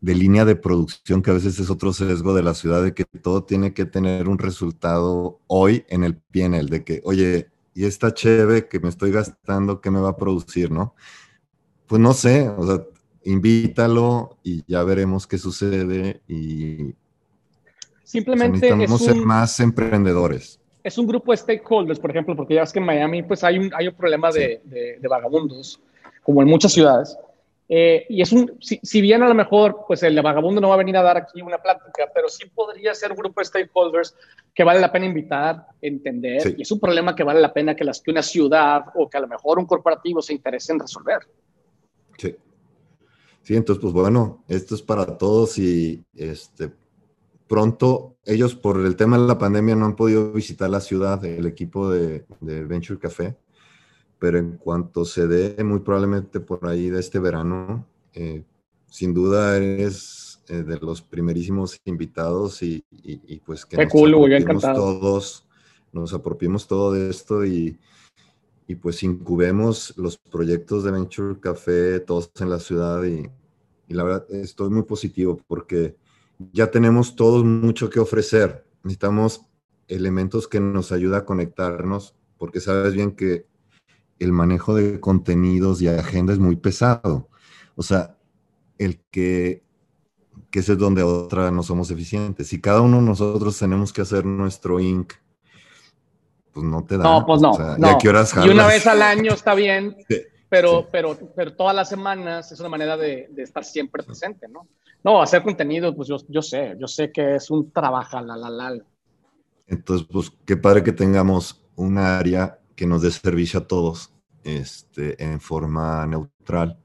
de 0.00 0.14
línea 0.14 0.44
de 0.44 0.56
producción, 0.56 1.22
que 1.22 1.30
a 1.30 1.34
veces 1.34 1.58
es 1.58 1.70
otro 1.70 1.92
sesgo 1.92 2.34
de 2.34 2.42
la 2.42 2.54
ciudad, 2.54 2.82
de 2.82 2.94
que 2.94 3.04
todo 3.04 3.42
tiene 3.42 3.74
que 3.74 3.84
tener 3.84 4.28
un 4.28 4.38
resultado 4.38 5.40
hoy 5.48 5.84
en 5.88 6.04
el 6.04 6.16
PNL, 6.16 6.68
de 6.68 6.84
que, 6.84 7.00
oye, 7.04 7.48
y 7.74 7.84
esta 7.84 8.14
cheve 8.14 8.68
que 8.68 8.80
me 8.80 8.88
estoy 8.88 9.10
gastando, 9.10 9.80
¿qué 9.80 9.90
me 9.90 10.00
va 10.00 10.10
a 10.10 10.16
producir, 10.16 10.70
no? 10.70 10.94
Pues 11.86 12.00
no 12.00 12.12
sé, 12.12 12.48
o 12.48 12.66
sea, 12.66 12.84
invítalo 13.24 14.38
y 14.42 14.62
ya 14.70 14.82
veremos 14.84 15.26
qué 15.26 15.38
sucede 15.38 16.20
y... 16.28 16.94
Simplemente 18.04 18.74
necesitamos 18.74 19.02
ser 19.02 19.16
más 19.16 19.60
emprendedores. 19.60 20.60
Es 20.82 20.96
un 20.96 21.06
grupo 21.06 21.32
de 21.32 21.36
stakeholders, 21.36 21.98
por 21.98 22.10
ejemplo, 22.10 22.34
porque 22.34 22.54
ya 22.54 22.62
ves 22.62 22.72
que 22.72 22.78
en 22.78 22.86
Miami 22.86 23.22
pues 23.22 23.44
hay 23.44 23.58
un, 23.58 23.70
hay 23.74 23.88
un 23.88 23.94
problema 23.94 24.30
de, 24.30 24.62
de 24.64 25.08
vagabundos, 25.08 25.78
como 26.22 26.40
en 26.40 26.48
muchas 26.48 26.72
ciudades 26.72 27.18
eh, 27.70 28.06
y 28.08 28.22
es 28.22 28.32
un, 28.32 28.58
si, 28.60 29.00
bien 29.02 29.22
a 29.22 29.28
lo 29.28 29.34
mejor, 29.34 29.84
pues 29.86 30.02
el 30.02 30.20
vagabundo 30.22 30.58
no 30.58 30.68
va 30.68 30.74
a 30.74 30.78
venir 30.78 30.96
a 30.96 31.02
dar 31.02 31.18
aquí 31.18 31.42
una 31.42 31.58
plática, 31.58 32.10
pero 32.14 32.28
sí 32.28 32.46
podría 32.46 32.94
ser 32.94 33.10
un 33.10 33.18
grupo 33.18 33.40
de 33.40 33.44
stakeholders 33.44 34.14
que 34.54 34.64
vale 34.64 34.80
la 34.80 34.90
pena 34.90 35.04
invitar, 35.04 35.66
entender, 35.82 36.54
y 36.56 36.62
es 36.62 36.72
un 36.72 36.80
problema 36.80 37.14
que 37.14 37.24
vale 37.24 37.40
la 37.40 37.52
pena 37.52 37.76
que, 37.76 37.84
las, 37.84 38.00
que 38.00 38.10
una 38.10 38.22
ciudad 38.22 38.84
o 38.94 39.08
que 39.08 39.18
a 39.18 39.20
lo 39.20 39.28
mejor 39.28 39.58
un 39.58 39.66
corporativo 39.66 40.22
se 40.22 40.32
interese 40.32 40.72
en 40.72 40.80
resolver. 40.80 41.18
Sí. 42.16 42.34
Sí, 43.42 43.54
entonces, 43.54 43.82
pues 43.82 43.92
bueno, 43.92 44.44
esto 44.48 44.74
es 44.74 44.82
para 44.82 45.18
todos 45.18 45.58
y 45.58 46.02
este, 46.16 46.70
pronto 47.46 48.16
ellos 48.24 48.54
por 48.54 48.84
el 48.84 48.96
tema 48.96 49.18
de 49.18 49.26
la 49.26 49.38
pandemia 49.38 49.76
no 49.76 49.84
han 49.84 49.96
podido 49.96 50.32
visitar 50.32 50.70
la 50.70 50.80
ciudad, 50.80 51.22
el 51.24 51.46
equipo 51.46 51.90
de, 51.90 52.24
de 52.40 52.64
Venture 52.64 52.98
Café 52.98 53.36
pero 54.18 54.38
en 54.38 54.56
cuanto 54.56 55.04
se 55.04 55.26
dé, 55.26 55.62
muy 55.64 55.80
probablemente 55.80 56.40
por 56.40 56.66
ahí 56.66 56.90
de 56.90 57.00
este 57.00 57.18
verano, 57.18 57.86
Eh, 58.14 58.42
sin 58.90 59.12
duda 59.12 59.56
eres 59.56 60.42
eh, 60.48 60.62
de 60.62 60.78
los 60.78 61.02
primerísimos 61.02 61.78
invitados 61.84 62.62
y, 62.62 62.82
pues 63.44 63.64
que 63.64 63.76
nos 63.76 63.92
cool, 63.92 64.12
todos, 64.74 65.46
nos 65.92 66.12
apropiemos 66.14 66.66
todo 66.66 66.92
de 66.92 67.10
esto 67.10 67.44
y, 67.44 67.78
y 68.66 68.74
pues 68.74 69.02
incubemos 69.02 69.94
los 69.96 70.16
proyectos 70.16 70.82
de 70.82 70.90
Venture 70.90 71.38
Café 71.38 72.00
todos 72.00 72.32
en 72.40 72.50
la 72.50 72.58
ciudad 72.58 73.04
y, 73.04 73.30
y 73.86 73.94
la 73.94 74.02
verdad 74.04 74.26
estoy 74.30 74.70
muy 74.70 74.82
positivo 74.82 75.38
porque 75.46 75.94
ya 76.52 76.70
tenemos 76.70 77.14
todos 77.14 77.44
mucho 77.44 77.88
que 77.88 78.00
ofrecer. 78.00 78.64
Necesitamos 78.82 79.42
elementos 79.86 80.48
que 80.48 80.60
nos 80.60 80.90
ayuden 80.92 81.20
a 81.20 81.24
conectarnos 81.24 82.16
porque 82.36 82.60
sabes 82.60 82.94
bien 82.94 83.12
que 83.14 83.46
el 84.18 84.32
manejo 84.32 84.74
de 84.74 85.00
contenidos 85.00 85.80
y 85.82 85.88
agenda 85.88 86.32
es 86.32 86.38
muy 86.38 86.56
pesado. 86.56 87.28
O 87.76 87.82
sea, 87.82 88.16
el 88.78 89.00
que, 89.10 89.62
que 90.50 90.60
ese 90.60 90.72
es 90.72 90.78
donde 90.78 91.02
otra 91.02 91.50
no 91.50 91.62
somos 91.62 91.90
eficientes. 91.90 92.48
Si 92.48 92.60
cada 92.60 92.80
uno 92.80 92.96
de 92.98 93.02
nosotros 93.02 93.58
tenemos 93.58 93.92
que 93.92 94.02
hacer 94.02 94.24
nuestro 94.24 94.80
inc, 94.80 95.12
pues 96.52 96.66
no 96.66 96.84
te 96.84 96.98
da. 96.98 97.04
No, 97.04 97.26
pues 97.26 97.40
no. 97.40 97.52
y 98.44 98.48
una 98.48 98.66
vez 98.66 98.86
al 98.86 99.02
año 99.02 99.32
está 99.32 99.54
bien, 99.54 99.96
pero, 100.48 100.88
pero, 100.90 101.16
pero 101.36 101.54
todas 101.54 101.74
las 101.74 101.88
semanas 101.88 102.50
es 102.50 102.60
una 102.60 102.68
manera 102.68 102.96
de, 102.96 103.30
estar 103.36 103.64
siempre 103.64 104.02
presente, 104.02 104.48
¿no? 104.48 104.66
No, 105.04 105.22
hacer 105.22 105.44
contenido, 105.44 105.94
pues 105.94 106.08
yo, 106.08 106.16
yo 106.28 106.42
sé, 106.42 106.76
yo 106.80 106.88
sé 106.88 107.12
que 107.12 107.36
es 107.36 107.50
un 107.50 107.70
trabajo, 107.70 108.20
la, 108.20 108.36
la, 108.36 108.50
la. 108.50 108.76
Entonces, 109.68 110.06
pues 110.10 110.32
qué 110.44 110.56
padre 110.56 110.82
que 110.82 110.92
tengamos 110.92 111.62
un 111.76 111.98
área 111.98 112.57
que 112.78 112.86
nos 112.86 113.02
dé 113.02 113.10
servicio 113.10 113.58
a 113.58 113.66
todos 113.66 114.14
este, 114.44 115.20
en 115.22 115.40
forma 115.40 116.06
neutral 116.06 116.78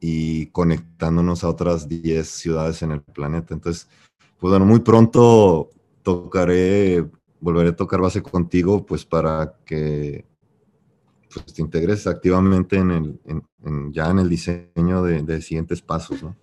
y 0.00 0.46
conectándonos 0.46 1.44
a 1.44 1.50
otras 1.50 1.86
10 1.86 2.26
ciudades 2.26 2.82
en 2.82 2.92
el 2.92 3.02
planeta. 3.02 3.52
Entonces, 3.52 3.90
pues 4.38 4.50
bueno, 4.50 4.64
muy 4.64 4.80
pronto 4.80 5.68
tocaré, 6.02 7.04
volveré 7.40 7.68
a 7.68 7.76
tocar 7.76 8.00
base 8.00 8.22
contigo, 8.22 8.86
pues 8.86 9.04
para 9.04 9.54
que 9.66 10.24
pues, 11.30 11.52
te 11.52 11.60
integres 11.60 12.06
activamente 12.06 12.76
en 12.76 12.90
el, 12.90 13.20
en, 13.26 13.92
ya 13.92 14.10
en 14.10 14.20
el 14.20 14.30
diseño 14.30 15.02
de, 15.02 15.22
de, 15.24 15.42
siguientes 15.42 15.82
pasos, 15.82 16.22
¿no? 16.22 16.34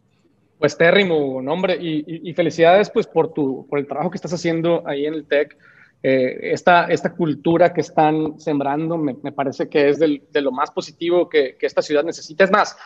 Pues 0.60 0.78
térrimo, 0.78 1.42
nombre, 1.42 1.76
y, 1.82 2.30
y, 2.30 2.34
felicidades 2.36 2.92
pues 2.92 3.08
por, 3.08 3.34
tu, 3.34 3.66
por 3.68 3.80
el 3.80 3.88
trabajo 3.88 4.12
que 4.12 4.18
estás 4.18 4.34
haciendo 4.34 4.88
ahí 4.88 5.08
en 5.08 5.16
el 5.16 5.26
TEC. 5.26 5.58
Eh, 6.04 6.52
esta, 6.54 6.86
esta 6.86 7.14
cultura 7.14 7.74
que 7.74 7.82
están 7.82 8.39
sembrando 8.39 8.98
me, 8.98 9.16
me 9.24 9.32
parece 9.32 9.68
que 9.70 9.89
es 9.89 9.98
del, 9.98 10.22
de 10.32 10.41
lo 10.41 10.52
más 10.52 10.70
positivo 10.70 11.28
que, 11.28 11.56
que, 11.58 11.66
esta 11.66 11.82
ciudad 11.82 12.04
necesita. 12.04 12.43
Es 12.43 12.52
más, 12.52 12.78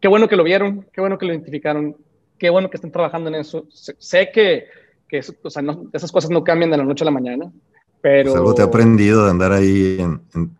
qué 0.00 0.08
bueno 0.08 0.28
que 0.28 0.36
lo 0.36 0.44
vieron, 0.44 0.86
qué 0.92 1.00
bueno 1.00 1.16
que 1.16 1.24
lo 1.24 1.32
identificaron, 1.32 1.96
qué 2.36 2.50
bueno 2.50 2.68
que 2.68 2.76
estén 2.76 2.92
trabajando 2.92 3.28
en 3.28 3.36
eso. 3.36 3.66
Sé, 3.70 4.30
que, 4.30 4.66
que 5.08 5.20
o 5.42 5.50
sea, 5.50 5.62
esas 5.94 6.12
cosas 6.12 6.30
no 6.30 6.44
cambian 6.44 6.70
de 6.70 6.76
la 6.76 6.84
noche 6.84 7.04
a 7.04 7.06
la 7.06 7.10
mañana, 7.10 7.50
pero... 8.02 8.32
Pues 8.32 8.36
algo 8.36 8.54
te 8.54 8.62
he 8.62 8.66
aprendido 8.66 9.24
de 9.24 9.30
andar 9.30 9.52
ahí 9.52 9.98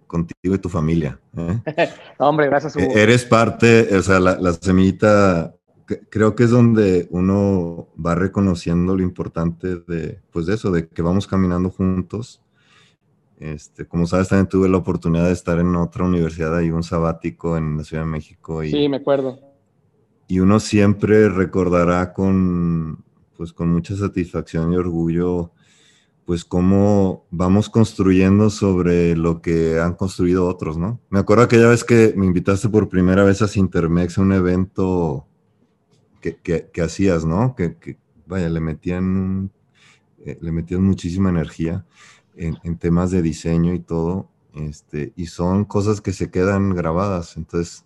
contigo 0.07 0.55
y 0.55 0.59
tu 0.59 0.71
familia. 0.71 1.19
¿eh? 1.37 1.89
hombre, 2.19 2.47
gracias. 2.47 2.75
Hugo. 2.75 2.87
E-, 2.87 3.03
eres 3.03 3.27
parte, 3.27 3.95
o 3.95 4.03
sea, 4.03 4.19
la, 4.19 4.39
la 4.41 4.55
semillita 4.55 5.58
creo 6.11 6.35
que 6.35 6.45
es 6.45 6.51
donde 6.51 7.09
uno 7.11 7.89
va 8.05 8.15
reconociendo 8.15 8.97
lo 8.97 9.03
importante 9.03 9.77
de, 9.77 10.21
pues 10.31 10.47
de 10.47 10.55
eso, 10.55 10.71
de 10.71 10.89
que 10.89 11.03
vamos 11.03 11.27
caminando 11.27 11.71
juntos. 11.71 12.43
Este, 13.39 13.87
como 13.87 14.07
sabes, 14.07 14.29
también 14.29 14.49
tuve 14.49 14.69
la 14.69 14.79
oportunidad 14.79 15.27
de 15.27 15.33
estar 15.33 15.59
en 15.59 15.75
otra 15.77 16.05
universidad, 16.05 16.57
ahí 16.57 16.71
un 16.71 16.83
sabático 16.83 17.57
en 17.57 17.77
la 17.77 17.85
Ciudad 17.85 18.03
de 18.03 18.11
México. 18.11 18.65
Y, 18.65 18.71
sí, 18.71 18.89
me 18.89 18.97
acuerdo. 18.97 19.39
Y 20.27 20.41
uno 20.41 20.61
siempre 20.61 21.29
recordará 21.29 22.13
con, 22.13 23.05
pues, 23.37 23.53
con 23.53 23.69
mucha 23.73 23.97
satisfacción 23.97 24.73
y 24.73 24.77
orgullo, 24.77 25.53
pues 26.27 26.45
cómo 26.45 27.27
vamos 27.31 27.71
construyendo 27.71 28.51
sobre 28.51 29.17
lo 29.17 29.41
que 29.41 29.81
han 29.81 29.95
construido 29.95 30.47
otros, 30.47 30.77
¿no? 30.77 31.01
Me 31.09 31.21
acuerdo 31.21 31.45
aquella 31.45 31.69
vez 31.69 31.85
que 31.85 32.13
me 32.17 32.27
invitaste 32.27 32.69
por 32.69 32.91
primera 32.91 33.25
vez 33.25 33.41
a 33.41 33.49
Sintermex 33.49 34.19
a 34.19 34.21
un 34.21 34.33
evento 34.33 35.28
que, 36.21 36.83
hacías, 36.83 37.25
¿no? 37.25 37.55
Que, 37.55 37.97
vaya, 38.27 38.49
le 38.49 38.61
metían, 38.61 39.51
eh, 40.25 40.39
le 40.41 40.53
metían 40.53 40.83
muchísima 40.83 41.31
energía 41.31 41.85
en, 42.37 42.79
temas 42.79 43.11
de 43.11 43.23
diseño 43.23 43.75
y 43.75 43.81
todo, 43.81 44.29
este, 44.55 45.13
y 45.17 45.27
son 45.27 45.65
cosas 45.65 46.01
que 46.01 46.13
se 46.13 46.31
quedan 46.31 46.71
grabadas. 46.71 47.37
Entonces, 47.37 47.85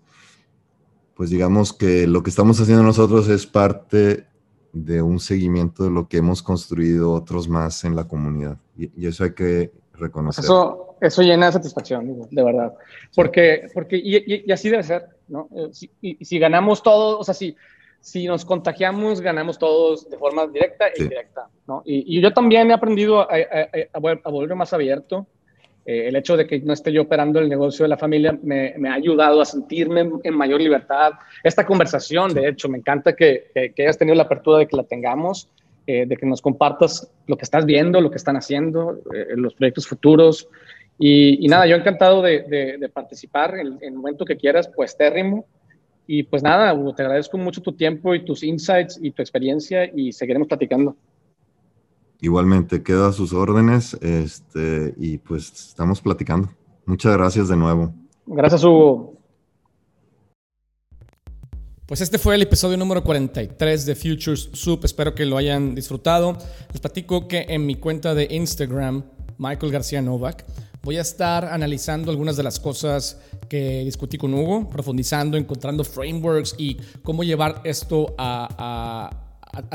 pues 1.14 1.30
digamos 1.30 1.72
que 1.72 2.06
lo 2.06 2.22
que 2.22 2.30
estamos 2.30 2.60
haciendo 2.60 2.82
nosotros 2.82 3.28
es 3.28 3.46
parte 3.46 4.26
de 4.72 5.02
un 5.02 5.20
seguimiento 5.20 5.84
de 5.84 5.90
lo 5.90 6.08
que 6.08 6.18
hemos 6.18 6.42
construido 6.42 7.12
otros 7.12 7.48
más 7.48 7.84
en 7.84 7.94
la 7.94 8.08
comunidad. 8.08 8.58
Y, 8.76 9.06
eso 9.06 9.24
hay 9.24 9.34
que 9.34 9.72
reconocer. 9.94 10.44
Eso, 10.44 10.96
eso 11.00 11.22
llena 11.22 11.46
de 11.46 11.52
satisfacción, 11.52 12.28
de 12.30 12.44
verdad. 12.44 12.74
Porque, 13.14 13.68
porque 13.74 13.96
y, 13.96 14.50
así 14.50 14.70
debe 14.70 14.82
ser, 14.82 15.08
¿no? 15.28 15.48
Eh, 15.54 15.68
si, 15.72 15.90
y, 16.00 16.24
si 16.24 16.38
ganamos 16.38 16.82
todos, 16.82 17.20
o 17.20 17.24
sea, 17.24 17.34
si, 17.34 17.54
si 18.02 18.26
nos 18.26 18.44
contagiamos, 18.44 19.20
ganamos 19.20 19.58
todos 19.58 20.10
de 20.10 20.18
forma 20.18 20.46
directa 20.48 20.88
e 20.88 21.02
indirecta. 21.02 21.46
¿no? 21.68 21.82
Y, 21.86 22.20
yo 22.20 22.32
también 22.32 22.70
he 22.70 22.74
aprendido 22.74 23.20
a, 23.20 23.28
a, 23.92 24.28
volver 24.28 24.56
más 24.56 24.72
abierto. 24.72 25.26
Eh, 25.86 26.08
el 26.08 26.16
hecho 26.16 26.36
de 26.36 26.46
que 26.46 26.60
no 26.60 26.72
esté 26.72 26.92
yo 26.92 27.02
operando 27.02 27.38
el 27.38 27.48
negocio 27.48 27.84
de 27.84 27.88
la 27.88 27.96
familia 27.96 28.36
me, 28.42 28.74
me 28.76 28.88
ha 28.88 28.94
ayudado 28.94 29.40
a 29.40 29.44
sentirme 29.44 30.10
en, 30.24 30.34
mayor 30.34 30.60
libertad. 30.60 31.12
Esta 31.44 31.64
conversación, 31.64 32.34
de 32.34 32.48
hecho, 32.48 32.68
me 32.68 32.78
encanta 32.78 33.14
que, 33.14 33.50
que, 33.54 33.82
hayas 33.82 33.98
tenido 33.98 34.16
la 34.16 34.24
apertura 34.24 34.58
de 34.58 34.66
que 34.66 34.76
la 34.76 34.82
tengamos, 34.82 35.48
eh, 35.86 36.04
de 36.04 36.16
que 36.16 36.26
nos 36.26 36.42
compartas 36.42 37.08
lo 37.28 37.36
que 37.36 37.44
estás 37.44 37.64
viendo, 37.64 38.00
lo 38.00 38.10
que 38.10 38.16
están 38.16 38.36
haciendo, 38.36 38.98
eh, 39.14 39.34
los 39.36 39.54
proyectos 39.54 39.86
futuros. 39.86 40.48
Y, 40.98 41.44
y, 41.44 41.48
nada, 41.48 41.66
yo 41.68 41.76
encantado 41.76 42.20
de, 42.20 42.42
de, 42.42 42.78
de 42.78 42.88
participar 42.88 43.56
en, 43.58 43.78
en, 43.80 43.84
el 43.84 43.94
momento 43.94 44.24
que 44.24 44.36
quieras, 44.36 44.68
pues 44.74 44.96
térrimo. 44.96 45.46
Y 46.06 46.24
pues 46.24 46.42
nada, 46.42 46.74
Hugo, 46.74 46.94
te 46.94 47.02
agradezco 47.02 47.38
mucho 47.38 47.62
tu 47.62 47.72
tiempo 47.72 48.14
y 48.14 48.24
tus 48.24 48.42
insights 48.42 48.98
y 49.00 49.10
tu 49.12 49.22
experiencia 49.22 49.90
y 49.94 50.12
seguiremos 50.12 50.48
platicando. 50.48 50.96
Igualmente, 52.20 52.82
quedo 52.82 53.06
a 53.06 53.12
sus 53.12 53.32
órdenes 53.32 53.94
este, 54.00 54.94
y 54.96 55.18
pues 55.18 55.52
estamos 55.52 56.00
platicando. 56.00 56.50
Muchas 56.86 57.16
gracias 57.16 57.48
de 57.48 57.56
nuevo. 57.56 57.92
Gracias, 58.26 58.62
Hugo. 58.62 59.12
Pues 61.86 62.00
este 62.00 62.18
fue 62.18 62.36
el 62.36 62.42
episodio 62.42 62.76
número 62.76 63.02
43 63.02 63.84
de 63.86 63.94
Futures 63.94 64.50
Soup. 64.52 64.84
Espero 64.84 65.14
que 65.14 65.26
lo 65.26 65.36
hayan 65.36 65.74
disfrutado. 65.74 66.38
Les 66.70 66.80
platico 66.80 67.28
que 67.28 67.44
en 67.48 67.66
mi 67.66 67.74
cuenta 67.74 68.14
de 68.14 68.28
Instagram, 68.30 69.02
Michael 69.36 69.72
García 69.72 70.00
Novak, 70.00 70.44
voy 70.82 70.98
a 70.98 71.02
estar 71.02 71.44
analizando 71.44 72.10
algunas 72.10 72.36
de 72.36 72.42
las 72.42 72.58
cosas 72.58 73.20
que 73.48 73.84
discutí 73.84 74.18
con 74.18 74.34
Hugo, 74.34 74.68
profundizando, 74.68 75.36
encontrando 75.36 75.84
frameworks 75.84 76.54
y 76.58 76.76
cómo 77.02 77.22
llevar 77.22 77.60
esto 77.64 78.14
a, 78.18 79.18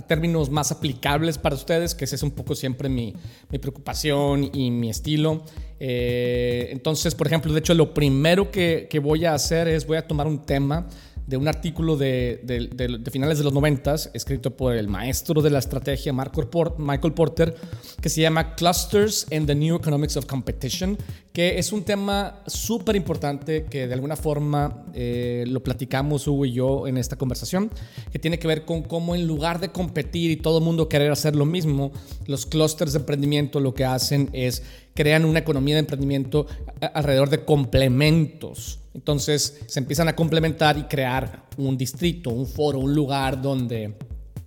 términos 0.08 0.50
más 0.50 0.72
aplicables 0.72 1.38
para 1.38 1.54
ustedes, 1.54 1.94
que 1.94 2.06
ese 2.06 2.16
es 2.16 2.24
un 2.24 2.32
poco 2.32 2.56
siempre 2.56 2.90
mi, 2.90 3.14
preocupación 3.62 4.50
y 4.52 4.72
mi 4.72 4.90
estilo. 4.90 5.44
Eh, 5.80 6.70
entonces, 6.72 7.14
por 7.14 7.28
ejemplo, 7.28 7.54
de 7.54 7.60
hecho, 7.60 7.76
lo 7.76 7.94
primero 7.94 8.50
que, 8.50 8.88
que 8.90 8.98
voy 8.98 9.26
a 9.26 9.36
hacer 9.36 9.68
es 9.68 9.86
voy 9.86 9.98
a 9.98 10.08
tomar 10.08 10.26
un 10.26 10.44
tema 10.44 10.88
de 11.28 11.36
un 11.36 11.48
artículo 11.48 11.98
de, 11.98 13.04
finales 13.12 13.38
de 13.38 13.44
los 13.44 13.54
90, 13.54 13.96
escrito 14.14 14.56
por 14.56 14.74
el 14.74 14.88
maestro 14.88 15.42
de 15.42 15.50
la 15.50 15.60
estrategia 15.60 16.14
Michael 16.14 17.14
Porter, 17.14 17.54
que 18.02 18.10
se 18.10 18.22
llama 18.22 18.56
Clusters 18.56 19.28
and 19.32 19.46
the 19.46 19.54
New 19.54 19.76
Economics 19.76 20.16
of 20.16 20.26
Competition, 20.26 20.98
que 21.34 21.60
es 21.60 21.72
un 21.74 21.84
tema 21.84 22.42
súper 22.48 22.96
importante 22.96 23.66
que 23.66 23.88
de 23.88 23.94
alguna 23.94 24.16
forma 24.16 24.86
eh, 24.94 25.44
lo 25.48 25.62
platicamos 25.62 26.28
Hugo 26.28 26.46
y 26.46 26.54
yo 26.54 26.88
en 26.88 26.98
esta 26.98 27.18
conversación, 27.18 27.70
que 28.12 28.20
tiene 28.20 28.40
que 28.40 28.48
ver 28.48 28.64
con 28.64 28.82
cómo 28.82 29.14
en 29.14 29.28
lugar 29.28 29.60
de 29.60 29.70
competir 29.70 30.32
y 30.32 30.38
todo 30.38 30.60
el 30.60 30.64
mundo 30.64 30.88
querer 30.88 31.12
hacer 31.12 31.36
lo 31.36 31.46
mismo, 31.46 31.92
los 32.26 32.46
clusters 32.46 32.94
de 32.94 33.00
emprendimiento 33.00 33.60
lo 33.60 33.74
que 33.74 33.84
hacen 33.86 34.30
es 34.32 34.64
crean 34.98 35.26
una 35.26 35.38
economía 35.38 35.76
de 35.76 35.82
emprendimiento 35.82 36.48
alrededor 36.96 37.30
de 37.30 37.46
complementos. 37.46 38.80
Entonces 38.96 39.62
se 39.68 39.80
empiezan 39.80 40.08
a 40.08 40.16
complementar 40.16 40.76
y 40.76 40.86
crear 40.86 41.44
un 41.56 41.78
distrito, 41.78 42.32
un 42.32 42.48
foro, 42.48 42.80
un 42.80 42.96
lugar 42.96 43.40
donde, 43.40 43.94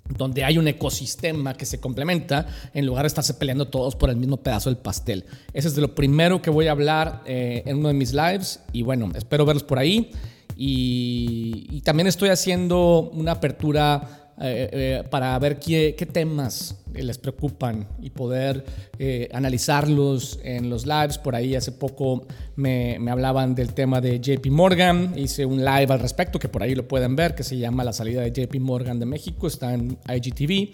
donde 0.09 0.42
hay 0.42 0.59
un 0.59 0.66
ecosistema 0.66 1.55
que 1.55 1.64
se 1.64 1.78
complementa 1.78 2.48
en 2.74 2.84
lugar 2.84 3.05
de 3.05 3.07
estarse 3.07 3.34
peleando 3.34 3.68
todos 3.68 3.94
por 3.94 4.11
el 4.11 4.16
mismo 4.16 4.38
pedazo 4.38 4.70
del 4.70 4.78
pastel. 4.78 5.24
Ese 5.53 5.68
es 5.68 5.76
de 5.76 5.82
lo 5.82 5.94
primero 5.94 6.42
que 6.42 6.51
voy 6.51 6.66
a 6.66 6.72
hablar 6.72 7.22
eh, 7.26 7.62
en 7.64 7.76
uno 7.76 7.86
de 7.86 7.94
mis 7.94 8.12
lives 8.12 8.59
y 8.72 8.82
bueno, 8.82 9.09
espero 9.14 9.46
verlos 9.46 9.62
por 9.62 9.78
ahí. 9.78 10.11
Y, 10.57 11.80
también 11.84 12.09
estoy 12.09 12.28
haciendo 12.28 13.09
una 13.14 13.32
apertura 13.32 14.32
eh, 14.40 14.68
eh, 14.72 15.05
para 15.09 15.38
ver 15.38 15.61
qué, 15.61 15.94
qué 15.96 16.07
temas 16.07 16.80
les 16.95 17.18
preocupan 17.18 17.88
y 18.01 18.11
poder 18.11 18.64
eh, 18.99 19.28
analizarlos 19.32 20.38
en 20.43 20.70
los 20.70 20.86
lives. 20.86 21.18
Por 21.18 21.34
ahí 21.34 21.55
hace 21.55 21.72
poco 21.72 22.26
me, 22.57 22.99
me, 22.99 23.11
hablaban 23.11 23.55
del 23.55 23.74
tema 23.74 24.01
de 24.01 24.20
JP 24.20 24.47
Morgan. 24.49 25.18
Hice 25.18 25.45
un 25.45 25.59
live 25.64 25.93
al 25.93 26.01
respecto 26.01 26.38
que 26.38 26.49
por 26.49 26.62
ahí 26.62 26.74
lo 26.74 26.86
pueden 26.88 27.16
ver, 27.16 27.34
que 27.34 27.43
se 27.43 27.57
llama 27.57 27.84
La 27.84 27.93
salida 27.93 28.22
de 28.22 28.32
JP 28.32 28.61
Morgan 28.61 28.99
de 28.99 29.07
México. 29.07 29.47
Está 29.47 29.74
en 29.74 29.99
IGTV. 30.09 30.72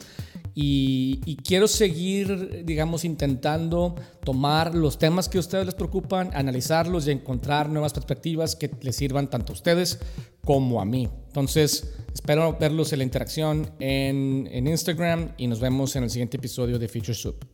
Y, 0.58 1.36
quiero 1.44 1.68
seguir, 1.68 2.64
digamos, 2.64 3.04
intentando 3.04 3.94
tomar 4.24 4.74
los 4.74 4.98
temas 4.98 5.28
que 5.28 5.36
a 5.36 5.40
ustedes 5.40 5.66
les 5.66 5.74
preocupan, 5.74 6.30
analizarlos 6.32 7.06
y 7.06 7.10
encontrar 7.10 7.68
nuevas 7.68 7.92
perspectivas 7.92 8.56
que 8.56 8.70
les 8.80 8.96
sirvan 8.96 9.28
tanto 9.28 9.52
a 9.52 9.54
ustedes 9.54 9.98
como 10.42 10.80
a 10.80 10.86
mí. 10.86 11.10
Entonces, 11.26 11.92
espero 12.14 12.56
verlos 12.58 12.90
en 12.94 13.00
la 13.00 13.04
interacción 13.04 13.70
en, 13.80 14.48
en 14.50 14.66
Instagram 14.66 15.32
y 15.36 15.46
nos 15.46 15.60
vemos 15.60 15.94
en 15.94 16.04
el 16.06 16.10
siguiente 16.10 16.36
episodio 16.36 16.78
de 16.78 16.88
Future 16.88 17.14
Soup. 17.14 17.44